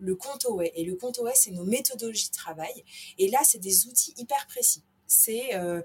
le 0.00 0.14
compte 0.14 0.46
OE. 0.46 0.70
Et 0.74 0.84
le 0.84 0.94
compte 0.96 1.18
OE, 1.18 1.30
c'est 1.34 1.50
nos 1.50 1.64
méthodologies 1.64 2.30
de 2.30 2.34
travail. 2.34 2.84
Et 3.18 3.28
là, 3.30 3.40
c'est 3.44 3.58
des 3.58 3.86
outils 3.86 4.14
hyper 4.16 4.46
précis 4.46 4.82
c'est, 5.08 5.54
euh, 5.56 5.82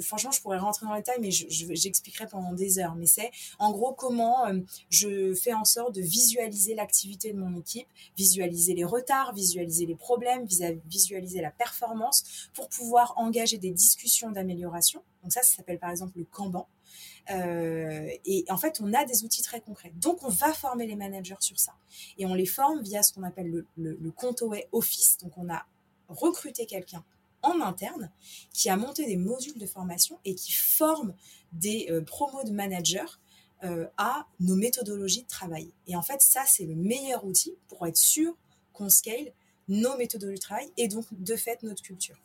franchement, 0.00 0.30
je 0.30 0.40
pourrais 0.40 0.58
rentrer 0.58 0.86
dans 0.86 0.94
les 0.94 1.00
détails, 1.00 1.18
mais 1.20 1.30
j'expliquerai 1.30 2.26
pendant 2.26 2.52
des 2.52 2.78
heures. 2.78 2.94
Mais 2.94 3.06
c'est 3.06 3.30
en 3.58 3.72
gros 3.72 3.92
comment 3.92 4.46
euh, 4.46 4.60
je 4.90 5.34
fais 5.34 5.54
en 5.54 5.64
sorte 5.64 5.94
de 5.94 6.02
visualiser 6.02 6.74
l'activité 6.74 7.32
de 7.32 7.38
mon 7.38 7.58
équipe, 7.58 7.88
visualiser 8.16 8.74
les 8.74 8.84
retards, 8.84 9.34
visualiser 9.34 9.86
les 9.86 9.96
problèmes, 9.96 10.46
visualiser 10.86 11.40
la 11.40 11.50
performance 11.50 12.48
pour 12.54 12.68
pouvoir 12.68 13.14
engager 13.16 13.58
des 13.58 13.70
discussions 13.70 14.30
d'amélioration. 14.30 15.02
Donc 15.22 15.32
ça, 15.32 15.42
ça 15.42 15.56
s'appelle 15.56 15.78
par 15.78 15.90
exemple 15.90 16.18
le 16.18 16.24
Kanban. 16.24 16.68
Euh, 17.30 18.08
et 18.24 18.44
en 18.48 18.56
fait, 18.56 18.80
on 18.80 18.92
a 18.94 19.04
des 19.04 19.24
outils 19.24 19.42
très 19.42 19.60
concrets. 19.60 19.92
Donc, 19.96 20.22
on 20.22 20.28
va 20.28 20.52
former 20.52 20.86
les 20.86 20.94
managers 20.94 21.34
sur 21.40 21.58
ça. 21.58 21.72
Et 22.18 22.26
on 22.26 22.34
les 22.34 22.46
forme 22.46 22.82
via 22.82 23.02
ce 23.02 23.12
qu'on 23.12 23.24
appelle 23.24 23.50
le, 23.50 23.66
le, 23.76 23.98
le 24.00 24.12
Office. 24.72 25.18
Donc, 25.18 25.36
on 25.36 25.48
a 25.48 25.66
recruté 26.08 26.66
quelqu'un 26.66 27.04
en 27.46 27.60
interne 27.60 28.10
qui 28.52 28.68
a 28.68 28.76
monté 28.76 29.06
des 29.06 29.16
modules 29.16 29.58
de 29.58 29.66
formation 29.66 30.18
et 30.24 30.34
qui 30.34 30.52
forme 30.52 31.14
des 31.52 31.86
euh, 31.90 32.02
promos 32.02 32.44
de 32.44 32.50
managers 32.50 33.12
euh, 33.64 33.86
à 33.96 34.26
nos 34.40 34.56
méthodologies 34.56 35.22
de 35.22 35.28
travail. 35.28 35.72
Et 35.86 35.96
en 35.96 36.02
fait, 36.02 36.20
ça, 36.20 36.42
c'est 36.46 36.66
le 36.66 36.74
meilleur 36.74 37.24
outil 37.24 37.54
pour 37.68 37.86
être 37.86 37.96
sûr 37.96 38.36
qu'on 38.72 38.90
scale 38.90 39.32
nos 39.68 39.96
méthodologies 39.96 40.38
de 40.38 40.44
travail 40.44 40.72
et 40.76 40.88
donc, 40.88 41.06
de 41.12 41.36
fait, 41.36 41.62
notre 41.62 41.82
culture. 41.82 42.18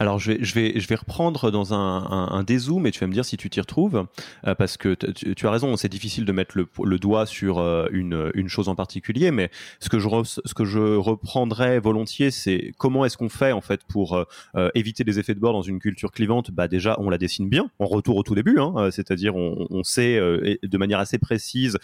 Alors 0.00 0.18
je 0.18 0.32
vais, 0.32 0.38
je 0.40 0.54
vais, 0.54 0.80
je 0.80 0.88
vais 0.88 0.94
reprendre 0.94 1.50
dans 1.50 1.74
un, 1.74 1.78
un, 2.10 2.28
un 2.30 2.42
dézoom 2.42 2.86
et 2.86 2.90
tu 2.90 3.00
vas 3.00 3.06
me 3.06 3.12
dire 3.12 3.26
si 3.26 3.36
tu 3.36 3.50
t'y 3.50 3.60
retrouves, 3.60 4.06
euh, 4.46 4.54
parce 4.54 4.78
que 4.78 4.94
tu, 4.94 5.46
as 5.46 5.50
raison, 5.50 5.76
c'est 5.76 5.90
difficile 5.90 6.24
de 6.24 6.32
mettre 6.32 6.56
le, 6.56 6.66
le 6.82 6.98
doigt 6.98 7.26
sur 7.26 7.58
euh, 7.58 7.86
une, 7.92 8.30
une, 8.32 8.48
chose 8.48 8.70
en 8.70 8.74
particulier, 8.74 9.30
mais 9.30 9.50
ce 9.78 9.90
que 9.90 9.98
je, 9.98 10.08
ce 10.24 10.54
que 10.54 10.64
je 10.64 10.96
reprendrais 10.96 11.80
volontiers, 11.80 12.30
c'est 12.30 12.72
comment 12.78 13.04
est-ce 13.04 13.18
qu'on 13.18 13.28
fait 13.28 13.52
en 13.52 13.60
fait 13.60 13.82
pour 13.84 14.16
euh, 14.54 14.70
éviter 14.74 15.04
les 15.04 15.18
effets 15.18 15.34
de 15.34 15.38
bord 15.38 15.52
dans 15.52 15.60
une 15.60 15.78
culture 15.78 16.12
clivante? 16.12 16.50
Bah 16.50 16.66
déjà, 16.66 16.96
on 16.98 17.10
la 17.10 17.18
dessine 17.18 17.50
bien, 17.50 17.70
en 17.78 17.84
retour 17.84 18.16
au 18.16 18.22
tout 18.22 18.34
début, 18.34 18.58
hein, 18.58 18.90
c'est-à-dire 18.90 19.36
on, 19.36 19.66
on, 19.68 19.84
sait 19.84 20.18
de 20.18 20.78
manière 20.78 20.98
assez 20.98 21.18
précise, 21.18 21.76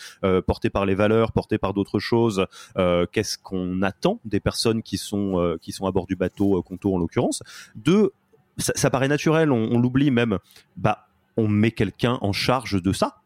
portée 0.46 0.70
par 0.70 0.87
les 0.87 0.94
valeurs, 0.94 1.33
portée 1.33 1.59
par 1.59 1.74
d'autres 1.74 1.98
choses, 1.98 2.46
qu'est-ce 3.12 3.37
qu'on 3.37 3.83
attend 3.83 4.20
des 4.24 4.40
personnes 4.40 4.83
qui 4.83 4.96
sont 4.96 5.59
qui 5.61 5.72
sont 5.72 5.87
à 5.87 5.90
bord 5.90 6.07
du 6.07 6.16
bateau 6.16 6.62
Contour 6.62 6.94
en 6.94 6.98
l'occurrence. 6.98 7.42
Ça, 8.58 8.90
paraît 8.90 9.08
naturel, 9.08 9.52
on, 9.52 9.78
l'oublie 9.78 10.10
même. 10.10 10.38
Bah, 10.76 11.06
on 11.36 11.48
met 11.48 11.70
quelqu'un 11.70 12.18
en 12.22 12.32
charge 12.32 12.82
de 12.82 12.92
ça. 12.92 13.16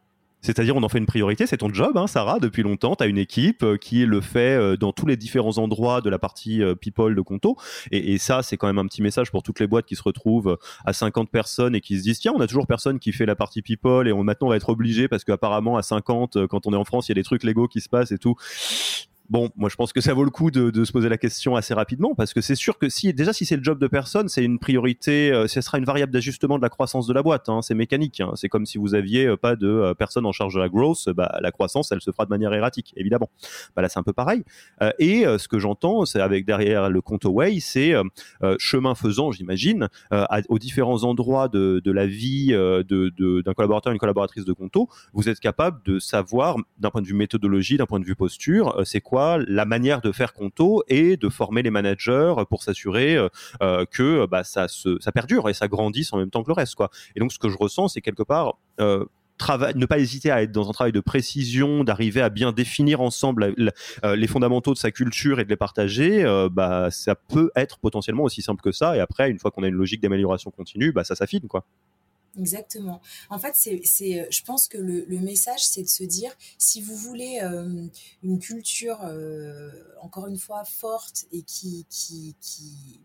C'est-à-dire, 0.42 0.74
on 0.74 0.82
en 0.82 0.88
fait 0.88 0.98
une 0.98 1.06
priorité, 1.06 1.46
c'est 1.46 1.58
ton 1.58 1.72
job, 1.72 1.98
hein, 1.98 2.06
Sarah, 2.06 2.38
depuis 2.38 2.62
longtemps. 2.62 2.96
Tu 2.96 3.04
as 3.04 3.06
une 3.06 3.18
équipe 3.18 3.62
euh, 3.62 3.76
qui 3.76 4.06
le 4.06 4.22
fait 4.22 4.56
euh, 4.56 4.76
dans 4.76 4.92
tous 4.92 5.04
les 5.04 5.18
différents 5.18 5.58
endroits 5.58 6.00
de 6.00 6.08
la 6.08 6.18
partie 6.18 6.62
euh, 6.62 6.74
people 6.74 7.14
de 7.14 7.20
Conto. 7.20 7.56
Et, 7.90 8.16
ça, 8.16 8.42
c'est 8.42 8.56
quand 8.56 8.66
même 8.66 8.78
un 8.78 8.86
petit 8.86 9.02
message 9.02 9.30
pour 9.30 9.42
toutes 9.42 9.60
les 9.60 9.66
boîtes 9.66 9.84
qui 9.84 9.96
se 9.96 10.02
retrouvent 10.02 10.58
à 10.86 10.94
50 10.94 11.30
personnes 11.30 11.74
et 11.74 11.82
qui 11.82 11.98
se 11.98 12.02
disent, 12.02 12.20
tiens, 12.20 12.32
on 12.34 12.40
a 12.40 12.46
toujours 12.46 12.66
personne 12.66 12.98
qui 12.98 13.12
fait 13.12 13.26
la 13.26 13.36
partie 13.36 13.60
people 13.60 14.08
et 14.08 14.12
maintenant 14.14 14.48
on 14.48 14.50
va 14.50 14.56
être 14.56 14.70
obligé 14.70 15.08
parce 15.08 15.24
qu'apparemment, 15.24 15.76
à 15.76 15.82
50, 15.82 16.46
quand 16.46 16.66
on 16.66 16.72
est 16.72 16.76
en 16.76 16.84
France, 16.84 17.08
il 17.08 17.10
y 17.10 17.12
a 17.12 17.16
des 17.16 17.22
trucs 17.22 17.44
légaux 17.44 17.68
qui 17.68 17.80
se 17.80 17.88
passent 17.88 18.12
et 18.12 18.18
tout. 18.18 18.36
Bon, 19.30 19.48
moi 19.54 19.68
je 19.70 19.76
pense 19.76 19.92
que 19.92 20.00
ça 20.00 20.12
vaut 20.12 20.24
le 20.24 20.30
coup 20.30 20.50
de, 20.50 20.84
se 20.84 20.90
poser 20.90 21.08
la 21.08 21.16
question 21.16 21.54
assez 21.54 21.72
rapidement 21.72 22.16
parce 22.16 22.34
que 22.34 22.40
c'est 22.40 22.56
sûr 22.56 22.78
que 22.78 22.88
si 22.88 23.14
déjà 23.14 23.32
si 23.32 23.46
c'est 23.46 23.56
le 23.56 23.62
job 23.62 23.78
de 23.78 23.86
personne, 23.86 24.28
c'est 24.28 24.42
une 24.42 24.58
priorité, 24.58 25.30
euh, 25.30 25.46
ce 25.46 25.60
sera 25.60 25.78
une 25.78 25.84
variable 25.84 26.12
d'ajustement 26.12 26.56
de 26.56 26.62
la 26.62 26.68
croissance 26.68 27.06
de 27.06 27.14
la 27.14 27.22
boîte. 27.22 27.48
Hein, 27.48 27.62
c'est 27.62 27.76
mécanique. 27.76 28.20
Hein. 28.20 28.32
c'est 28.34 28.48
comme 28.48 28.66
si 28.66 28.76
vous 28.76 28.96
aviez 28.96 29.26
euh, 29.26 29.36
pas 29.36 29.54
de 29.54 29.68
euh, 29.68 29.94
personne 29.94 30.26
en 30.26 30.32
charge 30.32 30.54
de 30.54 30.58
la 30.58 30.68
growth, 30.68 31.08
bah, 31.10 31.38
la 31.40 31.52
croissance 31.52 31.92
elle 31.92 32.00
se 32.00 32.10
fera 32.10 32.24
de 32.24 32.30
manière 32.30 32.52
erratique, 32.52 32.92
évidemment. 32.96 33.30
Bah, 33.76 33.82
là 33.82 33.88
c'est 33.88 34.00
un 34.00 34.02
peu 34.02 34.12
pareil. 34.12 34.42
et 34.98 35.24
ce 35.38 35.46
que 35.46 35.60
j'entends, 35.60 36.04
c'est 36.06 36.20
avec 36.20 36.44
derrière 36.44 36.90
le 36.90 37.00
compte 37.00 37.24
away, 37.24 37.60
c'est 37.60 37.94
chemin 38.58 38.96
faisant, 38.96 39.30
j'imagine, 39.30 39.88
aux 40.48 40.58
différents 40.58 41.04
endroits 41.04 41.48
de, 41.48 41.80
de 41.84 41.92
la 41.92 42.06
vie 42.06 42.48
de, 42.48 43.42
d'un 43.42 43.54
collaborateur, 43.54 43.92
une 43.92 43.98
collaboratrice 43.98 44.44
de 44.44 44.52
Conto, 44.52 44.88
vous 45.12 45.28
êtes 45.28 45.38
capable 45.38 45.80
de 45.84 46.00
savoir 46.00 46.56
d'un 46.78 46.90
point 46.90 47.02
de 47.02 47.06
vue 47.06 47.14
méthodologie, 47.14 47.76
d'un 47.76 47.86
point 47.86 48.00
de 48.00 48.04
vue 48.04 48.16
posture, 48.16 48.80
c'est 48.84 49.00
quoi 49.00 49.19
la 49.46 49.64
manière 49.64 50.00
de 50.00 50.12
faire 50.12 50.33
Conto 50.33 50.83
et 50.88 51.16
de 51.16 51.28
former 51.28 51.62
les 51.62 51.70
managers 51.70 52.35
pour 52.48 52.62
s'assurer 52.62 53.16
euh, 53.16 53.28
euh, 53.62 53.85
que 53.90 54.26
bah, 54.26 54.44
ça, 54.44 54.66
ça 54.68 55.12
perdure 55.12 55.48
et 55.48 55.54
ça 55.54 55.68
grandisse 55.68 56.12
en 56.12 56.18
même 56.18 56.30
temps 56.30 56.42
que 56.42 56.48
le 56.48 56.54
reste. 56.54 56.74
Quoi. 56.74 56.90
Et 57.16 57.20
donc 57.20 57.33
ce 57.33 57.38
que 57.38 57.48
je 57.48 57.56
ressens, 57.56 57.88
c'est 57.88 58.00
quelque 58.00 58.22
part... 58.22 58.59
Euh, 58.80 59.04
ne 59.74 59.87
pas 59.87 59.98
hésiter 59.98 60.30
à 60.30 60.42
être 60.42 60.52
dans 60.52 60.68
un 60.68 60.72
travail 60.72 60.92
de 60.92 61.00
précision, 61.00 61.83
d'arriver 61.83 62.20
à 62.20 62.28
bien 62.28 62.52
définir 62.52 63.00
ensemble 63.00 63.54
les 64.04 64.26
fondamentaux 64.26 64.74
de 64.74 64.78
sa 64.78 64.90
culture 64.90 65.40
et 65.40 65.44
de 65.44 65.48
les 65.48 65.56
partager, 65.56 66.22
bah, 66.52 66.90
ça 66.90 67.14
peut 67.14 67.50
être 67.56 67.78
potentiellement 67.78 68.24
aussi 68.24 68.42
simple 68.42 68.61
que 68.61 68.70
ça. 68.70 68.98
Et 68.98 69.00
après, 69.00 69.30
une 69.30 69.38
fois 69.38 69.50
qu'on 69.50 69.62
a 69.62 69.68
une 69.68 69.76
logique 69.76 70.02
d'amélioration 70.02 70.50
continue, 70.50 70.92
bah, 70.92 71.04
ça 71.04 71.14
s'affine. 71.14 71.48
quoi. 71.48 71.64
Exactement. 72.38 73.00
En 73.28 73.38
fait, 73.38 73.54
c'est, 73.56 74.20
euh, 74.20 74.26
je 74.30 74.42
pense 74.42 74.68
que 74.68 74.78
le, 74.78 75.18
message, 75.18 75.64
c'est 75.66 75.82
de 75.82 75.88
se 75.88 76.04
dire, 76.04 76.30
si 76.58 76.80
vous 76.80 76.94
voulez 76.94 77.40
euh, 77.42 77.86
une 78.22 78.38
culture, 78.38 79.00
euh, 79.02 79.70
encore 80.00 80.28
une 80.28 80.38
fois, 80.38 80.64
forte 80.64 81.26
et 81.32 81.42
qui, 81.42 81.86
qui, 81.90 82.36
qui, 82.40 83.00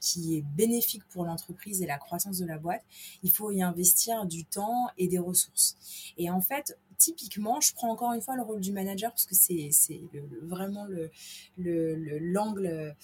qui 0.00 0.36
est 0.38 0.42
bénéfique 0.56 1.04
pour 1.10 1.24
l'entreprise 1.24 1.82
et 1.82 1.86
la 1.86 1.98
croissance 1.98 2.38
de 2.38 2.46
la 2.46 2.56
boîte, 2.56 2.82
il 3.22 3.30
faut 3.30 3.50
y 3.50 3.62
investir 3.62 4.24
du 4.24 4.44
temps 4.46 4.88
et 4.96 5.08
des 5.08 5.18
ressources. 5.18 5.76
Et 6.16 6.30
en 6.30 6.40
fait, 6.40 6.78
typiquement, 6.96 7.60
je 7.60 7.74
prends 7.74 7.90
encore 7.90 8.14
une 8.14 8.22
fois 8.22 8.36
le 8.36 8.42
rôle 8.42 8.60
du 8.60 8.72
manager 8.72 9.10
parce 9.10 9.26
que 9.26 9.34
c'est, 9.34 9.68
c'est 9.72 10.00
vraiment 10.42 10.86
le, 10.86 11.10
le, 11.58 12.18
l'angle 12.18 12.94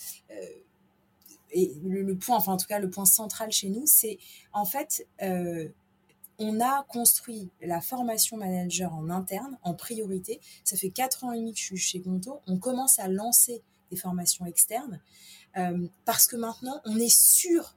et 1.53 1.73
le, 1.85 2.17
point, 2.17 2.37
enfin 2.37 2.53
en 2.53 2.57
tout 2.57 2.67
cas 2.67 2.79
le 2.79 2.91
point 2.91 3.05
central 3.05 3.53
chez 3.53 3.69
nous, 3.69 3.85
c'est 3.87 4.19
en 4.53 4.65
fait 4.65 5.07
euh, 5.23 5.69
on 6.39 6.61
a 6.61 6.85
construit 6.85 7.51
la 7.63 7.81
formation 7.81 8.37
manager 8.37 8.95
en 8.95 9.09
interne, 9.11 9.59
en 9.63 9.75
priorité. 9.75 10.41
Ça 10.65 10.77
fait 10.77 10.91
quatre 10.91 11.25
ans 11.25 11.33
et 11.33 11.39
demi 11.39 11.53
que 11.53 11.59
je 11.59 11.65
suis 11.65 11.77
chez 11.77 12.01
Conto. 12.01 12.41
On 12.47 12.59
commence 12.59 12.99
à 12.99 13.09
lancer 13.09 13.63
des 13.91 13.97
formations 13.97 14.45
externes 14.47 15.01
euh, 15.57 15.87
parce 16.05 16.27
que 16.27 16.37
maintenant, 16.37 16.81
on 16.85 16.99
est 16.99 17.15
sûr 17.15 17.77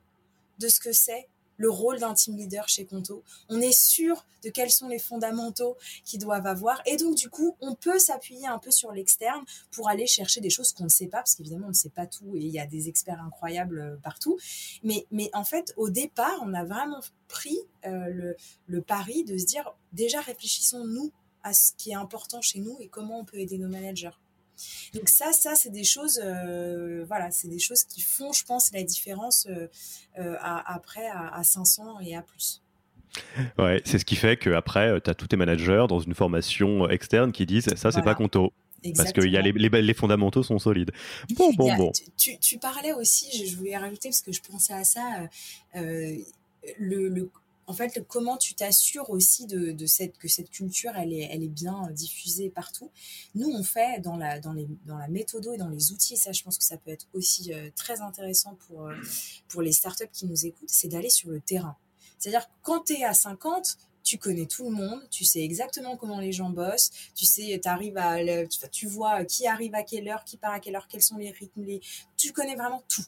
de 0.59 0.67
ce 0.67 0.79
que 0.79 0.91
c'est 0.91 1.29
le 1.59 1.69
rôle 1.69 1.99
d'un 1.99 2.13
team 2.13 2.35
leader 2.35 2.67
chez 2.67 2.85
Conto. 2.85 3.23
On 3.49 3.61
est 3.61 3.77
sûr 3.77 4.25
de 4.43 4.49
quels 4.49 4.71
sont 4.71 4.87
les 4.87 4.97
fondamentaux 4.97 5.77
qu'ils 6.05 6.19
doivent 6.19 6.47
avoir. 6.47 6.81
Et 6.85 6.95
donc, 6.95 7.15
du 7.15 7.29
coup, 7.29 7.57
on 7.59 7.75
peut 7.75 7.99
s'appuyer 7.99 8.47
un 8.47 8.57
peu 8.57 8.71
sur 8.71 8.91
l'externe 8.93 9.43
pour 9.71 9.89
aller 9.89 10.07
chercher 10.07 10.39
des 10.39 10.49
choses 10.49 10.71
qu'on 10.71 10.85
ne 10.85 10.89
sait 10.89 11.07
pas, 11.07 11.17
parce 11.17 11.35
qu'évidemment, 11.35 11.67
on 11.67 11.69
ne 11.69 11.73
sait 11.73 11.89
pas 11.89 12.07
tout 12.07 12.35
et 12.35 12.39
il 12.39 12.49
y 12.49 12.59
a 12.59 12.65
des 12.65 12.87
experts 12.87 13.21
incroyables 13.21 13.79
euh, 13.79 13.95
partout. 14.01 14.39
Mais, 14.83 15.05
mais 15.11 15.29
en 15.33 15.43
fait, 15.43 15.73
au 15.75 15.89
départ, 15.89 16.39
on 16.41 16.53
a 16.53 16.63
vraiment 16.63 17.01
pris 17.27 17.59
euh, 17.85 18.07
le, 18.07 18.35
le 18.67 18.81
pari 18.81 19.25
de 19.25 19.37
se 19.37 19.45
dire, 19.45 19.69
déjà, 19.91 20.21
réfléchissons-nous 20.21 21.11
à 21.43 21.53
ce 21.53 21.73
qui 21.77 21.91
est 21.91 21.95
important 21.95 22.41
chez 22.41 22.59
nous 22.59 22.77
et 22.79 22.87
comment 22.87 23.19
on 23.19 23.25
peut 23.25 23.37
aider 23.37 23.57
nos 23.57 23.69
managers. 23.69 24.17
Donc 24.93 25.09
ça, 25.09 25.31
ça 25.33 25.55
c'est 25.55 25.69
des 25.69 25.83
choses, 25.83 26.19
euh, 26.23 27.03
voilà, 27.07 27.31
c'est 27.31 27.47
des 27.47 27.59
choses 27.59 27.83
qui 27.83 28.01
font, 28.01 28.31
je 28.33 28.43
pense, 28.43 28.71
la 28.71 28.83
différence 28.83 29.47
euh, 29.49 29.67
euh, 30.17 30.35
après 30.41 31.07
à, 31.07 31.43
500 31.43 31.99
et 32.01 32.15
à 32.15 32.21
plus. 32.21 32.61
Ouais, 33.57 33.81
c'est 33.85 33.97
ce 33.97 34.05
qui 34.05 34.15
fait 34.15 34.37
qu'après, 34.37 35.01
tu 35.01 35.09
as 35.09 35.15
tous 35.15 35.27
tes 35.27 35.35
managers 35.35 35.85
dans 35.89 35.99
une 35.99 36.13
formation 36.13 36.87
externe 36.89 37.31
qui 37.31 37.45
disent 37.45 37.73
ça, 37.75 37.91
c'est 37.91 38.03
pas 38.03 38.15
conto. 38.15 38.53
Parce 38.95 39.11
que 39.11 39.25
y 39.25 39.35
a 39.35 39.41
les, 39.41 39.51
les, 39.51 39.93
fondamentaux 39.93 40.41
sont 40.41 40.57
solides. 40.57 40.91
Bon, 41.35 41.51
bon, 41.53 41.75
bon. 41.75 41.91
Tu, 42.17 42.57
parlais 42.59 42.93
aussi, 42.93 43.45
je, 43.45 43.57
voulais 43.57 43.75
rajouter, 43.75 44.09
parce 44.09 44.21
que 44.21 44.31
je 44.31 44.41
pensais 44.41 44.73
à 44.73 44.85
ça, 44.85 45.27
le, 45.75 47.09
le, 47.09 47.29
en 47.69 47.73
fait, 47.73 48.03
comment 48.07 48.35
tu 48.35 48.55
t'assures 48.55 49.11
aussi 49.11 49.45
de, 49.45 49.75
que 50.17 50.27
cette 50.27 50.49
culture, 50.49 50.91
elle 50.95 51.13
est, 51.13 51.47
bien 51.47 51.87
diffusée 51.91 52.49
partout. 52.49 52.89
Nous, 53.35 53.47
on 53.47 53.63
fait 53.63 54.01
dans 54.01 54.17
la, 54.17 54.39
dans, 54.39 54.53
les, 54.53 54.67
dans 54.85 54.99
et 54.99 55.57
dans 55.57 55.69
les 55.69 55.91
outils, 55.91 56.15
et 56.15 56.17
ça, 56.17 56.31
je 56.31 56.41
pense 56.41 56.57
que 56.57 56.63
ça 56.63 56.77
peut 56.77 56.89
être 56.89 57.05
aussi 57.13 57.53
euh, 57.53 57.69
très 57.75 58.01
intéressant 58.01 58.57
pour, 58.67 58.87
euh, 58.87 58.95
pour 59.49 59.61
les 59.61 59.71
startups 59.71 60.09
qui 60.11 60.25
nous 60.25 60.47
écoutent, 60.47 60.69
c'est 60.69 60.87
d'aller 60.87 61.11
sur 61.11 61.29
le 61.29 61.41
terrain. 61.41 61.77
C'est-à-dire, 62.17 62.49
quand 62.63 62.85
tu 62.85 62.93
es 62.93 63.03
à 63.03 63.13
50, 63.13 63.77
tu 64.03 64.17
connais 64.17 64.47
tout 64.47 64.63
le 64.63 64.75
monde, 64.75 65.07
tu 65.11 65.23
sais 65.23 65.41
exactement 65.43 65.95
comment 65.95 66.19
les 66.19 66.31
gens 66.31 66.49
bossent, 66.49 66.89
tu 67.13 67.25
sais, 67.25 67.61
arrives 67.67 67.97
à, 67.99 68.17
tu 68.71 68.87
vois 68.87 69.25
qui 69.25 69.45
arrive 69.45 69.75
à 69.75 69.83
quelle 69.83 70.09
heure, 70.09 70.23
qui 70.23 70.37
part 70.37 70.53
à 70.53 70.59
quelle 70.59 70.75
heure, 70.75 70.87
quels 70.87 71.03
sont 71.03 71.17
les 71.17 71.29
rythmes, 71.29 71.61
les... 71.61 71.81
tu 72.17 72.31
connais 72.31 72.55
vraiment 72.55 72.81
tout. 72.87 73.05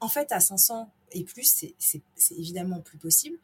En 0.00 0.08
fait, 0.08 0.30
à 0.32 0.40
500 0.40 0.90
et 1.12 1.24
plus, 1.24 1.64
c'est 1.78 2.04
évidemment 2.36 2.80
plus 2.80 2.98
possible. 2.98 3.38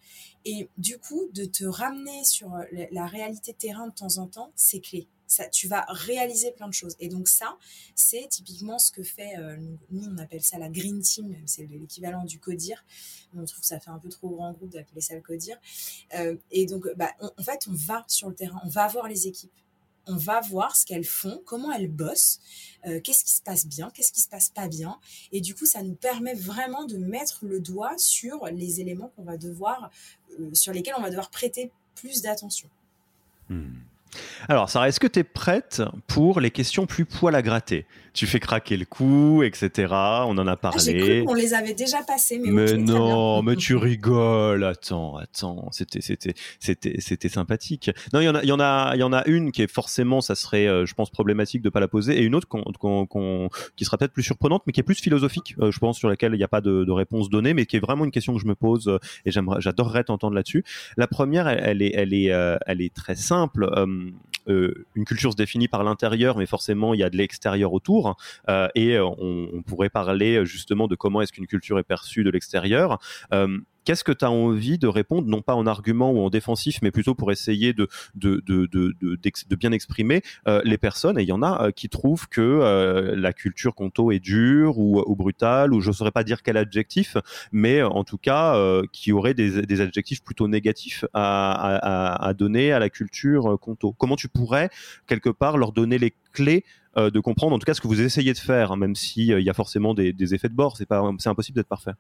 Et 0.45 0.69
du 0.77 0.99
coup, 0.99 1.29
de 1.33 1.45
te 1.45 1.65
ramener 1.65 2.25
sur 2.25 2.55
euh, 2.55 2.65
la 2.91 3.07
réalité 3.07 3.55
terrain 3.55 3.89
de 3.89 3.95
temps 3.95 4.19
en 4.19 4.27
temps, 4.27 4.53
c'est 4.55 4.81
clé. 4.81 5.09
Ça, 5.27 5.49
tu 5.49 5.69
vas 5.69 5.87
réaliser 5.89 6.53
plein 6.53 6.69
de 6.69 6.75
choses. 6.75 6.95
Et 7.01 7.09
donc 7.09 7.29
ça, 7.29 7.57
c'est 7.95 8.29
typiquement 8.29 8.79
ce 8.79 8.93
que 8.93 9.03
fait, 9.03 9.37
euh, 9.39 9.57
nous 9.91 10.05
on 10.07 10.19
appelle 10.19 10.43
ça 10.43 10.59
la 10.59 10.69
Green 10.69 11.01
Team, 11.01 11.35
c'est 11.47 11.67
l'équivalent 11.67 12.25
du 12.25 12.39
CODIR. 12.39 12.85
On 13.35 13.45
trouve 13.45 13.61
que 13.61 13.67
ça 13.67 13.81
fait 13.81 13.91
un 13.91 13.99
peu 13.99 14.11
trop 14.11 14.29
grand 14.29 14.53
groupe 14.53 14.71
d'appeler 14.71 15.01
ça 15.01 15.15
le 15.15 15.23
CODIR. 15.23 15.57
Euh, 16.15 16.37
et 16.51 16.67
donc, 16.67 16.87
bah, 16.97 17.11
en 17.21 17.43
fait, 17.43 17.67
on 17.69 17.73
va 17.73 18.05
sur 18.07 18.29
le 18.29 18.35
terrain, 18.35 18.61
on 18.65 18.69
va 18.69 18.87
voir 18.89 19.09
les 19.09 19.27
équipes 19.27 19.64
on 20.07 20.17
va 20.17 20.41
voir 20.41 20.77
ce 20.77 20.85
qu'elles 20.85 21.05
font, 21.05 21.43
comment 21.45 21.73
elles 21.73 21.91
bossent, 21.91 22.41
euh, 22.87 23.01
qu'est-ce 23.01 23.25
qui 23.25 23.33
se 23.33 23.43
passe 23.43 23.67
bien, 23.67 23.91
qu'est-ce 23.91 24.13
qui 24.13 24.21
se 24.21 24.29
passe 24.29 24.51
pas 24.51 24.69
bien. 24.69 24.99
Et 25.33 25.41
du 25.41 25.55
coup, 25.55 25.67
ça 25.67 25.83
nous 25.83 25.95
permet 25.95 26.35
vraiment 26.35 26.85
de 26.85 26.97
mettre 26.97 27.45
le 27.47 27.61
doigt 27.61 27.97
sur 27.97 28.47
les 28.47 28.81
éléments 28.81 29.13
qu'on 29.17 29.25
va 29.25 29.37
devoir, 29.37 29.91
euh, 30.39 30.51
sur 30.53 30.73
lesquels 30.73 30.95
on 30.99 31.03
va 31.03 31.11
devoir 31.11 31.31
prêter 31.31 31.71
plus 31.95 32.23
d'attention. 32.23 32.69
Hmm. 33.49 33.79
Alors, 34.49 34.71
Sarah, 34.71 34.89
est-ce 34.89 35.01
que 35.01 35.07
tu 35.07 35.21
es 35.21 35.25
prête 35.25 35.83
pour 36.07 36.41
les 36.41 36.51
questions 36.51 36.87
plus 36.87 37.05
poil 37.05 37.35
à 37.35 37.43
gratter? 37.43 37.87
Tu 38.15 38.29
fais 38.29 38.39
craquer 38.39 38.77
le 38.77 38.85
cou, 38.85 39.43
etc. 39.43 39.89
On 39.91 40.39
en 40.39 40.47
a 40.47 40.53
ah, 40.53 40.57
parlé. 40.57 41.25
on 41.27 41.35
les 41.35 41.53
avait 41.53 41.75
déjà 41.75 42.01
passés, 42.07 42.39
mais, 42.39 42.53
mais 42.53 42.77
non, 42.77 43.43
mais 43.43 43.57
tu 43.57 43.75
rigoles. 43.75 44.63
Attends, 44.63 45.17
attends, 45.17 45.69
c'était, 45.73 46.01
c'était, 46.01 46.35
c'était, 46.61 47.01
c'était 47.01 47.29
sympathique. 47.29 47.91
Non, 48.13 48.21
il 48.21 48.27
y 48.27 48.29
en 48.29 48.37
a, 48.37 48.43
il 48.45 48.49
y 48.49 48.53
en 48.53 48.61
a, 48.61 48.93
il 48.95 49.01
y 49.01 49.03
en 49.03 49.13
a 49.13 49.25
une 49.27 49.51
qui 49.51 49.63
est 49.63 49.73
forcément, 49.73 50.21
ça 50.21 50.37
serait, 50.37 50.69
euh, 50.69 50.87
je 50.87 50.95
pense, 50.95 51.11
problématique 51.11 51.61
de 51.61 51.71
pas 51.71 51.81
la 51.81 51.89
poser, 51.89 52.17
et 52.17 52.23
une 52.23 52.37
autre 52.37 52.47
qui 53.75 53.85
sera 53.85 53.99
peut-être 53.99 54.13
plus 54.13 54.23
surprenante, 54.23 54.63
mais 54.67 54.73
qui 54.73 54.79
est 54.79 54.85
plus 54.85 55.01
philosophique, 55.01 55.57
euh, 55.59 55.73
je 55.73 55.79
pense, 55.81 55.99
sur 55.99 56.09
laquelle 56.09 56.35
il 56.35 56.39
n'y 56.39 56.45
a 56.45 56.49
pas 56.49 56.61
de, 56.61 56.91
réponse 56.93 57.31
donnée, 57.31 57.53
mais 57.53 57.67
qui 57.67 57.77
est 57.77 57.81
vraiment 57.81 58.05
une 58.05 58.13
question 58.13 58.33
que 58.35 58.41
je 58.41 58.47
me 58.47 58.55
pose 58.55 58.87
euh, 58.87 58.99
et 59.25 59.33
j'aimerais, 59.33 59.61
j'adorerais 59.61 60.05
t'entendre 60.05 60.35
là-dessus. 60.35 60.65
La 60.97 61.09
première, 61.09 61.49
elle, 61.49 61.83
est, 61.83 61.93
elle 61.95 62.15
est, 62.15 62.33
elle 62.67 62.81
est 62.81 62.95
très 62.95 63.17
simple. 63.17 63.69
Euh, 64.49 64.87
une 64.95 65.05
culture 65.05 65.33
se 65.33 65.37
définit 65.37 65.69
par 65.69 65.85
l'intérieur, 65.85 66.37
mais 66.37 66.47
forcément 66.47 66.93
il 66.93 67.01
y 67.01 67.03
a 67.03 67.11
de 67.11 67.17
l'extérieur 67.17 67.73
autour. 67.73 68.17
Euh, 68.49 68.69
et 68.75 68.99
on, 68.99 69.17
on, 69.19 69.63
pourrait 69.63 69.89
parler 69.89 70.45
justement 70.45 70.87
de 70.87 70.95
comment 70.95 71.23
est-ce 71.23 71.33
qu'une 71.33 71.47
culture 71.47 71.79
est 71.79 71.85
perçue 71.85 72.25
de 72.25 72.31
l'extérieur. 72.31 72.99
Qu'est-ce 73.85 74.05
que 74.05 74.13
tu 74.13 74.25
as 74.25 74.31
envie 74.31 74.79
de 74.79 74.87
répondre, 74.87 75.29
non 75.29 75.43
pas 75.43 75.55
en 75.55 75.67
argument 75.67 76.11
ou 76.13 76.21
en 76.21 76.31
défensif, 76.31 76.79
mais 76.83 76.91
plutôt 76.91 77.15
pour 77.15 77.31
essayer 77.33 77.73
de, 77.73 77.89
de, 78.15 78.43
de, 78.47 78.67
de, 78.73 78.97
de 79.01 79.57
bien 79.57 79.73
exprimer 79.73 80.23
euh, 80.49 80.63
les 80.65 80.79
personnes? 80.79 81.19
Et 81.19 81.23
il 81.23 81.29
y 81.29 81.33
en 81.33 81.43
a 81.43 81.67
euh, 81.67 81.71
qui 81.71 81.89
trouvent 81.89 82.29
que 82.29 82.41
euh, 82.41 83.15
la 83.17 83.33
culture 83.33 83.75
conto 83.75 84.11
est 84.11 84.21
dure 84.21 84.79
ou, 84.79 85.03
ou 85.07 85.17
brutale, 85.17 85.75
ou 85.75 85.81
je 85.81 85.89
ne 85.89 85.95
saurais 85.95 86.13
pas 86.13 86.25
dire 86.25 86.43
quel 86.43 86.57
adjectif, 86.57 87.17
mais 87.53 87.83
en 87.83 88.05
tout 88.05 88.19
cas 88.19 88.55
qui 88.93 89.13
aurait 89.13 89.35
des, 89.35 89.63
des, 89.63 89.81
adjectifs 89.81 90.23
plutôt 90.23 90.49
négatifs 90.49 91.05
à, 91.13 91.53
à, 91.53 92.27
à, 92.27 92.35
donner 92.35 92.73
à 92.73 92.79
la 92.79 92.89
culture 92.89 93.59
conto. 93.61 93.93
Comment 93.93 94.17
tu 94.17 94.29
pourrais, 94.29 94.71
quelque 95.07 95.31
part, 95.31 95.59
leur 95.59 95.73
donner 95.73 95.99
les 95.99 96.15
clés 96.33 96.65
de 96.97 97.21
comprendre, 97.21 97.55
en 97.55 97.59
tout 97.59 97.67
cas, 97.67 97.75
ce 97.75 97.81
que 97.81 97.89
vous 97.89 98.01
essayez 98.01 98.33
de 98.33 98.39
faire, 98.39 98.73
hein, 98.73 98.77
même 98.77 98.95
s'il 98.95 99.31
il 99.31 99.45
y 99.45 99.51
a 99.51 99.55
forcément 99.55 99.95
des, 99.95 100.13
des 100.13 100.35
effets 100.35 100.49
de 100.49 100.55
bord, 100.55 100.77
c'est 100.77 101.29
impossible 101.29 101.57
d'être 101.57 101.69
parfait 101.69 101.93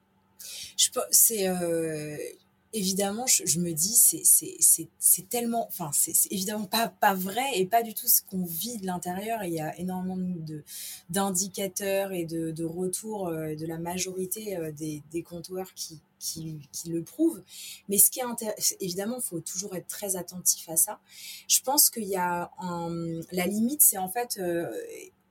c'est 1.11 1.49
euh, 1.49 2.17
évidemment, 2.73 3.27
je, 3.27 3.61
me 3.61 3.73
dis, 3.73 3.95
c'est 4.99 5.29
tellement, 5.29 5.67
enfin, 5.69 5.91
c'est 5.93 6.33
évidemment 6.33 6.67
pas, 6.67 7.15
vrai 7.15 7.45
et 7.55 7.67
pas 7.67 7.83
du 7.83 7.95
tout 7.95 8.09
ce 8.09 8.23
qu'on 8.23 8.45
vit 8.45 8.79
de 8.79 8.87
l'intérieur. 8.87 9.45
Il 9.45 9.53
y 9.53 9.61
a 9.61 9.79
énormément 9.79 10.19
d'indicateurs 11.11 12.13
et 12.13 12.25
de, 12.25 12.65
retours 12.65 13.29
euh, 13.29 13.55
de 13.55 13.67
la 13.67 13.79
majorité 13.79 14.57
euh, 14.57 14.73
des, 14.73 15.03
des 15.13 15.23
compteurs 15.23 15.73
qui, 15.75 16.01
le 16.87 17.03
prouvent. 17.03 17.43
Mais 17.89 17.99
ce 17.99 18.11
qui 18.11 18.21
est 18.21 18.77
évidemment, 18.81 19.19
il 19.19 19.23
faut 19.23 19.41
toujours 19.41 19.77
être 19.77 19.89
très 19.89 20.17
attentif 20.17 20.69
à 20.71 20.77
ça. 20.77 20.99
Je 21.49 21.61
pense 21.61 21.91
qu'il 21.91 22.09
y 22.09 22.17
a 22.17 22.51
la 23.31 23.47
limite, 23.47 23.83
c'est 23.83 23.99
en 23.99 24.09
fait 24.09 24.41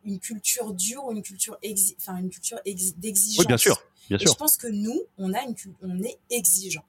une 0.05 0.19
culture 0.19 0.73
dure 0.73 1.11
une 1.11 1.23
culture, 1.23 1.57
une 1.63 2.29
culture 2.29 2.59
d'exigence. 2.97 3.39
Oui, 3.39 3.47
bien 3.47 3.57
sûr 3.57 3.81
je 4.09 4.33
pense 4.33 4.57
que 4.57 4.67
nous, 4.67 5.01
on, 5.17 5.33
a 5.33 5.41
une, 5.43 5.55
on 5.81 6.01
est 6.01 6.17
exigeant. 6.29 6.85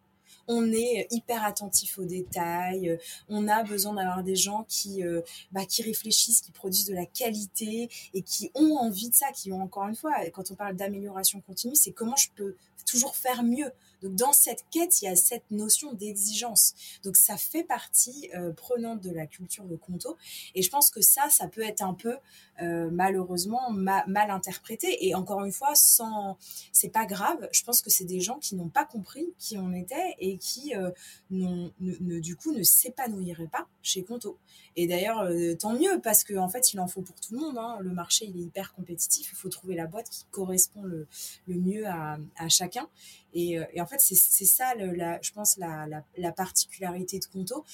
On 0.46 0.70
est 0.72 1.06
hyper 1.10 1.42
attentif 1.42 1.98
aux 1.98 2.04
détails. 2.04 2.98
On 3.28 3.48
a 3.48 3.62
besoin 3.62 3.94
d'avoir 3.94 4.22
des 4.22 4.36
gens 4.36 4.66
qui, 4.68 5.02
euh, 5.02 5.22
bah, 5.52 5.64
qui 5.64 5.82
réfléchissent, 5.82 6.42
qui 6.42 6.52
produisent 6.52 6.86
de 6.86 6.94
la 6.94 7.06
qualité 7.06 7.88
et 8.12 8.22
qui 8.22 8.50
ont 8.54 8.76
envie 8.76 9.08
de 9.08 9.14
ça, 9.14 9.32
qui 9.32 9.52
ont 9.52 9.62
encore 9.62 9.88
une 9.88 9.96
fois, 9.96 10.12
quand 10.32 10.50
on 10.50 10.54
parle 10.54 10.76
d'amélioration 10.76 11.40
continue, 11.40 11.74
c'est 11.76 11.92
comment 11.92 12.16
je 12.16 12.28
peux 12.34 12.56
toujours 12.84 13.16
faire 13.16 13.42
mieux. 13.42 13.70
Donc 14.04 14.14
dans 14.16 14.32
cette 14.32 14.64
quête, 14.70 15.00
il 15.00 15.06
y 15.06 15.08
a 15.08 15.16
cette 15.16 15.50
notion 15.50 15.94
d'exigence. 15.94 16.74
Donc 17.02 17.16
ça 17.16 17.36
fait 17.38 17.64
partie 17.64 18.30
euh, 18.34 18.52
prenante 18.52 19.00
de 19.00 19.10
la 19.10 19.26
culture 19.26 19.64
de 19.64 19.76
Conto. 19.76 20.16
Et 20.54 20.62
je 20.62 20.70
pense 20.70 20.90
que 20.90 21.00
ça, 21.00 21.30
ça 21.30 21.48
peut 21.48 21.62
être 21.62 21.82
un 21.82 21.94
peu 21.94 22.16
euh, 22.62 22.90
malheureusement 22.90 23.70
mal 23.70 24.30
interprété. 24.30 25.06
Et 25.06 25.14
encore 25.14 25.42
une 25.44 25.52
fois, 25.52 25.74
sans, 25.74 26.36
c'est 26.70 26.90
pas 26.90 27.06
grave. 27.06 27.48
Je 27.52 27.62
pense 27.62 27.80
que 27.80 27.90
c'est 27.90 28.04
des 28.04 28.20
gens 28.20 28.38
qui 28.38 28.56
n'ont 28.56 28.68
pas 28.68 28.84
compris 28.84 29.32
qui 29.38 29.56
on 29.56 29.72
était 29.72 30.14
et 30.18 30.36
qui 30.36 30.74
euh, 30.76 30.90
ne, 31.30 32.20
du 32.20 32.36
coup 32.36 32.52
ne 32.52 32.62
s'épanouiraient 32.62 33.48
pas 33.48 33.66
chez 33.82 34.04
Conto. 34.04 34.38
Et 34.76 34.86
d'ailleurs, 34.86 35.20
euh, 35.20 35.54
tant 35.54 35.72
mieux 35.72 36.00
parce 36.02 36.24
qu'en 36.24 36.44
en 36.44 36.48
fait, 36.48 36.72
il 36.72 36.80
en 36.80 36.88
faut 36.88 37.02
pour 37.02 37.20
tout 37.20 37.34
le 37.34 37.40
monde. 37.40 37.58
Hein. 37.58 37.78
Le 37.80 37.90
marché, 37.90 38.26
il 38.26 38.36
est 38.36 38.44
hyper 38.44 38.74
compétitif. 38.74 39.30
Il 39.32 39.36
faut 39.36 39.48
trouver 39.48 39.74
la 39.74 39.86
boîte 39.86 40.08
qui 40.10 40.24
correspond 40.30 40.82
le, 40.82 41.06
mieux 41.46 41.86
à, 41.86 42.18
chacun. 42.48 42.88
Et, 43.34 43.58
et, 43.72 43.80
en 43.80 43.86
fait, 43.86 44.00
c'est 44.00 44.44
ça, 44.44 44.72
je 44.76 45.32
pense, 45.32 45.58
la, 45.58 46.32
particularité 46.32 47.18
de 47.18 47.24
Conto. 47.26 47.64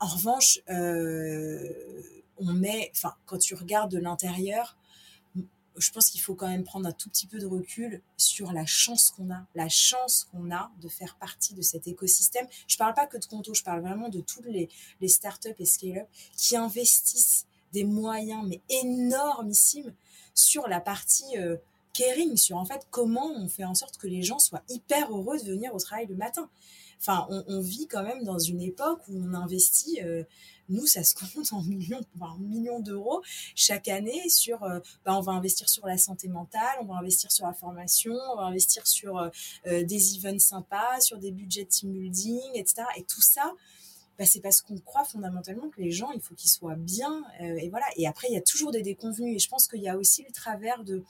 En 0.00 0.06
revanche, 0.06 0.60
euh, 0.68 1.72
on 2.36 2.52
met, 2.52 2.90
enfin, 2.94 3.14
quand 3.26 3.38
tu 3.38 3.54
regardes 3.54 3.90
de 3.90 3.98
l'intérieur, 3.98 4.76
je 5.76 5.90
pense 5.90 6.10
qu'il 6.10 6.20
faut 6.20 6.34
quand 6.34 6.48
même 6.48 6.64
prendre 6.64 6.88
un 6.88 6.92
tout 6.92 7.08
petit 7.08 7.26
peu 7.26 7.38
de 7.38 7.46
recul 7.46 8.00
sur 8.16 8.52
la 8.52 8.66
chance 8.66 9.10
qu'on 9.10 9.30
a, 9.32 9.46
la 9.54 9.68
chance 9.68 10.28
qu'on 10.30 10.50
a 10.52 10.70
de 10.80 10.88
faire 10.88 11.16
partie 11.16 11.54
de 11.54 11.62
cet 11.62 11.86
écosystème. 11.88 12.46
Je 12.68 12.76
parle 12.76 12.94
pas 12.94 13.06
que 13.06 13.18
de 13.18 13.24
Conto, 13.24 13.54
je 13.54 13.62
parle 13.62 13.80
vraiment 13.80 14.08
de 14.08 14.20
toutes 14.20 14.46
les, 14.46 14.68
les 15.00 15.08
startups 15.08 15.54
et 15.58 15.64
scale-up 15.64 16.08
qui 16.36 16.56
investissent 16.56 17.46
des 17.72 17.84
moyens 17.84 18.46
mais 18.46 18.60
énormissimes 18.68 19.92
sur 20.34 20.68
la 20.68 20.80
partie 20.80 21.36
euh, 21.38 21.56
caring, 21.92 22.36
sur 22.36 22.56
en 22.56 22.64
fait 22.64 22.86
comment 22.90 23.32
on 23.32 23.48
fait 23.48 23.64
en 23.64 23.74
sorte 23.74 23.96
que 23.98 24.06
les 24.06 24.22
gens 24.22 24.38
soient 24.38 24.62
hyper 24.68 25.10
heureux 25.14 25.38
de 25.38 25.44
venir 25.44 25.74
au 25.74 25.78
travail 25.78 26.06
le 26.06 26.16
matin. 26.16 26.48
enfin, 27.00 27.26
on, 27.30 27.60
vit 27.60 27.86
quand 27.86 28.02
même 28.02 28.24
dans 28.24 28.38
une 28.38 28.60
époque 28.60 29.00
où 29.08 29.16
on 29.16 29.34
investit 29.34 30.00
nous, 30.68 30.86
ça 30.86 31.04
se 31.04 31.14
compte 31.14 31.52
en 31.52 31.62
millions, 31.62 32.00
en 32.20 32.38
millions 32.38 32.80
d'euros 32.80 33.22
chaque 33.54 33.88
année 33.88 34.28
sur, 34.28 34.62
euh, 34.64 34.80
bah, 35.04 35.16
on 35.16 35.20
va 35.20 35.32
investir 35.32 35.68
sur 35.68 35.86
la 35.86 35.98
santé 35.98 36.28
mentale, 36.28 36.76
on 36.80 36.86
va 36.86 36.96
investir 36.96 37.30
sur 37.30 37.46
la 37.46 37.52
formation, 37.52 38.14
on 38.32 38.36
va 38.36 38.44
investir 38.44 38.86
sur 38.86 39.18
euh, 39.18 39.28
euh, 39.66 39.84
des 39.84 40.16
events 40.16 40.38
sympas, 40.38 41.00
sur 41.00 41.18
des 41.18 41.32
budgets 41.32 41.66
team 41.66 41.92
building, 41.92 42.40
etc. 42.54 42.82
Et 42.96 43.02
tout 43.02 43.22
ça, 43.22 43.52
bah, 44.18 44.24
c'est 44.24 44.40
parce 44.40 44.60
qu'on 44.60 44.78
croit 44.78 45.04
fondamentalement 45.04 45.68
que 45.68 45.80
les 45.80 45.90
gens, 45.90 46.10
il 46.12 46.20
faut 46.20 46.34
qu'ils 46.34 46.50
soient 46.50 46.76
bien. 46.76 47.24
et 47.40 47.68
voilà. 47.68 47.86
Et 47.96 48.06
après, 48.06 48.28
il 48.30 48.34
y 48.34 48.38
a 48.38 48.42
toujours 48.42 48.70
des 48.70 48.82
déconvenus. 48.82 49.36
Et 49.36 49.38
je 49.38 49.48
pense 49.48 49.66
qu'il 49.66 49.82
y 49.82 49.88
a 49.88 49.96
aussi 49.96 50.22
le 50.22 50.32
travers 50.32 50.84
de 50.84 51.02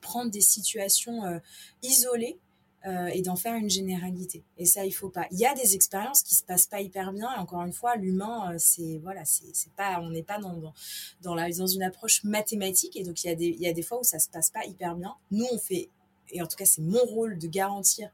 prendre 0.00 0.30
des 0.30 0.40
situations 0.40 1.40
isolées 1.82 2.38
euh, 2.84 3.06
et 3.06 3.22
d'en 3.22 3.36
faire 3.36 3.54
une 3.54 3.70
généralité. 3.70 4.42
Et 4.58 4.66
ça, 4.66 4.84
il 4.84 4.90
faut 4.90 5.08
pas. 5.08 5.26
Il 5.30 5.38
y 5.38 5.46
a 5.46 5.54
des 5.54 5.76
expériences 5.76 6.22
qui 6.22 6.34
se 6.34 6.42
passent 6.42 6.66
pas 6.66 6.80
hyper 6.80 7.12
bien. 7.12 7.28
Et 7.36 7.38
encore 7.38 7.62
une 7.62 7.72
fois, 7.72 7.94
l'humain, 7.94 8.52
euh, 8.52 8.56
c'est 8.58 8.98
voilà, 9.02 9.24
c'est 9.24 9.72
pas, 9.76 10.00
on 10.00 10.10
n'est 10.10 10.24
pas 10.24 10.38
dans 10.38 10.72
dans 11.20 11.34
la, 11.34 11.48
dans 11.50 11.68
une 11.68 11.84
approche 11.84 12.24
mathématique. 12.24 12.96
Et 12.96 13.04
donc 13.04 13.22
il 13.22 13.28
y 13.28 13.30
a 13.30 13.36
des 13.36 13.46
il 13.46 13.60
y 13.60 13.68
a 13.68 13.72
des 13.72 13.82
fois 13.82 14.00
où 14.00 14.04
ça 14.04 14.18
se 14.18 14.28
passe 14.28 14.50
pas 14.50 14.64
hyper 14.64 14.96
bien. 14.96 15.14
Nous, 15.30 15.46
on 15.52 15.58
fait 15.58 15.90
et 16.32 16.42
en 16.42 16.46
tout 16.46 16.56
cas 16.56 16.64
c'est 16.64 16.82
mon 16.82 17.04
rôle 17.04 17.38
de 17.38 17.46
garantir 17.46 18.10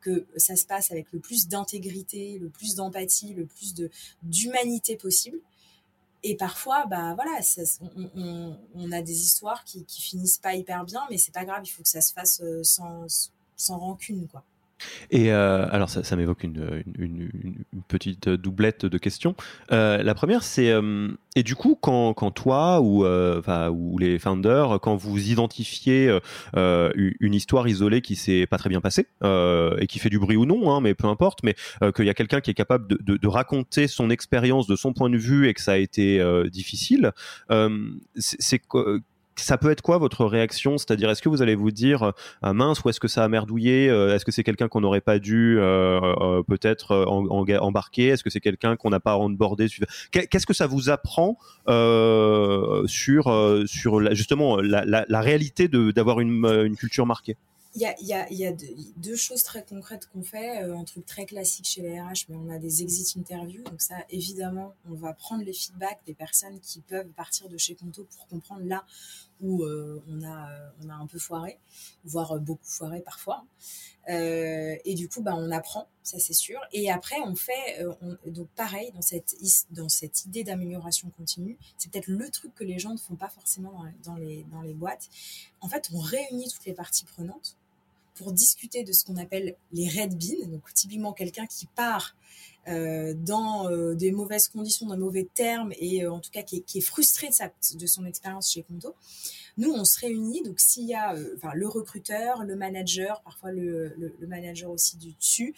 que 0.00 0.26
ça 0.36 0.56
se 0.56 0.64
passe 0.66 0.90
avec 0.90 1.12
le 1.12 1.20
plus 1.20 1.46
d'intégrité, 1.48 2.38
le 2.38 2.48
plus 2.48 2.74
d'empathie, 2.74 3.34
le 3.34 3.46
plus 3.46 3.74
de 3.74 3.90
d'humanité 4.22 4.96
possible. 4.96 5.38
Et 6.24 6.34
parfois, 6.36 6.86
bah 6.86 7.14
voilà, 7.14 7.38
on, 8.74 8.90
a 8.90 9.02
des 9.02 9.22
histoires 9.22 9.62
qui, 9.62 9.84
qui 9.84 10.02
finissent 10.02 10.38
pas 10.38 10.56
hyper 10.56 10.84
bien, 10.84 11.06
mais 11.10 11.16
c'est 11.16 11.32
pas 11.32 11.44
grave, 11.44 11.62
il 11.64 11.68
faut 11.68 11.84
que 11.84 11.88
ça 11.88 12.00
se 12.00 12.12
fasse 12.12 12.40
euh, 12.40 12.64
sans, 12.64 13.06
sans 13.58 13.78
rancune, 13.78 14.26
quoi. 14.28 14.42
Et 15.10 15.32
euh, 15.32 15.66
alors 15.70 15.88
ça, 15.88 16.16
m'évoque 16.16 16.44
une, 16.44 16.82
petite 17.88 18.28
doublette 18.28 18.86
de 18.86 18.98
questions. 18.98 19.34
Euh, 19.72 20.02
la 20.02 20.14
première, 20.14 20.42
c'est 20.42 20.70
euh, 20.70 21.08
et 21.36 21.42
du 21.42 21.54
coup 21.54 21.76
quand, 21.80 22.14
toi 22.32 22.80
ou 22.80 23.04
ou 23.04 23.98
les 23.98 24.18
founders, 24.18 24.78
quand 24.80 24.96
vous 24.96 25.30
identifiez 25.30 26.18
une 26.54 27.34
histoire 27.34 27.68
isolée 27.68 28.02
qui 28.02 28.16
s'est 28.16 28.46
pas 28.46 28.58
très 28.58 28.68
bien 28.68 28.80
passée 28.80 29.06
et 29.24 29.86
qui 29.86 29.98
fait 29.98 30.10
du 30.10 30.18
bruit 30.18 30.36
ou 30.36 30.46
non, 30.46 30.72
hein, 30.72 30.80
mais 30.80 30.94
peu 30.94 31.06
importe, 31.06 31.40
mais 31.42 31.54
qu'il 31.94 32.04
y 32.04 32.10
a 32.10 32.14
quelqu'un 32.14 32.40
qui 32.40 32.50
est 32.50 32.54
capable 32.54 32.88
de, 32.88 33.16
de 33.16 33.28
raconter 33.28 33.88
son 33.88 34.10
expérience 34.10 34.66
de 34.66 34.76
son 34.76 34.92
point 34.92 35.10
de 35.10 35.18
vue 35.18 35.48
et 35.48 35.54
que 35.54 35.60
ça 35.60 35.72
a 35.72 35.76
été 35.76 36.22
difficile, 36.50 37.12
c'est 38.16 38.60
ça 39.40 39.58
peut 39.58 39.70
être 39.70 39.82
quoi 39.82 39.98
votre 39.98 40.24
réaction? 40.24 40.78
C'est-à-dire, 40.78 41.10
est-ce 41.10 41.22
que 41.22 41.28
vous 41.28 41.42
allez 41.42 41.54
vous 41.54 41.70
dire 41.70 42.12
ah, 42.42 42.52
mince 42.52 42.82
ou 42.82 42.88
est-ce 42.88 43.00
que 43.00 43.08
ça 43.08 43.24
a 43.24 43.28
merdouillé 43.28 43.88
euh, 43.88 44.14
Est-ce 44.14 44.24
que 44.24 44.32
c'est 44.32 44.44
quelqu'un 44.44 44.68
qu'on 44.68 44.80
n'aurait 44.80 45.00
pas 45.00 45.18
dû 45.18 45.56
euh, 45.58 46.42
peut-être 46.42 46.96
embarquer? 47.06 48.08
Est-ce 48.08 48.24
que 48.24 48.30
c'est 48.30 48.40
quelqu'un 48.40 48.76
qu'on 48.76 48.90
n'a 48.90 49.00
pas 49.00 49.16
onboardé 49.16 49.66
Qu'est-ce 50.10 50.46
que 50.46 50.54
ça 50.54 50.66
vous 50.66 50.90
apprend 50.90 51.38
sur 52.86 53.64
sur 53.66 54.14
justement 54.14 54.56
la, 54.56 55.20
réalité 55.20 55.68
d'avoir 55.68 56.20
une, 56.20 56.44
une 56.44 56.76
culture 56.76 57.06
marquée? 57.06 57.36
Il 57.74 57.82
y 57.82 57.86
a, 58.14 58.28
y 58.30 58.34
y 58.34 58.46
a 58.46 58.52
deux, 58.96 59.14
choses 59.14 59.42
très 59.42 59.62
concrètes 59.62 60.08
qu'on 60.12 60.22
fait, 60.22 60.58
un 60.58 60.84
truc 60.84 61.06
très 61.06 61.26
classique 61.26 61.66
chez 61.66 61.82
les 61.82 62.00
RH, 62.00 62.26
mais 62.28 62.36
on 62.36 62.50
a 62.50 62.58
des 62.58 62.82
exit 62.82 63.16
interviews. 63.16 63.62
Donc 63.62 63.80
ça, 63.80 63.94
évidemment, 64.10 64.74
on 64.90 64.94
va 64.94 65.12
prendre 65.12 65.44
les 65.44 65.52
feedbacks 65.52 66.00
des 66.06 66.14
personnes 66.14 66.58
qui 66.60 66.80
peuvent 66.80 67.08
partir 67.08 67.48
de 67.48 67.56
chez 67.56 67.74
Conto 67.74 68.04
pour 68.04 68.26
comprendre 68.26 68.64
là 68.64 68.84
où 69.40 69.62
euh, 69.62 70.02
on, 70.08 70.22
a, 70.24 70.48
on 70.82 70.88
a 70.88 70.94
un 70.94 71.06
peu 71.06 71.18
foiré, 71.18 71.58
voire 72.04 72.38
beaucoup 72.40 72.66
foiré 72.66 73.00
parfois. 73.00 73.44
Euh, 74.08 74.76
et 74.84 74.94
du 74.94 75.08
coup, 75.08 75.20
bah, 75.22 75.34
on 75.36 75.50
apprend, 75.50 75.86
ça 76.02 76.18
c'est 76.18 76.32
sûr. 76.32 76.58
Et 76.72 76.90
après, 76.90 77.16
on 77.26 77.34
fait, 77.34 77.82
euh, 77.82 77.92
donc 78.26 78.48
pareil, 78.56 78.90
dans 78.92 79.02
cette, 79.02 79.36
dans 79.70 79.88
cette 79.88 80.24
idée 80.24 80.44
d'amélioration 80.44 81.10
continue, 81.10 81.58
c'est 81.76 81.90
peut-être 81.90 82.08
le 82.08 82.30
truc 82.30 82.54
que 82.54 82.64
les 82.64 82.78
gens 82.78 82.92
ne 82.92 82.98
font 82.98 83.16
pas 83.16 83.28
forcément 83.28 83.84
dans, 84.04 84.16
les, 84.16 84.44
dans 84.50 84.62
les 84.62 84.72
boîtes. 84.72 85.08
En 85.60 85.68
fait, 85.68 85.90
on 85.92 85.98
réunit 85.98 86.48
toutes 86.48 86.64
les 86.64 86.72
parties 86.74 87.04
prenantes 87.04 87.57
pour 88.18 88.32
discuter 88.32 88.82
de 88.82 88.92
ce 88.92 89.04
qu'on 89.04 89.16
appelle 89.16 89.56
les 89.72 89.88
red 89.88 90.18
beans, 90.18 90.48
donc 90.48 90.72
typiquement 90.74 91.12
quelqu'un 91.12 91.46
qui 91.46 91.66
part 91.66 92.16
euh, 92.66 93.14
dans 93.14 93.70
euh, 93.70 93.94
des 93.94 94.12
mauvaises 94.12 94.48
conditions, 94.48 94.86
dans 94.86 94.98
mauvais 94.98 95.26
termes, 95.32 95.72
et 95.78 96.04
euh, 96.04 96.12
en 96.12 96.20
tout 96.20 96.30
cas 96.30 96.42
qui 96.42 96.64
est, 96.74 96.80
frustré 96.80 97.28
de, 97.28 97.32
sa, 97.32 97.48
de 97.48 97.86
son 97.86 98.04
expérience 98.04 98.52
chez 98.52 98.62
Conto. 98.62 98.94
Nous, 99.56 99.72
on 99.72 99.84
se 99.84 99.98
réunit, 100.00 100.42
donc 100.42 100.60
s'il 100.60 100.84
y 100.84 100.94
a 100.94 101.14
enfin, 101.36 101.52
le 101.54 101.66
recruteur, 101.66 102.44
le 102.44 102.56
manager, 102.56 103.22
parfois 103.22 103.52
le, 103.52 103.94
le, 103.96 104.26
manager 104.26 104.70
aussi 104.70 104.96
du 104.98 105.12
dessus, 105.12 105.54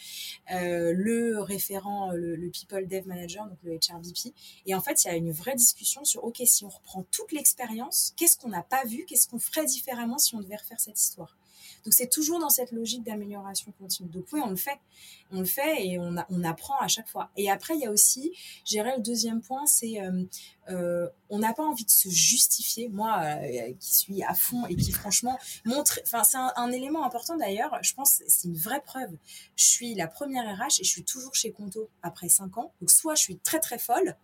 le 0.48 1.40
référent, 1.40 2.12
le, 2.12 2.36
le, 2.36 2.48
People 2.48 2.86
Dev 2.86 3.06
Manager, 3.06 3.46
donc 3.46 3.58
le 3.62 3.72
HRVP, 3.72 4.32
et 4.66 4.74
en 4.74 4.80
fait, 4.80 5.04
il 5.04 5.08
y 5.08 5.10
a 5.10 5.16
une 5.16 5.32
vraie 5.32 5.56
discussion 5.56 6.04
sur, 6.04 6.24
OK, 6.24 6.40
si 6.46 6.64
on 6.64 6.70
reprend 6.70 7.04
toute 7.10 7.32
l'expérience, 7.32 8.14
qu'est-ce 8.16 8.38
qu'on 8.38 8.48
n'a 8.48 8.62
pas 8.62 8.84
vu, 8.84 9.04
qu'est-ce 9.04 9.28
qu'on 9.28 9.38
ferait 9.38 9.66
différemment 9.66 10.16
si 10.18 10.34
on 10.34 10.40
devait 10.40 10.56
refaire 10.56 10.80
cette 10.80 10.98
histoire? 10.98 11.36
Donc 11.84 11.94
c'est 11.94 12.08
toujours 12.08 12.38
dans 12.38 12.50
cette 12.50 12.72
logique 12.72 13.04
d'amélioration 13.04 13.72
continue. 13.78 14.08
Donc 14.08 14.26
oui, 14.32 14.40
on 14.44 14.50
le 14.50 14.56
fait. 14.56 14.78
On 15.32 15.40
le 15.40 15.46
fait 15.46 15.86
et 15.86 15.98
on, 15.98 16.16
apprend 16.44 16.76
à 16.78 16.88
chaque 16.88 17.08
fois. 17.08 17.30
Et 17.36 17.50
après, 17.50 17.74
il 17.74 17.80
y 17.80 17.86
a 17.86 17.90
aussi, 17.90 18.32
j'irai 18.64 18.96
le 18.96 19.02
deuxième 19.02 19.40
point, 19.40 19.64
c'est 19.66 20.00
euh, 20.00 20.24
euh, 20.70 21.08
on 21.28 21.38
n'a 21.38 21.52
pas 21.52 21.62
envie 21.62 21.84
de 21.84 21.90
se 21.90 22.08
justifier. 22.08 22.88
Moi, 22.88 23.16
euh, 23.20 23.72
qui 23.78 23.94
suis 23.94 24.22
à 24.24 24.34
fond 24.34 24.66
et 24.66 24.74
qui 24.74 24.92
franchement 24.92 25.38
montre, 25.64 26.00
enfin 26.04 26.24
c'est 26.24 26.36
un, 26.36 26.72
élément 26.72 27.04
important 27.04 27.36
d'ailleurs. 27.36 27.78
Je 27.82 27.94
pense 27.94 28.22
c'est 28.26 28.48
une 28.48 28.56
vraie 28.56 28.80
preuve. 28.80 29.10
Je 29.56 29.64
suis 29.64 29.94
la 29.94 30.08
première 30.08 30.44
RH 30.44 30.80
et 30.80 30.84
je 30.84 30.90
suis 30.90 31.04
toujours 31.04 31.34
chez 31.34 31.52
Conto 31.52 31.88
après 32.02 32.28
cinq 32.28 32.58
ans. 32.58 32.72
Donc 32.80 32.90
soit 32.90 33.14
je 33.14 33.22
suis 33.22 33.36
très 33.38 33.60
très 33.60 33.78
folle, 33.78 34.16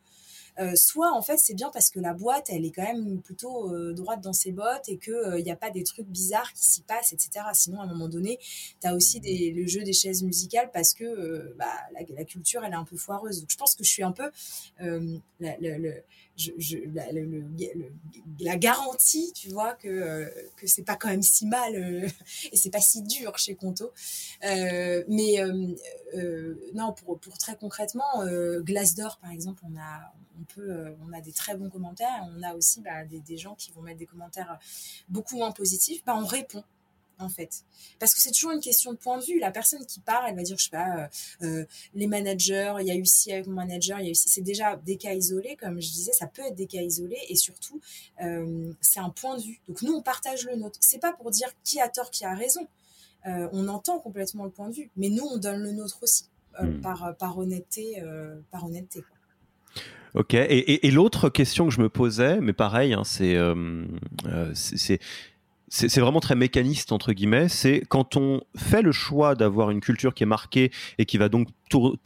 soit 0.75 1.13
en 1.13 1.23
fait 1.23 1.37
c'est 1.37 1.55
bien 1.55 1.71
parce 1.71 1.91
que 1.91 2.01
la 2.01 2.15
boîte 2.15 2.47
elle 2.49 2.65
est 2.65 2.71
quand 2.71 2.83
même 2.83 3.21
plutôt 3.21 3.73
euh, 3.75 3.93
droite 3.93 4.23
dans 4.23 4.33
ses 4.33 4.53
bottes 4.53 4.89
et 4.89 4.97
que 4.97 5.11
il 5.11 5.41
euh, 5.41 5.43
n'y 5.43 5.51
a 5.51 5.57
pas 5.57 5.71
des 5.71 5.85
trucs 5.85 6.07
bizarres 6.07 6.53
qui 6.55 6.65
s'y 6.65 6.83
passent 6.83 7.13
etc 7.13 7.47
sinon 7.53 7.81
à 7.81 7.85
un 7.85 7.87
moment 7.87 8.09
donné 8.09 8.39
tu 8.81 8.87
as 8.87 8.95
aussi 8.95 9.21
le 9.21 9.67
jeu 9.67 9.83
des 9.83 9.93
chaises 9.93 10.23
musicales 10.23 10.71
parce 10.73 10.95
que 10.95 11.55
bah, 11.59 11.67
la, 11.93 12.25
culture 12.25 12.65
elle 12.65 12.73
est 12.73 12.77
un 12.77 12.85
peu 12.85 12.97
foireuse 12.97 13.41
donc 13.41 13.51
je 13.51 13.57
pense 13.57 13.75
que 13.75 13.85
je 13.85 13.91
suis 13.91 14.03
un 14.03 14.13
peu 14.13 14.31
la, 18.39 18.57
garantie, 18.57 19.33
tu 19.35 19.49
vois, 19.51 19.75
que, 19.75 20.31
c'est 20.65 20.85
pas 20.85 20.97
quand 20.97 21.09
même 21.09 21.23
si 21.23 21.47
mal 21.47 21.75
et 22.53 22.57
c'est 22.57 22.71
pas 22.71 22.81
si 22.81 23.03
dur 23.03 23.37
chez 23.39 23.55
Conto. 23.55 23.93
mais 24.43 25.37
non, 26.75 26.93
pour 26.93 27.39
très 27.39 27.57
concrètement, 27.57 28.25
Glace 28.61 28.95
d'or, 28.95 29.19
par 29.19 29.31
exemple, 29.31 29.63
on 29.67 29.77
a, 29.77 30.13
on 30.39 30.45
peut, 30.45 30.71
euh, 30.71 30.95
on 31.07 31.13
a 31.13 31.21
des 31.21 31.33
très 31.33 31.57
bons 31.57 31.71
commentaires. 31.71 32.27
On 32.37 32.43
a 32.43 32.55
aussi 32.55 32.81
bah, 32.81 33.05
des, 33.05 33.37
gens 33.37 33.55
qui 33.55 33.73
vont 33.73 33.83
mettre 33.83 33.99
des 33.99 34.07
commentaires 34.07 34.59
beaucoup 35.09 35.37
moins 35.37 35.53
positifs. 35.53 36.05
Bah, 36.05 36.15
on 36.17 36.27
répond 36.27 36.65
en 37.19 37.31
fait. 37.31 37.65
Parce 37.99 38.15
que 38.15 38.21
c'est 38.21 38.31
toujours 38.31 38.51
une 38.51 38.61
question 38.61 38.93
de 38.93 38.99
point 38.99 39.19
de 39.19 39.25
vue. 39.25 39.39
La 39.39 39.51
personne 39.51 39.87
qui 39.87 40.01
part, 40.01 40.27
elle 40.27 40.37
va 40.37 40.43
dire, 40.43 40.59
je 40.59 40.65
sais 40.65 40.71
pas, 40.71 40.99
euh, 40.99 41.07
euh, 41.47 41.65
les 41.95 42.07
managers, 42.07 42.75
il 42.81 42.87
y 42.87 42.91
a 42.91 42.95
eu 42.95 43.07
ci 43.07 43.33
avec 43.33 43.47
mon 43.47 43.55
manager, 43.55 43.99
il 44.01 44.05
y 44.05 44.09
a 44.09 44.11
eu 44.11 44.15
C'est 44.15 44.43
déjà 44.43 44.77
des 44.77 44.99
cas 44.99 45.15
isolés, 45.15 45.57
comme 45.57 45.81
je 45.81 45.91
disais, 45.91 46.13
ça 46.13 46.27
peut 46.27 46.43
être 46.43 46.55
des 46.55 46.67
cas 46.67 46.83
isolés 46.83 47.23
et 47.31 47.37
surtout, 47.37 47.81
c'est 48.83 49.01
un 49.01 49.11
point 49.11 49.39
de 49.39 49.43
vue. 49.43 49.59
Donc 49.67 49.81
nous, 49.81 49.95
on 49.95 50.03
partage 50.03 50.45
le 50.45 50.57
nôtre. 50.57 50.79
C'est 50.83 51.01
pas 51.01 51.15
pour 51.15 51.31
dire 51.31 51.49
qui 51.65 51.81
a 51.81 51.89
tort, 51.89 52.11
qui 52.11 52.27
a 52.27 52.35
raison. 52.35 52.69
on 53.25 53.69
entend 53.69 53.99
complètement 53.99 54.45
le 54.45 54.51
point 54.51 54.69
de 54.69 54.75
vue, 54.75 54.91
mais 54.97 55.09
nous, 55.09 55.25
on 55.25 55.39
donne 55.39 55.63
le 55.63 55.73
nôtre 55.73 56.03
aussi, 56.03 56.27
hmm. 56.61 56.83
par, 56.83 57.17
par 57.17 57.39
honnêteté. 57.39 58.03
par 58.51 58.67
honnêteté 58.67 59.03
Ok. 60.17 60.33
Et, 60.33 60.91
l'autre 60.91 61.29
question 61.29 61.67
que 61.67 61.75
je 61.75 61.81
me 61.81 61.91
posais, 61.91 62.41
mais 62.41 62.55
pareil, 62.55 62.95
hein, 62.95 63.03
euh, 63.21 63.85
euh, 64.27 64.51
c'est 64.55 66.01
vraiment 66.01 66.21
très 66.21 66.35
mécaniste 66.35 66.91
entre 66.91 67.13
guillemets. 67.13 67.49
C'est 67.49 67.83
quand 67.87 68.17
on 68.17 68.41
fait 68.57 68.81
le 68.81 68.93
choix 68.93 69.35
d'avoir 69.35 69.71
une 69.71 69.81
culture 69.81 70.15
qui 70.15 70.23
est 70.23 70.27
marquée 70.27 70.71
et 70.97 71.05
qui 71.05 71.19
va 71.19 71.29
donc 71.29 71.49
tour, 71.69 71.99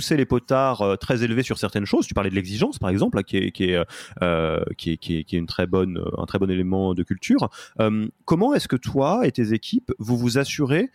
pousser 0.00 0.16
les 0.16 0.24
potards 0.24 0.80
euh, 0.80 0.96
très 0.96 1.24
élevés 1.24 1.42
sur 1.42 1.58
certaines 1.58 1.84
choses. 1.84 2.06
Tu 2.06 2.14
parlais 2.14 2.30
de 2.30 2.34
l'exigence, 2.34 2.78
par 2.78 2.88
exemple, 2.88 3.22
qui, 3.22 3.36
est, 3.36 3.50
qui, 3.50 3.64
est, 3.64 3.84
euh, 4.22 4.64
qui, 4.78 4.92
est, 4.92 4.96
qui, 4.96 5.18
est, 5.18 5.32
une 5.32 5.44
très 5.44 5.66
bonne, 5.66 6.02
un 6.16 6.24
très 6.24 6.38
bon 6.38 6.50
élément 6.50 6.94
de 6.94 7.02
culture. 7.02 7.50
Euh, 7.80 8.08
comment 8.24 8.54
est-ce 8.54 8.66
que 8.66 8.76
toi 8.76 9.26
et 9.26 9.30
tes 9.30 9.52
équipes, 9.52 9.92
vous 9.98 10.16
vous 10.16 10.38
assurez 10.38 10.88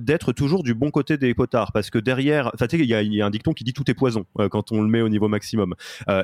d'être 0.00 0.32
toujours 0.32 0.62
du 0.62 0.74
bon 0.74 0.90
côté 0.92 1.18
des 1.18 1.34
potards? 1.34 1.72
Parce 1.72 1.90
que 1.90 1.98
derrière, 1.98 2.52
il 2.72 2.82
y, 2.82 3.16
y, 3.16 3.20
a 3.20 3.26
un 3.26 3.30
dicton 3.30 3.52
qui 3.52 3.64
dit 3.64 3.72
tout 3.72 3.90
est 3.90 3.94
poison 3.94 4.26
quand 4.50 4.70
on 4.70 4.80
le 4.80 4.88
met 4.88 5.00
au 5.00 5.08
niveau 5.08 5.28
maximum. 5.28 5.74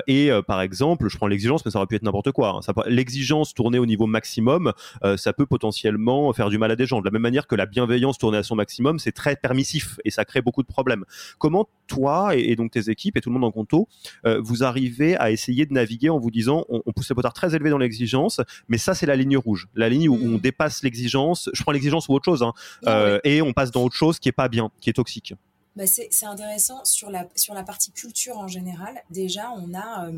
et 0.07 0.31
par 0.47 0.61
exemple, 0.61 1.09
je 1.09 1.17
prends 1.17 1.27
l'exigence, 1.27 1.65
mais 1.65 1.71
ça 1.71 1.79
aurait 1.79 1.87
pu 1.87 1.95
être 1.95 2.03
n'importe 2.03 2.31
quoi. 2.31 2.61
Hein. 2.65 2.83
L'exigence 2.87 3.53
tournée 3.53 3.79
au 3.79 3.85
niveau 3.85 4.07
maximum, 4.07 4.71
ça 5.17 5.33
peut 5.33 5.45
potentiellement 5.45 6.31
faire 6.31 6.49
du 6.49 6.57
mal 6.57 6.71
à 6.71 6.75
des 6.75 6.85
gens. 6.85 7.01
De 7.01 7.05
la 7.05 7.11
même 7.11 7.21
manière 7.21 7.47
que 7.47 7.55
la 7.55 7.65
bienveillance 7.65 8.17
tournée 8.17 8.37
à 8.37 8.43
son 8.43 8.55
maximum, 8.55 8.97
c'est 8.97 9.11
très 9.11 9.35
permissif 9.35 9.99
et 10.05 10.09
ça 10.09 10.23
crée 10.25 10.41
beaucoup 10.41 10.63
de 10.63 10.67
problèmes. 10.67 11.03
Comment 11.37 11.67
toi 11.87 12.12
et, 12.33 12.55
donc 12.55 12.71
tes 12.71 12.89
équipes 12.89 13.17
et 13.17 13.21
tout 13.21 13.29
le 13.29 13.33
monde 13.33 13.45
en 13.45 13.51
conto, 13.51 13.87
euh, 14.25 14.39
vous 14.41 14.63
arrivez 14.63 15.15
à 15.17 15.31
essayer 15.31 15.65
de 15.65 15.73
naviguer 15.73 16.09
en 16.09 16.19
vous 16.19 16.31
disant 16.31 16.65
on, 16.69 16.91
pousse 16.91 17.09
les 17.09 17.15
potards 17.15 17.33
très 17.33 17.55
élevés 17.55 17.69
dans 17.69 17.77
l'exigence, 17.77 18.41
mais 18.67 18.77
ça 18.77 18.93
c'est 18.93 19.05
la 19.05 19.15
ligne 19.15 19.37
rouge, 19.37 19.67
la 19.75 19.89
ligne 19.89 20.09
où, 20.09 20.15
on 20.15 20.37
mm. 20.37 20.39
dépasse 20.39 20.83
l'exigence. 20.83 21.49
Je 21.53 21.63
prends 21.63 21.71
l'exigence 21.71 22.07
ou 22.07 22.13
autre 22.13 22.25
chose, 22.25 22.43
hein, 22.43 22.53
euh, 22.87 23.19
et 23.23 23.41
on 23.41 23.53
passe 23.53 23.71
dans 23.71 23.83
autre 23.83 23.95
chose 23.95 24.19
qui 24.19 24.29
est 24.29 24.33
pas 24.33 24.49
bien, 24.49 24.71
qui 24.79 24.89
est 24.89 24.93
toxique. 24.93 25.33
bah 25.75 25.85
c'est 25.87 26.25
intéressant 26.25 26.83
sur 26.85 27.09
la, 27.09 27.27
sur 27.35 27.53
la 27.53 27.63
partie 27.63 27.91
culture 27.91 28.37
en 28.37 28.47
général. 28.47 29.01
Déjà, 29.09 29.51
on 29.57 29.73
a 29.73 30.09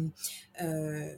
euh, 0.61 1.15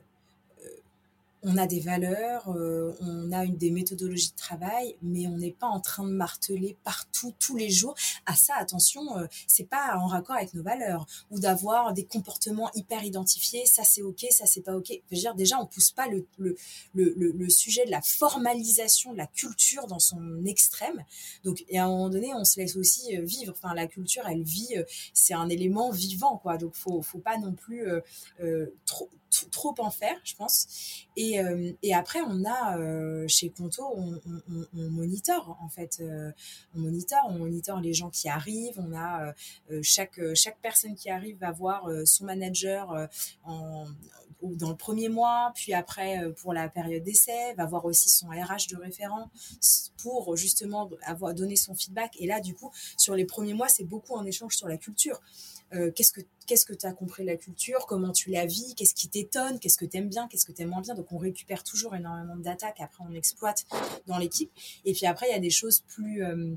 on 1.44 1.58
a 1.58 1.68
des 1.68 1.80
valeurs, 1.80 2.50
euh, 2.50 2.96
on 3.02 3.32
a 3.32 3.46
une, 3.46 3.58
des 3.58 3.72
méthodologies 3.72 4.32
de 4.32 4.36
travail, 4.36 4.96
mais 5.02 5.28
on 5.28 5.38
n'est 5.38 5.52
pas 5.52 5.68
en 5.68 5.80
train 5.80 6.04
de 6.04 6.12
marteler 6.12 6.76
partout, 6.84 7.34
tous 7.40 7.56
les 7.56 7.70
jours. 7.70 7.96
À 8.26 8.36
ça, 8.36 8.56
attention, 8.56 9.18
euh, 9.18 9.28
c'est 9.46 9.70
pas 9.70 9.98
en 9.98 10.08
raccord 10.08 10.36
avec 10.36 10.54
nos 10.54 10.64
valeurs 10.64 11.06
ou 11.30 11.40
d'avoir 11.40 11.94
des 11.94 12.06
comportements 12.06 12.72
hyper 12.74 13.04
identifiés. 13.04 13.66
Ça 13.66 13.84
c'est 13.84 14.02
ok, 14.02 14.26
ça 14.32 14.46
c'est 14.46 14.62
pas 14.62 14.76
ok. 14.76 14.88
Je 14.90 15.16
veux 15.16 15.22
dire, 15.22 15.36
déjà, 15.36 15.60
on 15.60 15.68
pousse 15.68 15.92
pas 15.92 16.08
le, 16.08 16.26
le, 16.38 16.56
le, 16.96 17.14
le, 17.14 17.50
sujet 17.50 17.86
de 17.86 17.92
la 17.92 18.02
formalisation 18.02 19.14
de 19.14 19.18
la 19.18 19.28
culture 19.28 19.88
dans 19.88 20.00
son 20.00 20.44
extrême. 20.46 21.04
Donc, 21.44 21.64
et 21.70 21.78
à 21.78 21.86
un 21.86 21.88
moment 21.88 22.10
donné, 22.10 22.34
on 22.34 22.46
se 22.46 22.60
laisse 22.60 22.76
aussi 22.76 23.16
euh, 23.16 23.24
vivre. 23.24 23.54
Enfin, 23.56 23.74
la 23.74 23.88
culture, 23.88 24.24
elle 24.28 24.44
vit, 24.44 24.76
c'est 25.14 25.34
un 25.34 25.50
élément 25.50 25.92
vivant, 25.92 26.38
quoi. 26.38 26.58
Donc, 26.58 26.76
faut, 26.76 27.02
faut 27.02 27.20
pas 27.20 27.38
non 27.38 27.54
plus 27.54 27.86
trop 28.86 29.10
trop 29.46 29.74
en 29.80 29.92
faire, 29.92 30.18
je 30.24 30.36
pense. 30.36 31.06
Et, 31.16 31.40
euh, 31.40 31.74
après, 31.94 32.20
on 32.22 32.46
a 32.46 32.78
euh, 32.78 33.28
chez 33.28 33.50
Conto, 33.50 33.84
on, 33.96 34.22
on, 34.26 34.68
on, 34.78 34.90
monitor 34.90 35.58
en 35.62 35.70
fait, 35.70 35.98
euh, 36.00 36.32
on 36.76 36.80
monitor, 36.80 37.20
on 37.30 37.40
monitor 37.40 37.80
les 37.80 37.94
gens 37.94 38.10
qui 38.10 38.30
arrivent. 38.30 38.78
On 38.78 38.96
a 38.96 39.34
chaque 39.82 40.20
chaque 40.36 40.60
personne 40.62 40.96
qui 40.96 41.10
arrive 41.10 41.38
va 41.40 41.52
voir 41.52 41.90
son 42.06 42.26
manager 42.26 43.08
dans 43.46 44.70
le 44.70 44.76
premier 44.76 45.10
mois, 45.10 45.52
puis 45.56 45.74
après 45.74 46.32
pour 46.34 46.54
la 46.54 46.70
période 46.70 47.04
d'essai, 47.04 47.54
va 47.56 47.66
voir 47.66 47.86
aussi 47.86 48.10
son 48.10 48.28
RH 48.28 48.70
de 48.70 48.78
référent 48.78 49.30
pour 49.98 50.36
justement 50.38 50.90
avoir 51.04 51.34
donné 51.34 51.56
son 51.56 51.74
feedback. 51.74 52.16
Et 52.20 52.28
là, 52.28 52.40
du 52.40 52.54
coup, 52.54 52.72
sur 52.98 53.16
les 53.16 53.26
premiers 53.26 53.54
mois, 53.54 53.68
c'est 53.68 53.86
beaucoup 53.86 54.14
en 54.14 54.26
échange 54.26 54.56
sur 54.56 54.68
la 54.68 54.78
culture. 54.78 55.20
Euh, 55.74 55.92
qu'est-ce 55.92 56.12
que 56.14 56.22
qu'est-ce 56.46 56.66
que 56.66 56.74
tu 56.74 56.86
as 56.86 56.94
compris 56.94 57.24
de 57.24 57.28
la 57.28 57.36
culture, 57.36 57.86
comment 57.88 58.14
tu 58.14 58.30
la 58.30 58.46
vis, 58.46 58.74
qu'est-ce 58.76 58.94
qui 58.94 59.10
t'étonne, 59.10 59.60
qu'est-ce 59.60 59.78
que 59.78 59.84
tu 59.84 59.98
aimes 59.98 60.08
bien, 60.08 60.30
qu'est-ce 60.30 60.46
que 60.46 60.54
tu 60.54 60.62
aimes 60.62 60.70
moins 60.70 60.82
bien? 60.82 60.96
Donc 60.96 61.12
on 61.12 61.18
récupère 61.18 61.64
toujours 61.64 61.94
énormément 61.94 62.38
de 62.38 62.42
data 62.42 62.72
qu'après 62.72 63.04
on 63.08 63.14
exploite 63.14 63.66
dans 64.08 64.18
l'équipe. 64.18 64.50
Et 64.86 64.94
puis 64.94 65.06
après, 65.06 65.28
il 65.28 65.34
y 65.34 65.36
a 65.36 65.40
des 65.40 65.50
choses 65.50 65.82
plus 65.82 66.24
euh, 66.24 66.56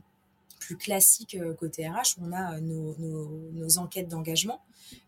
plus 0.61 0.77
classiques 0.77 1.35
euh, 1.35 1.55
côté 1.55 1.89
RH. 1.89 2.19
On 2.21 2.33
a 2.33 2.61
nos, 2.61 2.95
nos, 2.99 3.51
nos 3.53 3.79
enquêtes 3.79 4.09
d'engagement 4.09 4.63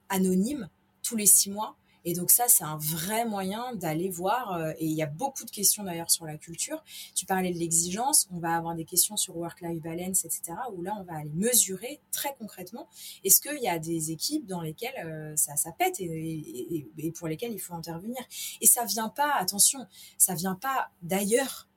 anonymes 0.09 0.69
tous 1.03 1.17
les 1.17 1.27
six 1.27 1.51
mois 1.51 1.77
et 2.05 2.15
donc 2.15 2.31
ça, 2.31 2.49
c'est 2.49 2.65
un 2.65 2.77
vrai 2.77 3.25
moyen 3.25 3.75
d'aller 3.75 4.09
voir. 4.09 4.53
Euh, 4.53 4.73
et 4.79 4.87
il 4.87 4.93
y 4.93 5.03
a 5.03 5.07
beaucoup 5.07 5.45
de 5.45 5.51
questions 5.51 5.85
d'ailleurs 5.85 6.11
sur 6.11 6.25
la 6.25 6.37
culture. 6.37 6.83
Tu 7.15 7.27
parlais 7.27 7.53
de 7.53 7.59
l'exigence. 7.59 8.29
On 8.33 8.39
va 8.39 8.57
avoir 8.57 8.75
des 8.75 8.85
questions 8.85 9.17
sur 9.17 9.37
work-life 9.37 9.81
balance, 9.81 10.25
etc. 10.25 10.55
Où 10.75 10.83
là, 10.83 10.95
on 10.99 11.05
va 11.05 11.19
aller 11.19 11.33
mesurer 11.35 12.01
très 12.11 12.35
concrètement. 12.39 12.89
Est-ce 13.25 13.41
qu'il 13.41 13.63
y 13.63 13.69
a 13.69 13.79
des 13.79 14.11
équipes 14.11 14.47
dans 14.47 14.61
lesquelles 14.61 14.95
euh, 15.05 15.37
ça, 15.37 15.57
ça 15.57 15.73
pète 15.73 16.01
et, 16.01 16.87
et, 16.99 17.13
pour 17.13 17.29
lesquelles 17.29 17.53
il 17.53 17.61
faut 17.61 17.75
intervenir 17.75 18.21
Et 18.61 18.67
ça 18.67 18.85
vient 18.85 19.09
pas, 19.09 19.33
attention, 19.35 19.87
ça 20.19 20.35
vient 20.35 20.55
pas 20.55 20.91
d'ailleurs 21.03 21.69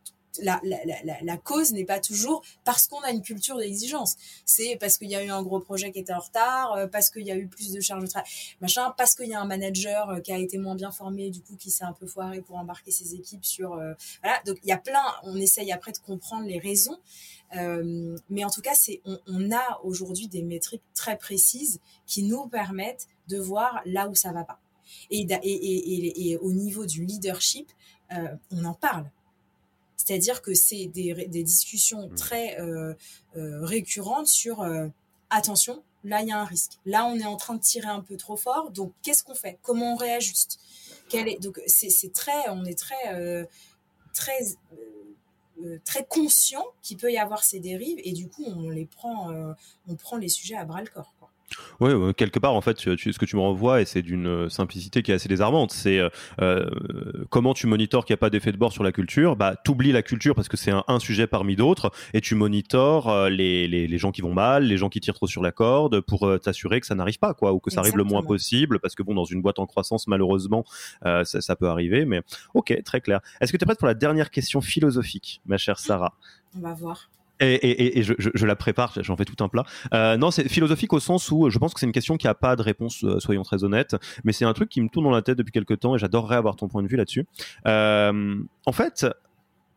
la, 0.42 1.38
cause 1.38 1.74
n'est 1.74 1.86
pas 1.86 2.00
toujours 2.00 2.44
parce 2.64 2.88
qu'on 2.88 3.00
a 3.02 3.12
une 3.12 3.22
culture 3.22 3.58
d'exigence. 3.58 4.16
C'est 4.46 4.78
parce 4.80 4.98
qu'il 4.98 5.10
y 5.10 5.16
a 5.16 5.24
eu 5.24 5.30
un 5.30 5.44
gros 5.44 5.60
projet 5.60 5.92
qui 5.92 6.00
était 6.00 6.14
en 6.14 6.20
retard, 6.20 6.74
euh, 6.74 6.88
parce 6.88 7.10
qu'il 7.10 7.24
y 7.24 7.32
a 7.32 7.38
eu 7.38 7.48
plus 7.48 7.72
de 7.72 7.82
charges 7.82 8.04
de 8.04 8.08
travail, 8.08 8.30
machin, 8.62 8.94
parce 8.98 9.16
qu'il 9.16 9.28
y 9.28 9.34
a 9.34 9.42
un 9.42 9.46
manager 9.46 10.10
euh, 10.10 10.20
qui 10.20 10.32
a 10.32 10.38
été 10.38 10.58
moins 10.58 10.76
bien 10.76 10.92
formé, 10.92 11.30
du 11.30 11.42
coup, 11.42 11.56
qui 11.56 11.72
s'est 11.72 11.84
un 11.84 11.94
peu 11.94 12.08
foiré 12.08 12.42
pour 12.42 12.58
embarquer 12.58 12.92
ses 12.92 13.16
équipes 13.16 13.46
sur. 13.46 13.74
Euh, 13.74 13.94
voilà. 14.22 14.42
Donc, 14.46 14.58
il 14.64 14.70
y 14.70 14.74
a 14.74 14.78
plein, 14.78 15.04
on 15.24 15.36
essaye 15.38 15.72
après 15.72 15.92
de 15.92 15.98
comprendre 16.00 16.46
les 16.46 16.60
raisons. 16.60 16.98
Mais 18.30 18.44
en 18.44 18.50
tout 18.50 18.62
cas, 18.62 18.76
c'est, 18.76 19.02
on, 19.06 19.52
a 19.52 19.80
aujourd'hui 19.84 20.28
des 20.28 20.42
métriques 20.42 20.82
très 20.94 21.18
précises 21.18 21.80
qui 22.06 22.24
nous 22.24 22.48
permettent 22.48 23.08
de 23.30 23.38
voir 23.38 23.82
là 23.86 24.10
où 24.10 24.16
ça 24.16 24.34
va 24.34 24.44
pas. 24.44 24.60
Et, 25.10 26.38
au 26.42 26.52
niveau 26.52 26.86
du 26.86 27.06
leadership, 27.06 27.72
on 28.12 28.66
en 28.66 28.74
parle 28.74 29.10
c'est-à-dire 30.06 30.42
que 30.44 30.54
c'est 30.54 30.86
des, 30.86 31.14
des, 31.28 31.44
discussions 31.44 32.10
mmh. 32.10 32.16
très 32.16 32.60
euh, 32.60 32.94
euh, 33.38 33.66
récurrentes 33.66 34.28
sur 34.28 34.62
euh, 34.62 34.88
attention, 35.32 35.84
là 36.04 36.22
il 36.22 36.28
y 36.28 36.32
a 36.32 36.40
un 36.40 36.46
risque. 36.46 36.74
Là 36.86 37.06
on 37.06 37.16
est 37.18 37.26
en 37.26 37.38
train 37.38 37.56
de 37.56 37.62
tirer 37.62 37.88
un 37.88 38.02
peu 38.02 38.16
trop 38.16 38.38
fort, 38.38 38.70
donc 38.70 38.94
qu'est-ce 39.02 39.24
qu'on 39.24 39.34
fait? 39.34 39.58
Comment 39.64 39.94
on 39.94 39.96
réajuste? 39.96 40.60
Quel 41.10 41.28
est, 41.28 41.42
Donc 41.42 41.60
c'est 41.66 42.14
très, 42.14 42.50
on 42.50 42.66
est 42.66 42.78
très 42.78 43.48
très 44.14 44.38
très 45.86 46.06
conscient 46.06 46.66
qu'il 46.84 46.98
peut 46.98 47.12
y 47.12 47.18
avoir 47.18 47.44
ces 47.44 47.60
dérives 47.60 48.00
et 48.04 48.12
du 48.12 48.28
coup 48.28 48.44
on 48.46 48.70
les 48.70 48.86
prend, 48.86 49.34
on 49.88 49.96
prend 49.96 50.18
les 50.18 50.30
sujets 50.30 50.56
à 50.56 50.66
bras 50.66 50.82
le 50.82 50.88
corps. 50.88 51.15
Oui, 51.80 51.92
quelque 52.16 52.40
part, 52.40 52.54
en 52.54 52.62
fait, 52.62 52.76
tu, 52.76 53.14
ce 53.14 53.20
que 53.20 53.26
tu 53.26 53.36
me 53.36 53.42
renvoies, 53.42 53.82
et 53.82 53.86
c'est 53.86 54.02
d'une 54.02 54.28
euh, 54.28 54.50
simplicité 54.50 55.02
qui 55.02 55.12
est 55.12 55.16
assez 55.16 55.28
désarmante, 55.28 55.72
c'est 55.72 56.00
euh, 56.00 56.10
euh, 56.42 56.70
comment 57.30 57.54
tu 57.54 57.68
monitores 57.68 58.06
qu'il 58.06 58.14
n'y 58.14 58.18
a 58.18 58.24
pas 58.24 58.30
d'effet 58.30 58.52
de 58.52 58.58
bord 58.58 58.72
sur 58.72 58.84
la 58.84 58.92
culture? 58.92 59.36
Bah, 59.36 59.56
oublies 59.68 59.92
la 59.92 60.02
culture 60.02 60.36
parce 60.36 60.48
que 60.48 60.58
c'est 60.58 60.72
un, 60.72 61.00
sujet 61.00 61.28
parmi 61.28 61.56
d'autres, 61.56 61.92
et 62.14 62.22
tu 62.22 62.36
monitores 62.36 63.30
les, 63.30 63.68
les, 63.68 63.88
les, 63.88 63.98
gens 63.98 64.12
qui 64.12 64.22
vont 64.22 64.34
mal, 64.34 64.64
les 64.64 64.78
gens 64.78 64.90
qui 64.90 65.02
tirent 65.02 65.14
trop 65.14 65.28
sur 65.28 65.44
la 65.44 65.52
corde, 65.52 66.00
pour 66.00 66.28
t'assurer 66.42 66.80
que 66.80 66.88
ça 66.88 66.96
n'arrive 66.96 67.20
pas, 67.20 67.34
quoi, 67.34 67.54
ou 67.54 67.60
que 67.60 67.70
ça 67.70 67.82
arrive 67.82 67.98
le 67.98 68.04
moins 68.04 68.24
possible, 68.24 68.80
parce 68.80 68.96
que 68.96 69.04
bon, 69.04 69.14
dans 69.14 69.26
une 69.26 69.42
boîte 69.42 69.60
en 69.60 69.66
croissance, 69.66 70.08
malheureusement, 70.08 70.64
ça, 71.04 71.24
ça, 71.26 71.56
peut 71.56 71.68
arriver. 71.68 72.06
Mais 72.06 72.22
ok, 72.54 72.82
très 72.84 73.02
clair. 73.02 73.20
Est-ce 73.42 73.52
que 73.52 73.58
tu 73.58 73.64
es 73.64 73.66
prête 73.66 73.80
pour 73.80 73.88
la 73.88 73.94
dernière 73.94 74.32
question 74.32 74.62
philosophique, 74.62 75.42
ma 75.46 75.58
chère 75.58 75.80
Sarah? 75.80 76.14
On 76.58 76.62
va 76.62 76.74
voir. 76.74 77.10
Et, 77.42 78.00
et, 78.00 78.04
je, 78.04 78.14
je, 78.18 78.46
la 78.46 78.56
prépare, 78.56 78.94
j'en 79.02 79.18
fais 79.18 79.26
tout 79.26 79.44
un 79.44 79.50
plat. 79.50 79.66
Euh, 79.94 80.16
non, 80.16 80.32
c'est 80.32 80.48
philosophique 80.48 80.94
au 80.94 81.00
sens 81.00 81.30
où 81.32 81.50
je 81.50 81.60
pense 81.60 81.74
que 81.74 81.80
c'est 81.80 81.86
une 81.86 81.92
question 81.92 82.16
qui 82.16 82.28
a 82.28 82.34
pas 82.34 82.56
de 82.56 82.62
réponse, 82.62 83.04
euh, 83.04 83.20
soyons 83.20 83.44
très 83.44 83.64
honnêtes, 83.64 83.96
mais 84.24 84.32
c'est 84.32 84.46
un 84.46 84.54
truc 84.54 84.70
qui 84.70 84.82
me 84.82 84.88
tourne 84.88 85.06
dans 85.06 85.12
la 85.12 85.22
tête 85.22 85.38
depuis 85.38 85.52
quelques 85.52 85.80
temps 85.80 85.96
et 85.96 86.00
j'adorerais 86.00 86.38
avoir 86.38 86.56
ton 86.56 86.68
point 86.68 86.82
de 86.82 86.88
vue 86.88 86.96
là-dessus. 86.96 87.26
Euh, 87.68 88.38
en 88.66 88.72
fait, 88.72 89.06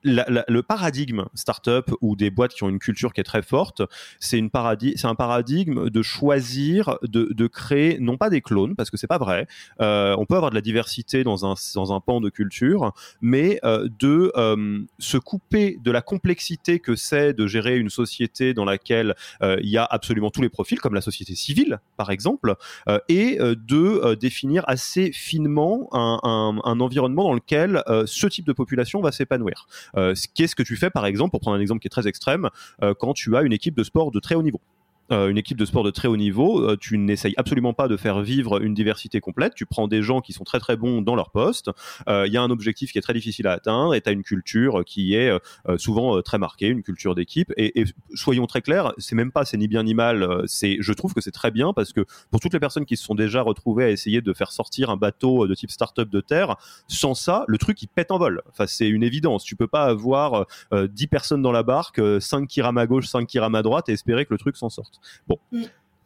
le 0.05 0.61
paradigme 0.61 1.25
startup 1.35 1.91
ou 2.01 2.17
des 2.17 2.31
boîtes 2.31 2.55
qui 2.55 2.63
ont 2.63 2.69
une 2.69 2.79
culture 2.79 3.13
qui 3.13 3.21
est 3.21 3.25
très 3.25 3.43
forte, 3.43 3.83
c'est 4.21 4.39
un 4.39 5.15
paradigme 5.15 5.91
de 5.91 6.03
choisir, 6.03 6.99
de, 7.03 7.47
créer 7.47 7.99
non 7.99 8.17
pas 8.17 8.31
des 8.31 8.41
clones 8.41 8.77
parce 8.77 8.91
que 8.91 8.97
c'est 8.97 9.07
pas 9.07 9.19
vrai. 9.19 9.47
Euh, 9.81 10.15
on 10.19 10.27
peut 10.27 10.37
avoir 10.37 10.51
de 10.51 10.55
la 10.55 10.61
diversité 10.61 11.25
dans 11.25 11.47
un 11.47 11.55
dans 11.75 11.93
un 11.93 12.01
pan 12.01 12.21
de 12.21 12.29
culture, 12.29 12.93
mais 13.21 13.59
euh, 13.65 13.89
de 13.99 14.31
euh, 14.37 14.81
se 14.99 15.17
couper 15.17 15.79
de 15.83 15.91
la 15.91 16.03
complexité 16.03 16.79
que 16.79 16.95
c'est 16.95 17.33
de 17.33 17.47
gérer 17.47 17.79
une 17.79 17.91
société 17.91 18.55
dans 18.55 18.65
laquelle 18.65 19.15
il 19.41 19.69
y 19.69 19.79
a 19.79 19.85
absolument 19.85 20.31
tous 20.31 20.43
les 20.43 20.49
profils, 20.49 20.79
comme 20.81 20.95
la 20.95 21.01
société 21.01 21.35
civile 21.35 21.81
par 21.97 22.11
exemple, 22.11 22.55
et 23.09 23.39
de 23.39 24.15
définir 24.15 24.65
assez 24.67 25.13
finement 25.13 25.89
un 25.93 26.81
environnement 26.81 27.25
dans 27.25 27.35
lequel 27.35 27.83
ce 28.07 28.27
type 28.27 28.47
de 28.47 28.53
population 28.53 29.01
va 29.01 29.13
s'épanouir. 29.13 29.67
Euh, 29.97 30.15
qu'est-ce 30.35 30.55
que 30.55 30.63
tu 30.63 30.77
fais, 30.77 30.91
par 30.91 31.07
exemple, 31.07 31.31
pour 31.31 31.41
prendre 31.41 31.57
un 31.57 31.61
exemple 31.61 31.81
qui 31.81 31.89
est 31.89 31.91
très 31.91 32.07
extrême, 32.07 32.51
euh, 32.83 32.95
quand 32.99 33.15
tu 33.15 33.37
as 33.37 33.43
une 33.43 33.53
équipe 33.53 33.77
de 33.77 33.85
sport 33.85 34.11
de 34.11 34.21
très 34.21 34.35
haut 34.35 34.43
niveau? 34.43 34.61
Euh, 35.11 35.29
une 35.29 35.39
équipe 35.39 35.57
de 35.57 35.65
sport 35.65 35.85
de 35.85 35.91
très 35.91 36.09
haut 36.09 36.17
niveau, 36.17 36.61
euh, 36.61 36.77
tu 36.79 36.99
n'essayes 36.99 37.35
absolument 37.37 37.73
pas 37.73 37.89
de 37.89 37.97
faire 37.97 38.21
vivre 38.21 38.63
une 38.63 38.75
diversité 38.75 39.21
complète. 39.21 39.55
Tu 39.55 39.65
prends 39.65 39.89
des 39.89 40.03
gens 40.03 40.21
qui 40.21 40.33
sont 40.33 40.45
très 40.45 40.59
très 40.59 40.77
bons 40.77 41.03
dans 41.03 41.15
leur 41.15 41.31
poste. 41.31 41.71
Euh, 42.09 42.27
il 42.27 42.33
y 42.33 42.37
a 42.37 42.43
un 42.43 42.51
objectif 42.51 42.93
qui 42.93 42.99
est 42.99 43.03
très 43.03 43.15
difficile 43.15 43.47
à 43.47 43.53
atteindre 43.53 43.95
et 43.95 44.01
tu 44.01 44.09
as 44.09 44.13
une 44.13 44.23
culture 44.23 44.85
qui 44.85 45.15
est 45.15 45.33
souvent 45.77 46.21
très 46.23 46.39
marquée, 46.39 46.69
une 46.69 46.83
culture 46.83 47.15
d'équipe. 47.15 47.53
Et, 47.57 47.81
et, 47.81 47.85
soyons 48.15 48.47
très 48.47 48.61
clairs, 48.61 48.93
c'est 48.99 49.15
même 49.15 49.33
pas 49.33 49.45
c'est 49.45 49.57
ni 49.57 49.69
bien 49.69 49.83
ni 49.83 49.95
mal. 49.95 50.43
C'est, 50.47 50.77
je 50.81 50.93
trouve 50.93 51.15
que 51.15 51.21
c'est 51.21 51.31
très 51.31 51.51
bien 51.51 51.73
parce 51.73 51.93
que 51.93 52.05
pour 52.31 52.41
toutes 52.41 52.53
les 52.53 52.61
personnes 52.61 52.85
qui 52.85 52.97
se 52.97 53.05
sont 53.05 53.15
déjà 53.15 53.43
retrouvées 53.43 53.85
à 53.85 53.91
essayer 53.91 54.21
de 54.21 54.33
faire 54.33 54.53
sortir 54.53 54.91
un 54.91 54.97
bateau 54.97 55.47
de 55.47 55.55
type 55.55 55.71
start-up 55.71 56.09
de 56.09 56.21
terre, 56.21 56.57
sans 56.87 57.15
ça, 57.15 57.45
le 57.49 57.59
truc 57.59 57.81
il 57.83 57.89
pète 57.89 58.11
en 58.11 58.19
vol. 58.19 58.43
Enfin, 58.51 58.67
c'est 58.67 58.89
une 58.89 59.03
évidence. 59.03 59.45
Tu 59.45 59.57
peux 59.57 59.69
pas 59.69 59.85
avoir 59.85 60.47
10 60.73 61.07
personnes 61.07 61.43
dans 61.43 61.53
la 61.53 61.63
barque, 61.63 62.01
5 62.21 62.47
qui 62.47 62.63
rament 62.63 62.79
à 62.79 62.87
gauche, 62.87 63.07
5 63.07 63.27
qui 63.27 63.39
rament 63.39 63.57
à 63.57 63.63
droite 63.63 63.89
et 63.89 63.93
espérer 63.93 64.25
que 64.25 64.35
le 64.35 64.39
truc 64.39 64.57
s'en 64.57 64.69
sorte. 64.69 64.98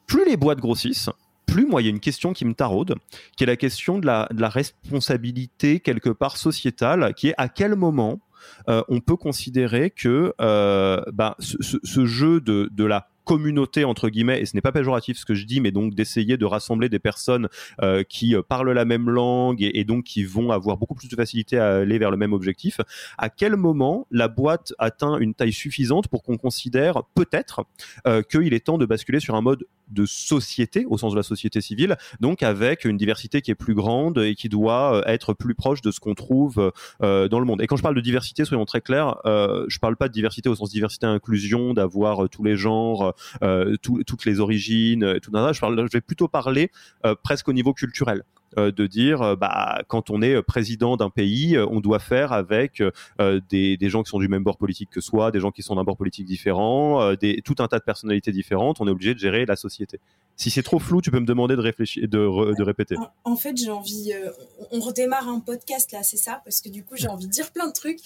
Plus 0.07 0.25
les 0.27 0.37
boîtes 0.37 0.61
grossissent, 0.61 1.11
plus 1.47 1.67
moi 1.67 1.83
il 1.83 1.85
y 1.85 1.89
a 1.89 1.91
une 1.91 2.01
question 2.01 2.33
qui 2.33 2.45
me 2.45 2.55
taraude, 2.55 2.95
qui 3.37 3.45
est 3.45 3.47
la 3.47 3.57
question 3.57 3.99
de 3.99 4.07
la, 4.07 4.29
responsabilité 4.49 5.81
quelque 5.81 6.11
part 6.11 6.37
sociétale, 6.37 7.15
qui 7.15 7.29
est 7.29 7.35
à 7.39 7.49
quel 7.49 7.77
moment 7.77 8.21
euh, 8.69 8.83
on 8.89 9.01
peut 9.01 9.17
considérer 9.17 9.91
que 9.91 10.35
euh, 10.41 11.03
bah, 11.13 11.37
ce, 11.39 12.07
jeu 12.07 12.41
de 12.41 12.85
la 12.85 13.12
communauté 13.25 13.85
entre 13.85 14.09
guillemets 14.09 14.41
et 14.41 14.47
ce 14.47 14.57
n'est 14.57 14.61
pas 14.61 14.73
péjoratif 14.73 15.19
ce 15.19 15.25
que 15.25 15.35
je 15.35 15.47
dis 15.47 15.61
mais 15.61 15.71
donc 15.71 15.95
d'essayer 15.95 16.37
de 16.37 16.45
rassembler 16.45 16.89
des 16.89 16.99
personnes 16.99 17.49
euh, 17.81 18.03
qui 18.03 18.35
euh, 18.35 18.43
parlent 18.43 18.73
la 18.73 18.85
même 18.85 19.09
langue 19.09 19.59
et, 19.61 19.85
donc 19.85 20.05
qui 20.05 20.25
vont 20.25 20.51
avoir 20.51 20.77
beaucoup 20.77 20.95
plus 20.95 21.09
de 21.09 21.17
facilité 21.17 21.59
à 21.59 21.77
aller 21.77 21.99
vers 21.99 22.11
le 22.11 22.17
même 22.17 22.33
objectif. 22.33 22.81
À 23.19 23.29
quel 23.29 23.57
moment 23.57 24.07
la 24.11 24.29
boîte 24.29 24.73
atteint 24.79 25.19
une 25.19 25.35
taille 25.35 25.53
suffisante 25.53 26.09
pour 26.09 26.23
qu'on 26.23 26.37
considère 26.37 27.03
peut-être 27.15 27.65
euh, 28.07 28.23
qu'il 28.23 28.55
est 28.55 28.67
temps 28.67 28.79
de 28.79 28.87
basculer 28.87 29.21
sur 29.21 29.35
un 29.35 29.41
mode 29.41 29.65
de 29.93 30.07
société 30.07 30.85
au 30.87 30.99
sens 30.99 31.13
de 31.13 31.17
la 31.17 31.23
société 31.23 31.61
civile, 31.61 31.97
donc 32.21 32.43
avec 32.43 32.85
une 32.85 32.97
diversité 32.97 33.43
qui 33.43 33.51
est 33.51 33.55
plus 33.57 33.75
grande 33.75 34.19
et 34.19 34.35
qui 34.35 34.49
doit 34.49 35.03
être 35.07 35.35
plus 35.35 35.55
proche 35.55 35.81
de 35.81 35.91
ce 35.91 36.01
qu'on 36.01 36.15
trouve 36.15 36.73
dans 37.01 37.39
le 37.39 37.45
monde. 37.45 37.63
Et 37.63 37.67
quand 37.67 37.77
je 37.77 37.83
parle 37.83 37.95
de 37.95 38.01
diversité, 38.01 38.45
soyons 38.45 38.65
très 38.65 38.81
clairs, 38.81 39.17
je 39.25 39.79
parle 39.79 39.97
pas 39.97 40.09
de 40.09 40.13
diversité 40.13 40.49
au 40.49 40.55
sens 40.55 40.71
diversité 40.71 41.07
inclusion, 41.07 41.75
d'avoir 41.75 42.29
tous 42.29 42.45
les 42.45 42.57
genres, 42.57 43.15
toutes 43.83 44.25
les 44.25 44.41
origines, 44.41 45.21
tout 45.21 45.31
ça. 45.33 45.53
Je, 45.53 45.61
je 45.61 45.93
vais 45.93 46.01
plutôt 46.01 46.29
parler 46.29 46.71
presque 47.23 47.49
au 47.49 47.53
niveau 47.53 47.73
culturel. 47.73 48.23
Euh, 48.59 48.71
de 48.71 48.87
dire 48.87 49.23
euh, 49.23 49.35
bah 49.35 49.83
quand 49.89 50.11
on 50.11 50.21
est 50.21 50.43
président 50.43 50.99
d'un 50.99 51.09
pays, 51.09 51.57
euh, 51.57 51.67
on 51.71 51.81
doit 51.81 51.99
faire 51.99 52.33
avec 52.33 52.83
des, 53.49 53.77
des, 53.79 53.89
gens 53.89 54.03
qui 54.03 54.11
sont 54.11 54.19
du 54.19 54.29
même 54.29 54.43
bord 54.45 54.59
politique 54.59 54.91
que 54.91 55.01
soi, 55.01 55.31
des 55.31 55.41
gens 55.41 55.51
qui 55.51 55.63
sont 55.63 55.77
d'un 55.77 55.85
bord 55.85 55.97
politique 55.97 56.27
différent, 56.27 57.15
des, 57.15 57.41
tout 57.43 57.57
un 57.61 57.69
tas 57.69 57.79
de 57.79 57.85
personnalités 57.85 58.31
différentes. 58.31 58.81
On 58.81 58.89
est 58.89 58.91
obligé 58.91 59.15
de 59.15 59.19
gérer 59.19 59.47
la 59.47 59.57
société. 59.57 60.01
Si 60.37 60.51
c'est 60.51 60.63
trop 60.63 60.79
flou, 60.79 61.01
tu 61.01 61.11
peux 61.11 61.21
me 61.21 61.27
demander 61.27 61.57
de 61.57 61.61
réfléchir, 61.61 62.07
de, 62.09 62.55
de 62.55 62.63
répéter. 62.63 62.97
En, 63.25 63.37
fait, 63.37 63.57
j'ai 63.57 63.71
envie. 63.71 64.13
on 64.71 64.81
redémarre 64.81 65.29
un 65.29 65.41
podcast 65.41 65.93
là, 65.93 66.03
c'est 66.03 66.17
ça, 66.17 66.43
parce 66.45 66.61
que 66.61 66.69
du 66.69 66.85
coup, 66.85 66.97
j'ai 66.97 67.09
envie 67.09 67.27
de 67.27 67.33
dire 67.33 67.51
plein 67.53 67.69
de 67.69 67.73
trucs 67.73 68.01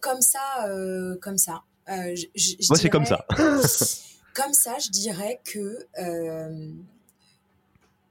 comme 0.00 0.20
ça, 0.20 0.68
comme 1.20 1.38
ça. 1.38 1.62
Moi, 1.88 2.76
c'est 2.76 2.90
comme 2.90 3.06
ça. 3.06 3.24
comme 4.34 4.52
ça, 4.52 4.76
je 4.78 4.90
dirais 4.90 5.40
que 5.44 5.78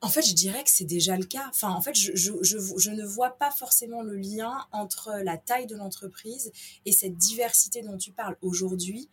en 0.01 0.09
fait, 0.09 0.21
je 0.21 0.33
dirais 0.33 0.63
que 0.63 0.69
c'est 0.69 0.85
déjà 0.85 1.17
le 1.17 1.25
cas. 1.25 1.47
Enfin, 1.49 1.69
en 1.71 1.81
fait, 1.81 1.95
je, 1.95 2.15
je, 2.15 2.31
je, 2.41 2.89
ne 2.91 3.03
vois 3.03 3.31
pas 3.31 3.51
forcément 3.51 4.01
le 4.03 4.15
lien 4.15 4.65
entre 4.71 5.11
la 5.23 5.37
taille 5.37 5.65
de 5.65 5.75
l'entreprise 5.75 6.51
et 6.85 6.91
cette 6.91 7.17
diversité 7.17 7.81
dont 7.81 7.97
tu 7.97 8.11
parles. 8.11 8.37
Aujourd'hui, 8.41 9.09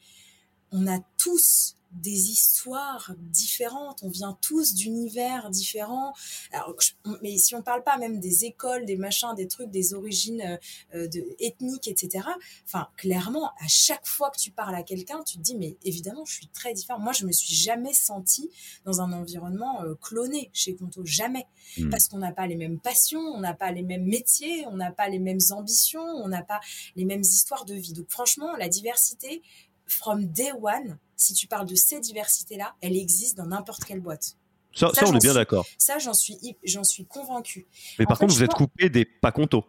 on 0.75 0.87
a 0.89 0.99
tous 1.17 1.77
des 1.95 2.31
histoires 2.31 3.13
différentes, 3.19 4.01
on 4.03 4.09
vient 4.09 4.37
tous 4.41 4.75
d'univers 4.75 5.49
différents. 5.51 6.13
Alors, 6.53 6.75
mais 7.23 7.39
si 7.39 7.55
on 7.55 7.63
parle 7.63 7.85
pas 7.85 7.97
même 7.99 8.19
des 8.19 8.45
écoles, 8.45 8.85
des 8.85 8.97
machins, 8.97 9.33
des 9.37 9.47
trucs, 9.47 9.71
des 9.71 9.95
origines 9.95 10.41
euh, 10.41 10.57
euh, 10.97 11.09
de, 11.09 11.25
ethniques, 11.39 11.89
etc. 11.89 12.27
Enfin, 12.67 12.89
clairement, 12.97 13.53
à 13.61 13.69
chaque 13.69 14.07
fois 14.07 14.31
que 14.31 14.39
tu 14.39 14.51
parles 14.51 14.75
à 14.75 14.83
quelqu'un, 14.83 15.23
tu 15.23 15.39
te 15.39 15.43
dis, 15.43 15.55
mais 15.55 15.77
évidemment, 15.85 16.25
je 16.25 16.35
suis 16.35 16.49
très 16.49 16.75
différent. 16.75 16.99
Moi, 16.99 17.13
je 17.13 17.27
me 17.27 17.33
suis 17.33 17.55
jamais 17.55 17.93
sentie 17.93 18.51
dans 18.85 19.01
un 19.01 19.13
environnement 19.13 19.83
euh, 19.85 19.95
cloné 19.95 20.51
chez 20.53 20.75
Conto, 20.75 21.05
jamais. 21.05 21.47
Hmm. 21.79 21.91
Parce 21.91 22.09
qu'on 22.09 22.19
n'a 22.19 22.33
pas 22.33 22.47
les 22.47 22.57
mêmes 22.57 22.81
passions, 22.81 23.21
on 23.21 23.41
n'a 23.41 23.55
pas 23.55 23.71
les 23.71 23.83
mêmes 23.83 24.05
métiers, 24.05 24.67
on 24.67 24.77
n'a 24.77 24.91
pas 24.91 25.09
les 25.09 25.21
mêmes 25.21 25.39
ambitions, 25.51 26.03
on 26.03 26.29
n'a 26.29 26.43
pas 26.43 26.61
les 26.97 27.05
mêmes 27.05 27.21
histoires 27.21 27.65
de 27.65 27.75
vie. 27.75 27.93
Donc, 27.93 28.11
franchement, 28.11 28.57
la 28.57 28.69
diversité, 28.69 29.43
from 29.87 30.27
day 30.27 30.53
one, 30.61 30.99
si 31.17 31.35
tu 31.35 31.47
parles 31.47 31.67
de 31.67 31.75
ces 31.75 32.01
diversités-là, 32.01 32.75
elle 32.81 32.97
existe 32.97 33.37
dans 33.37 33.47
n'importe 33.47 33.85
quelle 33.85 34.01
boîte. 34.01 34.37
Ça, 34.75 34.91
on 35.07 35.15
est 35.15 35.23
bien 35.23 35.35
d'accord. 35.35 35.67
Ça, 35.79 35.99
j'en 35.99 36.15
suis, 36.15 36.37
j'en 36.65 36.85
suis 36.85 37.05
convaincue. 37.05 37.67
Mais 37.99 38.07
par 38.07 38.19
contre, 38.19 38.35
vous 38.35 38.43
êtes 38.43 38.55
coupé 38.55 38.89
des 38.89 39.05
pas 39.05 39.31
contos. 39.31 39.65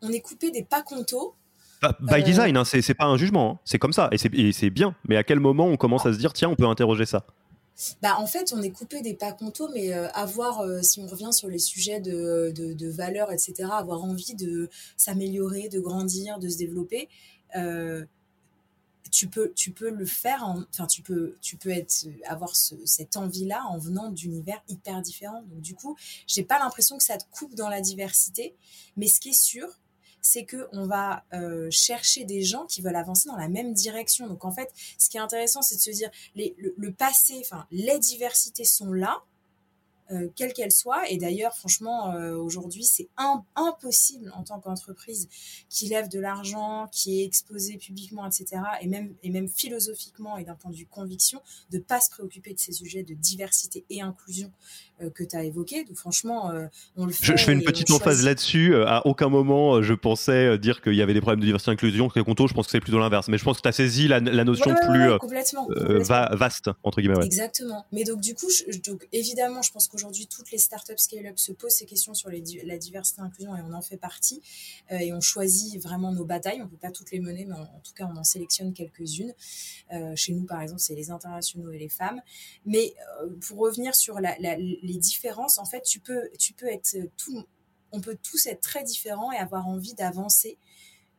On 0.00 0.10
est 0.10 0.20
coupé 0.20 0.50
des 0.50 0.62
pas 0.62 0.82
contos. 0.82 1.34
Bah, 1.82 1.96
by 2.00 2.14
euh, 2.14 2.22
design, 2.22 2.56
hein, 2.56 2.64
c'est 2.64 2.94
pas 2.94 3.04
un 3.04 3.16
jugement, 3.16 3.52
hein. 3.52 3.60
c'est 3.64 3.78
comme 3.78 3.92
ça, 3.92 4.10
et 4.10 4.18
c'est 4.52 4.70
bien. 4.70 4.96
Mais 5.08 5.16
à 5.16 5.22
quel 5.22 5.38
moment 5.38 5.66
on 5.66 5.76
commence 5.76 6.06
à 6.06 6.12
se 6.12 6.18
dire, 6.18 6.32
tiens, 6.32 6.48
on 6.48 6.56
peut 6.56 6.66
interroger 6.66 7.06
ça? 7.06 7.24
Bah, 8.02 8.16
en 8.18 8.26
fait, 8.26 8.52
on 8.52 8.60
est 8.62 8.70
coupé 8.70 9.00
des 9.02 9.14
pas 9.14 9.32
contos, 9.32 9.68
mais 9.72 9.92
euh, 9.92 10.08
avoir, 10.08 10.60
euh, 10.60 10.82
si 10.82 10.98
on 10.98 11.06
revient 11.06 11.32
sur 11.32 11.46
les 11.46 11.60
sujets 11.60 12.00
de, 12.00 12.52
de, 12.56 12.72
de 12.72 12.88
valeurs, 12.88 13.30
etc., 13.30 13.68
avoir 13.70 14.02
envie 14.02 14.34
de 14.34 14.68
s'améliorer, 14.96 15.68
de 15.68 15.78
grandir, 15.78 16.40
de 16.40 16.48
se 16.48 16.58
développer, 16.58 17.08
tu 19.10 19.28
peux, 19.28 19.52
tu 19.54 19.70
peux 19.70 19.90
le 19.90 20.06
faire, 20.06 20.42
enfin, 20.72 20.86
tu 20.86 21.02
peux, 21.02 21.36
tu 21.40 21.56
peux 21.56 21.70
être, 21.70 22.06
avoir 22.26 22.54
cette 22.54 23.16
envie-là 23.16 23.64
en 23.68 23.78
venant 23.78 24.10
d'univers 24.10 24.62
hyper 24.68 25.02
différents. 25.02 25.42
Donc, 25.42 25.60
du 25.60 25.74
coup, 25.74 25.96
j'ai 26.26 26.42
pas 26.42 26.58
l'impression 26.58 26.96
que 26.98 27.04
ça 27.04 27.16
te 27.16 27.24
coupe 27.30 27.54
dans 27.54 27.68
la 27.68 27.80
diversité, 27.80 28.54
mais 28.96 29.06
ce 29.08 29.20
qui 29.20 29.30
est 29.30 29.40
sûr, 29.40 29.68
c'est 30.20 30.44
que 30.44 30.68
on 30.72 30.86
va 30.86 31.24
euh, 31.32 31.68
chercher 31.70 32.24
des 32.24 32.42
gens 32.42 32.66
qui 32.66 32.82
veulent 32.82 32.96
avancer 32.96 33.28
dans 33.28 33.36
la 33.36 33.48
même 33.48 33.72
direction. 33.72 34.26
Donc, 34.26 34.44
en 34.44 34.52
fait, 34.52 34.70
ce 34.98 35.08
qui 35.08 35.16
est 35.16 35.20
intéressant, 35.20 35.62
c'est 35.62 35.76
de 35.76 35.80
se 35.80 35.90
dire, 35.90 36.10
les, 36.34 36.54
le 36.58 36.92
passé, 36.92 37.40
enfin, 37.40 37.66
les 37.70 37.98
diversités 37.98 38.64
sont 38.64 38.92
là, 38.92 39.22
euh, 40.10 40.28
quelle 40.34 40.54
qu'elle 40.54 40.72
soit. 40.72 41.10
Et 41.10 41.18
d'ailleurs, 41.18 41.54
franchement, 41.54 42.14
euh, 42.14 42.34
aujourd'hui, 42.34 42.84
c'est 42.84 43.08
impossible 43.56 44.32
en 44.34 44.42
tant 44.42 44.58
qu'entreprise 44.58 45.28
qui 45.68 45.86
lève 45.88 46.08
de 46.08 46.18
l'argent, 46.18 46.88
qui 46.90 47.20
est 47.20 47.26
exposée 47.26 47.76
publiquement, 47.76 48.26
etc., 48.26 48.62
et 48.80 48.86
même, 48.86 49.12
et 49.22 49.28
même 49.28 49.48
philosophiquement 49.48 50.38
et 50.38 50.44
d'un 50.44 50.54
point 50.54 50.70
de 50.70 50.76
vue 50.76 50.86
conviction, 50.86 51.42
de 51.70 51.78
pas 51.78 52.00
se 52.00 52.08
préoccuper 52.08 52.54
de 52.54 52.58
ces 52.58 52.72
sujets 52.72 53.02
de 53.02 53.12
diversité 53.12 53.84
et 53.90 54.00
inclusion 54.00 54.50
euh, 55.02 55.10
que 55.10 55.24
tu 55.24 55.36
as 55.36 55.44
évoqué. 55.44 55.84
Donc 55.84 55.96
franchement, 55.96 56.52
on 56.96 57.04
le 57.04 57.12
fait. 57.12 57.36
Je, 57.36 57.44
fais 57.44 57.52
une 57.52 57.62
petite 57.62 57.90
emphase 57.90 58.24
là-dessus. 58.24 58.74
À 58.76 59.06
aucun 59.06 59.28
moment, 59.28 59.82
je 59.82 59.92
pensais 59.92 60.56
dire 60.58 60.80
qu'il 60.80 60.94
y 60.94 61.02
avait 61.02 61.14
des 61.14 61.20
problèmes 61.20 61.40
de 61.40 61.44
diversité 61.44 61.70
et 61.70 61.74
inclusion. 61.74 62.08
Que 62.08 62.20
Conto, 62.20 62.48
je 62.48 62.54
pense 62.54 62.66
que 62.66 62.72
c'est 62.72 62.80
plutôt 62.80 62.98
l'inverse. 62.98 63.28
Mais 63.28 63.36
je 63.36 63.44
pense 63.44 63.58
que 63.58 63.62
tu 63.62 63.68
as 63.68 63.72
saisi 63.72 64.08
la, 64.08 64.20
notion 64.20 64.74
plus 64.74 65.18
complètement, 65.18 65.68
vaste, 66.32 66.70
entre 66.82 67.02
guillemets. 67.02 67.24
Exactement. 67.24 67.84
Mais 67.92 68.04
donc, 68.04 68.20
du 68.20 68.34
coup, 68.34 68.48
donc, 68.86 69.06
évidemment, 69.12 69.60
je 69.60 69.70
pense 69.70 69.86
que 69.86 69.97
aujourd'hui, 69.98 70.28
toutes 70.28 70.52
les 70.52 70.58
startups 70.58 70.96
scale-up 70.96 71.38
se 71.38 71.50
posent 71.50 71.72
ces 71.72 71.86
questions 71.86 72.14
sur 72.14 72.30
la 72.30 72.78
diversité 72.78 73.20
et 73.20 73.24
l'inclusion 73.24 73.56
et 73.56 73.62
on 73.62 73.72
en 73.72 73.82
fait 73.82 73.96
partie. 73.96 74.40
Euh, 74.92 74.98
et 74.98 75.12
on 75.12 75.20
choisit 75.20 75.82
vraiment 75.82 76.12
nos 76.12 76.24
batailles. 76.24 76.60
On 76.60 76.66
ne 76.66 76.70
peut 76.70 76.76
pas 76.76 76.92
toutes 76.92 77.10
les 77.10 77.18
mener, 77.18 77.44
mais 77.44 77.56
en, 77.56 77.80
tout 77.82 77.92
cas, 77.94 78.08
on 78.12 78.16
en 78.16 78.22
sélectionne 78.22 78.72
quelques-unes. 78.72 79.34
Euh, 79.92 80.14
chez 80.14 80.32
nous, 80.34 80.44
par 80.44 80.62
exemple, 80.62 80.80
c'est 80.80 80.94
les 80.94 81.10
internationaux 81.10 81.72
et 81.72 81.78
les 81.78 81.88
femmes. 81.88 82.22
Mais 82.64 82.94
euh, 83.20 83.30
pour 83.40 83.58
revenir 83.58 83.96
sur 83.96 84.20
les 84.20 84.98
différences, 84.98 85.58
en 85.58 85.64
fait, 85.64 85.82
tu 85.82 85.98
peux 85.98 86.30
être 86.68 86.96
tout, 87.16 87.44
on 87.90 88.00
peut 88.00 88.16
tous 88.22 88.46
être 88.46 88.60
très 88.60 88.84
différents 88.84 89.32
et 89.32 89.36
avoir 89.36 89.66
envie 89.66 89.94
d'avancer 89.94 90.58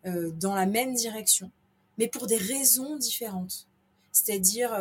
dans 0.06 0.56
la 0.56 0.66
même 0.66 0.94
direction, 0.94 1.52
mais 1.98 2.08
pour 2.08 2.26
des 2.26 2.38
raisons 2.38 2.96
différentes. 2.96 3.68
C'est-à-dire, 4.14 4.72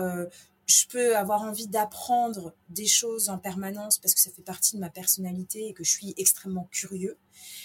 je 0.69 0.87
peux 0.87 1.17
avoir 1.17 1.43
envie 1.43 1.67
d'apprendre 1.67 2.53
des 2.69 2.87
choses 2.87 3.31
en 3.31 3.39
permanence 3.39 3.99
parce 3.99 4.13
que 4.13 4.21
ça 4.21 4.31
fait 4.31 4.43
partie 4.43 4.77
de 4.77 4.81
ma 4.81 4.91
personnalité 4.91 5.69
et 5.69 5.73
que 5.73 5.83
je 5.83 5.91
suis 5.91 6.15
extrêmement 6.19 6.69
curieux. 6.71 7.17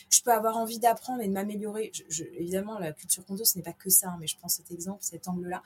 Je 0.09 0.21
peux 0.21 0.31
avoir 0.31 0.55
envie 0.55 0.79
d'apprendre 0.79 1.21
et 1.21 1.27
de 1.27 1.33
m'améliorer. 1.33 1.91
évidemment, 2.37 2.79
la 2.79 2.93
culture 2.93 3.25
condo, 3.25 3.43
ce 3.43 3.57
n'est 3.57 3.63
pas 3.63 3.73
que 3.73 3.89
ça, 3.89 4.07
hein, 4.07 4.17
mais 4.21 4.27
je 4.27 4.37
prends 4.37 4.47
cet 4.47 4.71
exemple, 4.71 4.99
cet 5.01 5.27
angle-là, 5.27 5.63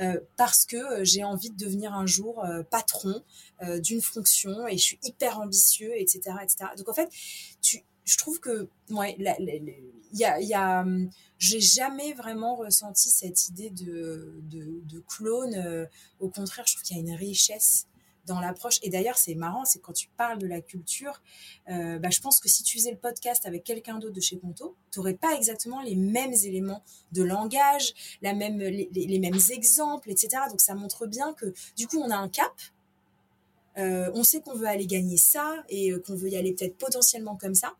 euh, 0.00 0.18
parce 0.36 0.64
que 0.64 0.76
euh, 0.76 1.04
j'ai 1.04 1.22
envie 1.22 1.50
de 1.50 1.56
devenir 1.56 1.94
un 1.94 2.06
jour 2.06 2.44
euh, 2.44 2.62
patron 2.64 3.22
d'une 3.82 4.00
fonction 4.00 4.66
et 4.66 4.78
je 4.78 4.82
suis 4.82 4.98
hyper 5.02 5.38
ambitieux, 5.38 5.92
etc., 5.94 6.36
etc. 6.42 6.70
Donc 6.78 6.88
en 6.88 6.94
fait, 6.94 7.10
tu, 7.60 7.84
je 8.04 8.18
trouve 8.18 8.40
que 8.40 8.68
ouais, 8.90 9.16
y 10.12 10.24
a, 10.24 10.40
y 10.40 10.54
a 10.54 10.80
hum, 10.80 11.10
j'ai 11.38 11.60
jamais 11.60 12.12
vraiment 12.12 12.54
ressenti 12.54 13.08
cette 13.08 13.48
idée 13.48 13.70
de, 13.70 14.40
de, 14.42 14.82
de 14.84 15.00
clone. 15.00 15.54
Euh, 15.54 15.86
au 16.20 16.28
contraire, 16.28 16.66
je 16.66 16.74
trouve 16.74 16.84
qu'il 16.84 16.96
y 16.96 17.00
a 17.00 17.02
une 17.02 17.14
richesse 17.14 17.86
dans 18.26 18.40
l'approche. 18.40 18.78
Et 18.82 18.90
d'ailleurs, 18.90 19.16
c'est 19.16 19.34
marrant, 19.34 19.64
c'est 19.64 19.80
quand 19.80 19.94
tu 19.94 20.08
parles 20.16 20.38
de 20.38 20.46
la 20.46 20.60
culture, 20.60 21.22
euh, 21.70 21.98
bah, 21.98 22.10
je 22.10 22.20
pense 22.20 22.40
que 22.40 22.48
si 22.48 22.62
tu 22.62 22.78
faisais 22.78 22.90
le 22.90 22.98
podcast 22.98 23.46
avec 23.46 23.64
quelqu'un 23.64 23.98
d'autre 23.98 24.12
de 24.12 24.20
chez 24.20 24.38
Conto, 24.38 24.76
tu 24.90 24.98
n'aurais 24.98 25.14
pas 25.14 25.34
exactement 25.34 25.80
les 25.80 25.96
mêmes 25.96 26.34
éléments 26.44 26.84
de 27.12 27.22
langage, 27.22 27.94
la 28.20 28.34
même, 28.34 28.58
les, 28.58 28.90
les, 28.92 29.18
mêmes 29.18 29.40
exemples, 29.50 30.10
etc. 30.10 30.42
Donc 30.50 30.60
ça 30.60 30.74
montre 30.74 31.06
bien 31.06 31.32
que 31.32 31.54
du 31.76 31.86
coup, 31.86 31.98
on 31.98 32.10
a 32.10 32.16
un 32.16 32.28
cap. 32.28 32.52
Euh, 33.78 34.10
on 34.14 34.24
sait 34.24 34.42
qu'on 34.42 34.54
veut 34.54 34.66
aller 34.66 34.86
gagner 34.86 35.16
ça 35.16 35.64
et 35.70 35.92
qu'on 36.04 36.16
veut 36.16 36.28
y 36.28 36.36
aller 36.36 36.52
peut-être 36.52 36.76
potentiellement 36.76 37.36
comme 37.36 37.54
ça 37.54 37.76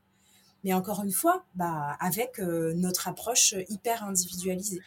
mais 0.65 0.73
encore 0.73 1.03
une 1.05 1.13
fois, 1.13 1.45
bah, 1.55 1.97
avec 2.01 2.39
euh, 2.39 2.73
notre 2.75 3.09
approche 3.09 3.55
hyper 3.69 4.05
individualisée. 4.05 4.81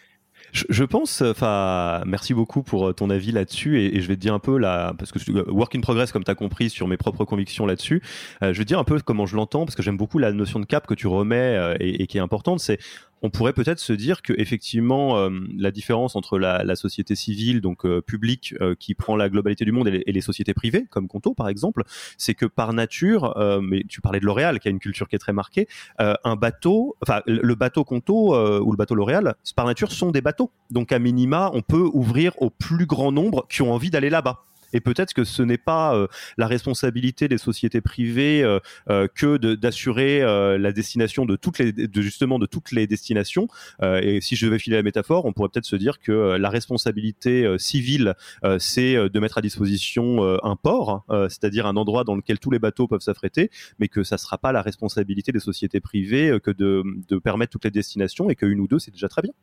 Je, 0.52 0.84
pense, 0.84 1.22
enfin, 1.22 2.04
merci 2.06 2.34
beaucoup 2.34 2.64
pour 2.64 2.90
euh, 2.90 2.94
ton 2.94 3.10
avis 3.10 3.32
là-dessus 3.32 3.80
et, 3.80 4.02
je 4.02 4.08
vais 4.08 4.16
te 4.16 4.20
dire 4.20 4.34
un 4.34 4.40
peu 4.40 4.58
là, 4.58 4.94
parce 4.98 5.12
que 5.12 5.20
euh, 5.32 5.50
work 5.50 5.74
in 5.74 5.80
progress, 5.80 6.12
comme 6.12 6.24
tu 6.24 6.32
as 6.32 6.36
compris 6.36 6.70
sur 6.70 6.88
mes 6.88 6.98
propres 6.98 7.24
convictions 7.24 7.66
là-dessus, 7.66 8.02
je 8.42 8.48
vais 8.48 8.54
te 8.54 8.64
dire 8.64 8.78
un 8.78 8.84
peu 8.84 9.00
comment 9.00 9.26
je 9.26 9.36
l'entends 9.36 9.66
parce 9.66 9.76
que 9.76 9.82
j'aime 9.82 9.98
beaucoup 9.98 10.20
la 10.20 10.32
notion 10.32 10.60
de 10.60 10.66
cap 10.66 10.86
que 10.86 10.94
tu 10.94 11.08
remets 11.08 11.78
et, 11.80 12.04
et 12.04 12.08
qui 12.08 12.18
est 12.18 12.22
importante. 12.22 12.60
C'est 12.60 12.78
on 13.24 13.30
pourrait 13.30 13.54
peut-être 13.54 13.80
se 13.80 13.94
dire 13.94 14.22
que 14.22 14.34
effectivement 14.38 15.18
euh, 15.18 15.30
la 15.58 15.72
différence 15.72 16.16
entre 16.16 16.38
la, 16.38 16.76
société 16.76 17.16
civile 17.16 17.62
donc 17.62 17.86
euh, 17.86 18.02
publique 18.02 18.54
euh, 18.60 18.76
qui 18.78 18.96
prend 18.96 19.16
la 19.16 19.30
globalité 19.30 19.64
du 19.64 19.72
monde 19.72 19.88
et 19.88 20.04
les, 20.06 20.22
sociétés 20.22 20.54
privées 20.54 20.86
comme 20.90 21.08
Conto 21.08 21.34
par 21.34 21.48
exemple, 21.48 21.84
c'est 22.18 22.34
que 22.34 22.46
par 22.46 22.74
nature, 22.74 23.34
mais 23.62 23.84
tu 23.88 24.02
parlais 24.02 24.20
de 24.20 24.26
L'Oréal 24.26 24.60
qui 24.60 24.68
a 24.68 24.72
une 24.72 24.80
culture 24.80 25.08
qui 25.08 25.16
est 25.16 25.20
très 25.20 25.34
marquée, 25.34 25.68
un 26.00 26.36
bateau, 26.36 26.96
enfin 27.02 27.22
le 27.26 27.56
bateau 27.56 27.84
Conto 27.84 28.36
ou 28.36 28.72
le 28.72 28.78
bateau 28.78 28.96
L'Oréal, 28.96 29.36
par 29.56 29.66
nature 29.66 29.92
sont 29.92 30.12
des 30.12 30.22
bateaux. 30.22 30.52
Donc 30.70 30.92
à 30.92 31.00
minima, 31.00 31.52
on 31.54 31.62
peut 31.62 31.90
ouvrir 31.94 32.34
au 32.42 32.50
plus 32.50 32.86
grand 32.86 33.12
nombre 33.12 33.46
qui 33.50 33.62
ont 33.62 33.74
envie 33.74 33.90
d'aller 33.90 34.10
là-bas 34.10 34.46
Et 34.74 34.82
peut-être 34.82 35.14
que 35.14 35.24
ce 35.24 35.42
n'est 35.42 35.58
pas 35.58 35.96
euh, 35.96 36.08
la 36.38 36.48
responsabilité 36.48 37.28
des 37.28 37.38
sociétés 37.38 37.82
privées 37.82 38.44
euh, 38.44 39.08
que 39.16 39.38
d'assurer 39.38 40.22
la 40.58 40.72
destination 40.72 41.26
de 41.26 41.36
toutes 41.36 41.60
les, 41.60 41.72
de, 41.72 42.02
justement 42.02 42.40
de 42.40 42.46
toutes 42.46 42.72
les 42.72 42.88
destinations. 42.88 43.48
et 43.82 44.20
si 44.22 44.36
je 44.36 44.46
devais 44.46 44.60
filer 44.60 44.78
la 44.78 44.84
métaphore, 44.84 45.26
on 45.26 45.34
pourrait 45.34 45.50
peut-être 45.50 45.66
se 45.66 45.76
dire 45.76 46.00
que 46.00 46.38
la 46.38 46.50
responsabilité 46.50 47.56
civile, 47.58 48.16
c'est 48.60 48.96
de 48.96 49.20
mettre 49.20 49.38
à 49.38 49.42
disposition 49.42 50.38
un 50.44 50.56
port, 50.56 51.06
c'est-à-dire 51.30 51.66
un 51.66 51.76
endroit 51.76 52.04
dans 52.04 52.16
lequel 52.16 52.40
tous 52.40 52.52
les 52.52 52.60
bateaux 52.60 52.88
peuvent 52.88 53.02
s'affréter, 53.02 53.50
mais 53.80 53.88
que 53.88 54.04
ça 54.04 54.16
ne 54.16 54.20
sera 54.20 54.38
pas 54.38 54.52
la 54.52 54.62
responsabilité 54.62 55.32
des 55.32 55.40
sociétés 55.40 55.80
privées 55.80 56.38
que 56.44 56.52
de, 56.52 56.84
de 57.08 57.18
permettre 57.18 57.52
toutes 57.52 57.66
les 57.66 57.72
destinations 57.72 58.30
et 58.30 58.36
qu'une 58.36 58.60
ou 58.60 58.68
deux, 58.68 58.80
c'est 58.80 58.92
déjà 58.92 59.10
très 59.10 59.22
bien. 59.22 59.34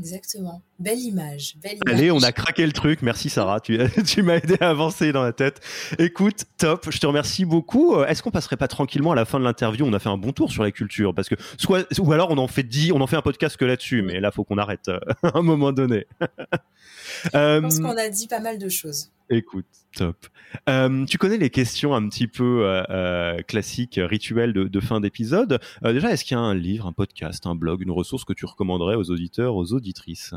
Exactement. 0.00 0.62
Belle 0.78 0.98
image. 0.98 1.56
Belle 1.62 1.78
Allez, 1.86 2.10
on 2.10 2.22
a 2.22 2.32
craqué 2.32 2.64
le 2.64 2.72
truc. 2.72 3.02
Merci 3.02 3.28
Sarah. 3.28 3.60
Tu, 3.60 3.78
tu 4.06 4.22
m'as 4.22 4.36
aidé 4.36 4.56
à 4.60 4.70
avancer 4.70 5.12
dans 5.12 5.22
la 5.22 5.34
tête. 5.34 5.60
Écoute, 5.98 6.44
top. 6.56 6.88
Je 6.90 6.98
te 6.98 7.06
remercie 7.06 7.44
beaucoup. 7.44 7.94
Euh, 7.94 8.06
est-ce 8.06 8.22
qu'on 8.22 8.30
passerait 8.30 8.56
pas 8.56 8.66
tranquillement 8.66 9.12
à 9.12 9.14
la 9.14 9.26
fin 9.26 9.38
de 9.38 9.44
l'interview? 9.44 9.84
On 9.84 9.92
a 9.92 9.98
fait 9.98 10.08
un 10.08 10.16
bon 10.16 10.32
tour 10.32 10.50
sur 10.50 10.62
la 10.62 10.70
culture 10.70 11.14
parce 11.14 11.28
que 11.28 11.34
soit 11.58 11.86
ou 11.98 12.12
alors 12.12 12.30
on 12.30 12.38
en 12.38 12.48
fait 12.48 12.62
10, 12.62 12.92
on 12.92 13.00
en 13.02 13.06
fait 13.06 13.16
un 13.16 13.22
podcast 13.22 13.58
que 13.58 13.66
là-dessus. 13.66 14.00
Mais 14.00 14.20
là, 14.20 14.30
faut 14.30 14.42
qu'on 14.42 14.56
arrête 14.56 14.88
euh, 14.88 14.98
à 15.22 15.38
un 15.38 15.42
moment 15.42 15.72
donné. 15.72 16.06
Je 17.24 17.60
pense 17.60 17.78
euh, 17.78 17.82
qu'on 17.82 17.96
a 17.98 18.08
dit 18.08 18.26
pas 18.26 18.40
mal 18.40 18.56
de 18.56 18.70
choses. 18.70 19.10
Écoute, 19.32 19.66
top. 19.94 20.26
Euh, 20.68 21.04
tu 21.04 21.16
connais 21.16 21.38
les 21.38 21.50
questions 21.50 21.94
un 21.94 22.08
petit 22.08 22.26
peu 22.26 22.64
euh, 22.64 22.82
euh, 22.90 23.42
classiques, 23.42 24.00
rituelles 24.02 24.52
de, 24.52 24.80
fin 24.80 25.00
d'épisode. 25.00 25.60
déjà, 25.84 26.10
est-ce 26.10 26.24
qu'il 26.24 26.36
y 26.36 26.40
a 26.40 26.42
un 26.42 26.54
livre, 26.54 26.88
un 26.88 26.92
podcast, 26.92 27.46
un 27.46 27.54
blog, 27.54 27.80
une 27.80 27.92
ressource 27.92 28.24
que 28.24 28.32
tu 28.32 28.44
recommanderais 28.44 28.96
aux 28.96 29.08
auditeurs, 29.12 29.54
aux 29.54 29.72
auditrices? 29.72 30.34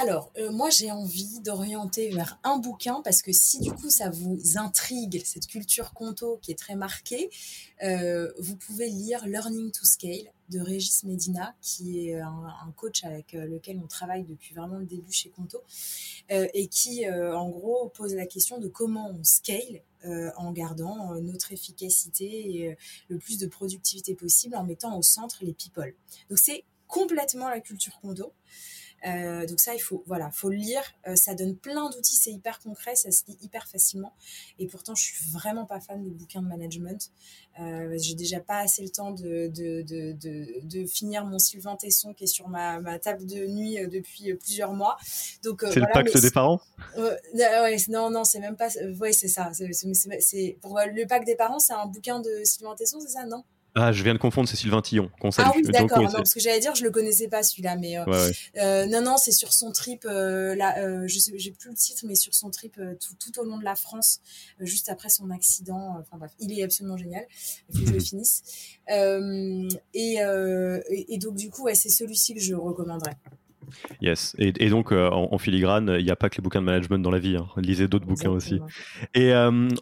Alors, 0.00 0.32
moi, 0.52 0.70
j'ai 0.70 0.90
envie 0.90 1.40
d'orienter 1.40 2.10
vers 2.10 2.38
un 2.44 2.58
bouquin 2.58 3.00
parce 3.02 3.22
que 3.22 3.32
si 3.32 3.60
du 3.60 3.72
coup 3.72 3.90
ça 3.90 4.10
vous 4.10 4.56
intrigue, 4.56 5.22
cette 5.24 5.46
culture 5.46 5.92
conto 5.92 6.38
qui 6.42 6.52
est 6.52 6.58
très 6.58 6.76
marquée, 6.76 7.30
vous 8.38 8.56
pouvez 8.56 8.88
lire 8.88 9.26
Learning 9.26 9.70
to 9.70 9.84
Scale 9.84 10.32
de 10.48 10.60
Régis 10.60 11.04
Medina, 11.04 11.54
qui 11.60 12.08
est 12.08 12.20
un, 12.20 12.72
coach 12.76 13.04
avec 13.04 13.34
euh, 13.34 13.46
lequel 13.46 13.80
on 13.82 13.86
travaille 13.86 14.24
depuis 14.24 14.54
vraiment 14.54 14.78
le 14.78 14.86
début 14.86 15.12
chez 15.12 15.30
Conto, 15.30 15.62
euh, 16.30 16.46
et 16.54 16.68
qui, 16.68 17.06
euh, 17.06 17.36
en 17.36 17.48
gros, 17.50 17.88
pose 17.88 18.14
la 18.14 18.26
question 18.26 18.58
de 18.58 18.68
comment 18.68 19.10
on 19.10 19.24
scale 19.24 19.82
en 20.36 20.52
gardant 20.52 21.20
notre 21.20 21.52
efficacité 21.52 22.24
et 22.24 22.76
le 23.08 23.18
plus 23.18 23.36
de 23.36 23.48
productivité 23.48 24.14
possible 24.14 24.54
en 24.54 24.62
mettant 24.62 24.96
au 24.96 25.02
centre 25.02 25.38
les 25.42 25.52
people. 25.52 25.92
Donc 26.30 26.38
c'est 26.38 26.62
complètement 26.86 27.48
la 27.48 27.58
culture 27.58 27.98
Conto. 28.00 28.32
Euh, 29.06 29.46
donc 29.46 29.60
ça, 29.60 29.74
il 29.74 29.78
faut, 29.78 30.02
voilà, 30.06 30.30
faut 30.30 30.48
le 30.48 30.56
lire. 30.56 30.82
Euh, 31.06 31.14
ça 31.14 31.34
donne 31.34 31.56
plein 31.56 31.88
d'outils, 31.90 32.16
c'est 32.16 32.32
hyper 32.32 32.58
concret, 32.60 32.94
ça 32.96 33.10
se 33.10 33.24
lit 33.26 33.38
hyper 33.42 33.66
facilement. 33.66 34.12
Et 34.58 34.66
pourtant, 34.66 34.94
je 34.94 35.02
suis 35.02 35.30
vraiment 35.30 35.66
pas 35.66 35.80
fan 35.80 36.02
des 36.02 36.10
bouquins 36.10 36.42
de 36.42 36.48
management. 36.48 37.10
Euh, 37.60 37.96
j'ai 37.98 38.14
déjà 38.14 38.40
pas 38.40 38.58
assez 38.58 38.82
le 38.82 38.88
temps 38.88 39.10
de, 39.10 39.48
de, 39.48 39.82
de, 39.82 40.62
de, 40.62 40.86
finir 40.86 41.24
mon 41.24 41.40
Sylvain 41.40 41.74
Tesson 41.74 42.14
qui 42.14 42.24
est 42.24 42.28
sur 42.28 42.48
ma, 42.48 42.80
ma 42.80 43.00
table 43.00 43.26
de 43.26 43.46
nuit 43.46 43.78
depuis 43.88 44.32
plusieurs 44.34 44.72
mois. 44.72 44.96
Donc 45.42 45.64
c'est 45.68 45.80
le 45.80 45.92
pacte 45.92 46.16
des 46.16 46.30
parents? 46.30 46.60
ouais, 46.96 47.76
non, 47.88 48.10
non, 48.10 48.22
c'est 48.22 48.38
même 48.38 48.56
pas. 48.56 48.68
Ouais, 49.00 49.12
c'est 49.12 49.28
ça. 49.28 49.50
C'est 49.52 50.58
pour 50.60 50.78
le 50.78 51.06
pacte 51.06 51.26
des 51.26 51.36
parents, 51.36 51.58
c'est 51.58 51.72
un 51.72 51.86
bouquin 51.86 52.20
de 52.20 52.42
Sylvain 52.44 52.76
Tesson, 52.76 53.00
c'est 53.00 53.12
ça, 53.12 53.26
non? 53.26 53.42
Ah, 53.74 53.92
je 53.92 54.02
viens 54.02 54.14
de 54.14 54.18
confondre, 54.18 54.48
c'est 54.48 54.56
Sylvain 54.56 54.82
Tillon. 54.82 55.10
Ah 55.38 55.52
oui, 55.54 55.62
d'accord. 55.62 56.02
Non, 56.02 56.10
parce 56.10 56.34
que 56.34 56.40
j'allais 56.40 56.60
dire, 56.60 56.74
je 56.74 56.82
le 56.84 56.90
connaissais 56.90 57.28
pas 57.28 57.42
celui-là, 57.42 57.76
mais 57.76 57.98
euh, 57.98 58.04
euh, 58.56 58.86
non, 58.86 59.02
non, 59.02 59.16
c'est 59.16 59.32
sur 59.32 59.52
son 59.52 59.70
trip. 59.72 60.04
Euh, 60.04 60.54
là, 60.54 61.06
je 61.06 61.18
sais, 61.18 61.32
j'ai 61.36 61.52
plus 61.52 61.70
le 61.70 61.76
titre, 61.76 62.04
mais 62.06 62.14
sur 62.14 62.34
son 62.34 62.50
trip 62.50 62.80
tout, 63.00 63.14
tout, 63.20 63.40
au 63.40 63.44
long 63.44 63.58
de 63.58 63.64
la 63.64 63.76
France, 63.76 64.20
juste 64.60 64.88
après 64.88 65.10
son 65.10 65.30
accident. 65.30 65.96
Enfin 66.00 66.16
bref, 66.16 66.32
il 66.40 66.58
est 66.58 66.62
absolument 66.62 66.96
génial. 66.96 67.24
Il 67.68 67.78
faut 67.78 67.84
que 67.84 67.88
je 67.88 67.94
le 67.94 68.00
finisse. 68.04 68.42
Et, 69.94 70.18
et, 71.08 71.18
donc 71.18 71.36
du 71.36 71.50
coup, 71.50 71.64
ouais, 71.64 71.74
c'est 71.74 71.90
celui-ci 71.90 72.34
que 72.34 72.40
je 72.40 72.54
recommanderais. 72.54 73.16
Yes. 74.00 74.34
Et, 74.38 74.70
donc, 74.70 74.92
en, 74.92 75.38
filigrane, 75.38 75.96
il 75.98 76.04
n'y 76.04 76.10
a 76.10 76.16
pas 76.16 76.30
que 76.30 76.36
les 76.36 76.42
bouquins 76.42 76.60
de 76.60 76.66
management 76.66 76.98
dans 76.98 77.10
la 77.10 77.18
vie. 77.18 77.36
Hein. 77.36 77.48
Lisez 77.58 77.86
d'autres 77.86 78.06
bouquins 78.06 78.30
aussi. 78.30 78.60
Et 79.14 79.32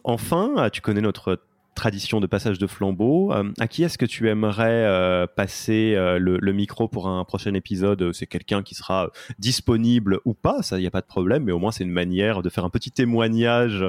enfin, 0.03 0.53
ah, 0.57 0.69
tu 0.69 0.81
connais 0.81 1.01
notre 1.01 1.39
tradition 1.77 2.19
de 2.19 2.27
passage 2.27 2.57
de 2.57 2.67
flambeau. 2.67 3.31
Euh, 3.31 3.53
à 3.59 3.67
qui 3.67 3.83
est-ce 3.83 3.97
que 3.97 4.05
tu 4.05 4.29
aimerais 4.29 4.83
euh, 4.83 5.27
passer 5.27 5.93
euh, 5.95 6.17
le, 6.17 6.51
micro 6.51 6.87
pour 6.87 7.07
un 7.07 7.23
prochain 7.23 7.53
épisode? 7.53 8.11
C'est 8.13 8.25
quelqu'un 8.25 8.63
qui 8.63 8.75
sera 8.75 9.11
disponible 9.39 10.19
ou 10.25 10.33
pas, 10.33 10.63
ça, 10.63 10.77
il 10.77 10.81
n'y 10.81 10.87
a 10.87 10.91
pas 10.91 11.01
de 11.01 11.07
problème, 11.07 11.43
mais 11.43 11.51
au 11.51 11.59
moins 11.59 11.71
c'est 11.71 11.83
une 11.83 11.91
manière 11.91 12.41
de 12.41 12.49
faire 12.49 12.65
un 12.65 12.69
petit 12.69 12.91
témoignage 12.91 13.85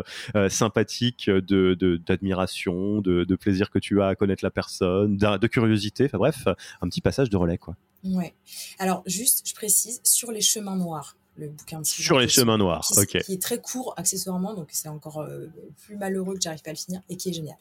sympathique 0.51 1.31
d'admiration, 1.31 3.01
de, 3.01 3.25
de, 3.25 3.37
plaisir 3.37 3.71
que 3.71 3.79
tu 3.79 4.03
as 4.03 4.09
à 4.09 4.15
connaître 4.15 4.45
la 4.45 4.51
personne, 4.51 5.17
de, 5.17 5.47
curiosité, 5.47 6.05
enfin 6.05 6.19
bref, 6.19 6.47
un 6.83 6.89
petit 6.89 7.01
passage 7.01 7.31
de 7.31 7.37
relais. 7.37 7.59
quoi. 7.59 7.75
Ouais. 8.05 8.35
Alors 8.79 9.03
juste, 9.07 9.49
je 9.49 9.55
précise, 9.55 10.01
sur 10.05 10.31
les 10.31 10.43
chemins 10.43 10.77
noirs 10.77 11.17
le 11.39 11.49
bouquin 11.49 11.81
de 11.81 11.87
Sur 11.87 12.19
les 12.19 12.29
chemins 12.29 12.59
noirs, 12.59 12.89
qui, 12.93 12.99
ok. 12.99 13.23
Qui 13.23 13.35
est 13.35 13.43
très 13.43 13.61
court 13.61 13.95
accessoirement, 13.97 14.55
donc 14.55 14.71
c'est 14.73 14.89
encore 14.89 15.21
euh, 15.21 15.47
plus 15.85 15.97
malheureux 15.97 16.35
que 16.35 16.41
j'arrive 16.41 16.63
pas 16.63 16.71
à 16.71 16.73
le 16.73 16.79
finir 16.79 17.01
et 17.09 17.17
qui 17.17 17.31
est 17.31 17.33
génial. 17.33 17.57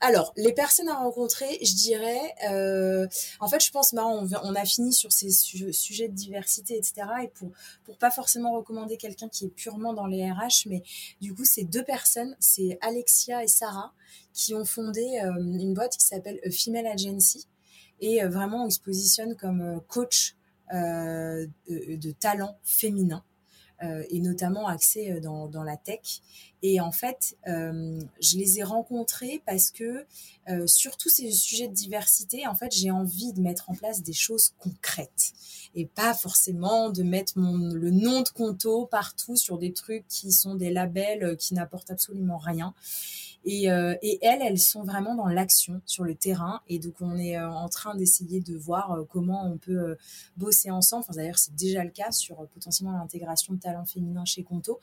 Alors, 0.00 0.32
les 0.36 0.52
personnes 0.52 0.88
à 0.88 0.96
rencontrer, 0.96 1.58
je 1.62 1.74
dirais, 1.74 2.34
euh, 2.50 3.06
en 3.38 3.48
fait, 3.48 3.64
je 3.64 3.70
pense, 3.70 3.94
on, 3.94 4.28
on, 4.42 4.54
a 4.54 4.64
fini 4.64 4.92
sur 4.92 5.12
ces 5.12 5.30
sujets 5.30 6.08
de 6.08 6.14
diversité, 6.14 6.76
etc. 6.76 7.06
Et 7.22 7.28
pour, 7.28 7.52
pour 7.84 7.96
pas 7.98 8.10
forcément 8.10 8.52
recommander 8.56 8.96
quelqu'un 8.96 9.28
qui 9.28 9.46
est 9.46 9.54
purement 9.54 9.94
dans 9.94 10.06
les 10.06 10.28
RH, 10.28 10.66
mais 10.66 10.82
du 11.20 11.32
coup, 11.32 11.44
c'est 11.44 11.64
deux 11.64 11.84
personnes, 11.84 12.36
c'est 12.40 12.78
Alexia 12.80 13.44
et 13.44 13.48
Sarah, 13.48 13.92
qui 14.32 14.54
ont 14.54 14.64
fondé 14.64 15.20
euh, 15.22 15.32
une 15.36 15.72
boîte 15.72 15.96
qui 15.96 16.04
s'appelle 16.04 16.40
Female 16.52 16.86
Agency. 16.88 17.46
Et 18.02 18.24
vraiment, 18.24 18.66
ils 18.66 18.72
se 18.72 18.80
positionnent 18.80 19.36
comme 19.36 19.82
coach 19.86 20.34
euh, 20.74 21.46
de, 21.68 22.10
talents 22.12 22.58
féminins. 22.62 23.24
Euh, 23.82 24.04
et 24.10 24.20
notamment 24.20 24.68
axés 24.68 25.10
euh, 25.10 25.20
dans, 25.20 25.48
dans, 25.48 25.62
la 25.62 25.78
tech. 25.78 26.20
Et 26.62 26.80
en 26.80 26.92
fait, 26.92 27.36
je 27.46 28.36
les 28.36 28.58
ai 28.58 28.62
rencontrés 28.62 29.42
parce 29.46 29.70
que 29.70 30.04
sur 30.66 30.96
tous 30.96 31.08
ces 31.08 31.30
sujets 31.30 31.68
de 31.68 31.74
diversité, 31.74 32.46
en 32.46 32.54
fait, 32.54 32.72
j'ai 32.72 32.90
envie 32.90 33.32
de 33.32 33.40
mettre 33.40 33.70
en 33.70 33.74
place 33.74 34.02
des 34.02 34.12
choses 34.12 34.52
concrètes 34.58 35.32
et 35.74 35.86
pas 35.86 36.14
forcément 36.14 36.90
de 36.90 37.02
mettre 37.02 37.38
mon, 37.38 37.72
le 37.72 37.90
nom 37.90 38.22
de 38.22 38.28
Conto 38.28 38.86
partout 38.86 39.36
sur 39.36 39.58
des 39.58 39.72
trucs 39.72 40.06
qui 40.08 40.32
sont 40.32 40.54
des 40.54 40.70
labels 40.70 41.36
qui 41.38 41.54
n'apportent 41.54 41.90
absolument 41.90 42.38
rien. 42.38 42.74
Et, 43.44 43.70
euh, 43.70 43.94
elles, 44.02 44.42
elles 44.42 44.58
sont 44.58 44.82
vraiment 44.82 45.14
dans 45.14 45.26
l'action 45.26 45.80
sur 45.86 46.04
le 46.04 46.14
terrain. 46.14 46.60
Et 46.68 46.78
donc, 46.78 46.94
on 47.00 47.16
est 47.16 47.38
euh, 47.38 47.50
en 47.50 47.68
train 47.68 47.94
d'essayer 47.94 48.40
de 48.40 48.56
voir 48.56 48.92
euh, 48.92 49.04
comment 49.08 49.46
on 49.46 49.56
peut 49.56 49.96
bosser 50.36 50.70
ensemble. 50.70 51.04
Enfin, 51.08 51.16
d'ailleurs, 51.16 51.38
c'est 51.38 51.54
déjà 51.54 51.82
le 51.84 51.90
cas 51.90 52.12
sur 52.12 52.46
potentiellement 52.48 52.96
l'intégration 52.96 53.54
de 53.54 53.60
talents 53.60 53.86
féminins 53.86 54.24
chez 54.24 54.42
Conto. 54.42 54.80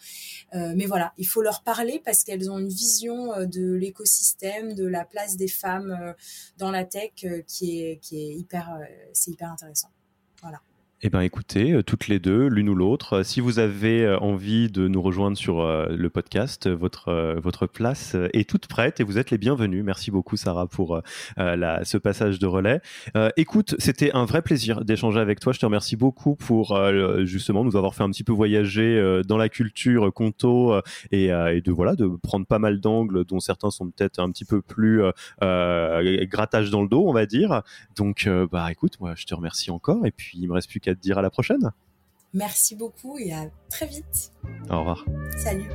mais 0.53 0.85
voilà, 0.85 1.13
il 1.17 1.27
faut 1.27 1.41
leur 1.41 1.61
parler 1.67 2.01
parce 2.05 2.23
qu'elles 2.23 2.49
ont 2.49 2.59
une 2.59 2.69
vision 2.69 3.45
de 3.45 3.73
l'écosystème, 3.73 4.73
de 4.73 4.87
la 4.87 5.03
place 5.03 5.35
des 5.35 5.49
femmes 5.49 6.15
dans 6.57 6.71
la 6.71 6.85
tech 6.85 7.11
qui 7.45 7.81
est, 7.81 7.97
qui 7.97 8.21
est 8.21 8.35
hyper, 8.35 8.79
c'est 9.11 9.31
hyper 9.31 9.51
intéressant. 9.51 9.89
Voilà. 10.41 10.61
Eh 11.03 11.11
bien, 11.11 11.21
écoutez, 11.21 11.73
euh, 11.73 11.83
toutes 11.83 12.07
les 12.07 12.17
deux, 12.17 12.47
l'une 12.47 12.69
ou 12.69 12.73
l'autre, 12.73 13.17
euh, 13.17 13.23
si 13.23 13.39
vous 13.39 13.59
avez 13.59 14.03
euh, 14.03 14.17
envie 14.17 14.67
de 14.67 14.87
nous 14.87 14.99
rejoindre 14.99 15.37
sur 15.37 15.63
le 15.63 16.09
podcast, 16.09 16.67
votre, 16.67 17.35
votre 17.39 17.67
place 17.67 18.15
est 18.33 18.49
toute 18.49 18.65
prête 18.65 18.99
et 18.99 19.03
vous 19.03 19.19
êtes 19.19 19.29
les 19.29 19.37
bienvenus. 19.37 19.83
Merci 19.83 20.09
beaucoup, 20.09 20.37
Sarah, 20.37 20.65
pour 20.65 21.01
ce 21.37 21.97
passage 21.97 22.39
de 22.39 22.47
relais. 22.47 22.81
écoute, 23.35 23.75
c'était 23.77 24.11
un 24.13 24.25
vrai 24.25 24.41
plaisir 24.41 24.83
d'échanger 24.85 25.19
avec 25.19 25.39
toi. 25.39 25.53
Je 25.53 25.59
te 25.59 25.65
remercie 25.65 25.95
beaucoup 25.95 26.35
pour 26.35 26.79
justement 27.25 27.63
nous 27.63 27.75
avoir 27.75 27.93
fait 27.93 28.03
un 28.03 28.09
petit 28.09 28.23
peu 28.23 28.33
voyager 28.33 29.21
dans 29.27 29.37
la 29.37 29.49
culture 29.49 30.11
conto 30.13 30.79
et, 31.11 31.25
et, 31.25 31.61
de, 31.61 31.71
voilà, 31.71 31.95
de 31.95 32.07
prendre 32.23 32.45
pas 32.45 32.59
mal 32.59 32.79
d'angles 32.79 33.25
dont 33.25 33.39
certains 33.39 33.69
sont 33.69 33.89
peut-être 33.89 34.19
un 34.19 34.31
petit 34.31 34.45
peu 34.45 34.61
plus 34.61 35.01
grattage 35.41 36.69
dans 36.69 36.81
le 36.81 36.89
dos, 36.89 37.07
on 37.07 37.13
va 37.13 37.25
dire. 37.25 37.61
Donc, 37.95 38.29
bah, 38.51 38.71
écoute, 38.71 38.99
moi, 38.99 39.13
je 39.15 39.25
te 39.25 39.35
remercie 39.35 39.71
encore 39.71 40.05
et 40.05 40.11
puis 40.11 40.37
il 40.39 40.47
me 40.47 40.53
reste 40.53 40.69
plus 40.69 40.79
qu'à 40.87 40.95
te 40.95 41.01
dire 41.01 41.17
à 41.17 41.21
la 41.21 41.29
prochaine. 41.29 41.71
Merci 42.33 42.75
beaucoup 42.75 43.17
et 43.19 43.33
à 43.33 43.45
très 43.69 43.87
vite. 43.87 44.31
Au 44.69 44.79
revoir. 44.79 45.05
Salut. 45.37 45.69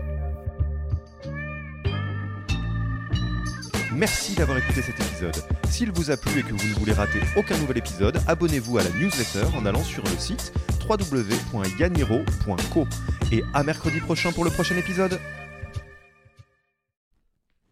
Merci 3.95 4.35
d'avoir 4.35 4.57
écouté 4.57 4.81
cet 4.81 4.99
épisode. 4.99 5.37
S'il 5.69 5.93
vous 5.93 6.11
a 6.11 6.17
plu 6.17 6.41
et 6.41 6.43
que 6.43 6.55
vous 6.55 6.69
ne 6.69 6.75
voulez 6.75 6.93
rater 6.93 7.21
aucun 7.37 7.59
nouvel 7.59 7.79
épisode, 7.79 8.19
abonnez-vous 8.27 8.79
à 8.79 8.83
la 8.83 8.91
newsletter 8.91 9.45
en 9.55 9.67
allant 9.67 9.85
sur 9.85 10.03
le 10.05 10.17
site 10.17 10.55
www.yaniro.co. 10.89 12.87
Et 13.31 13.45
à 13.53 13.63
mercredi 13.63 14.01
prochain 14.01 14.33
pour 14.33 14.45
le 14.45 14.51
prochain 14.51 14.77
épisode. 14.77 15.21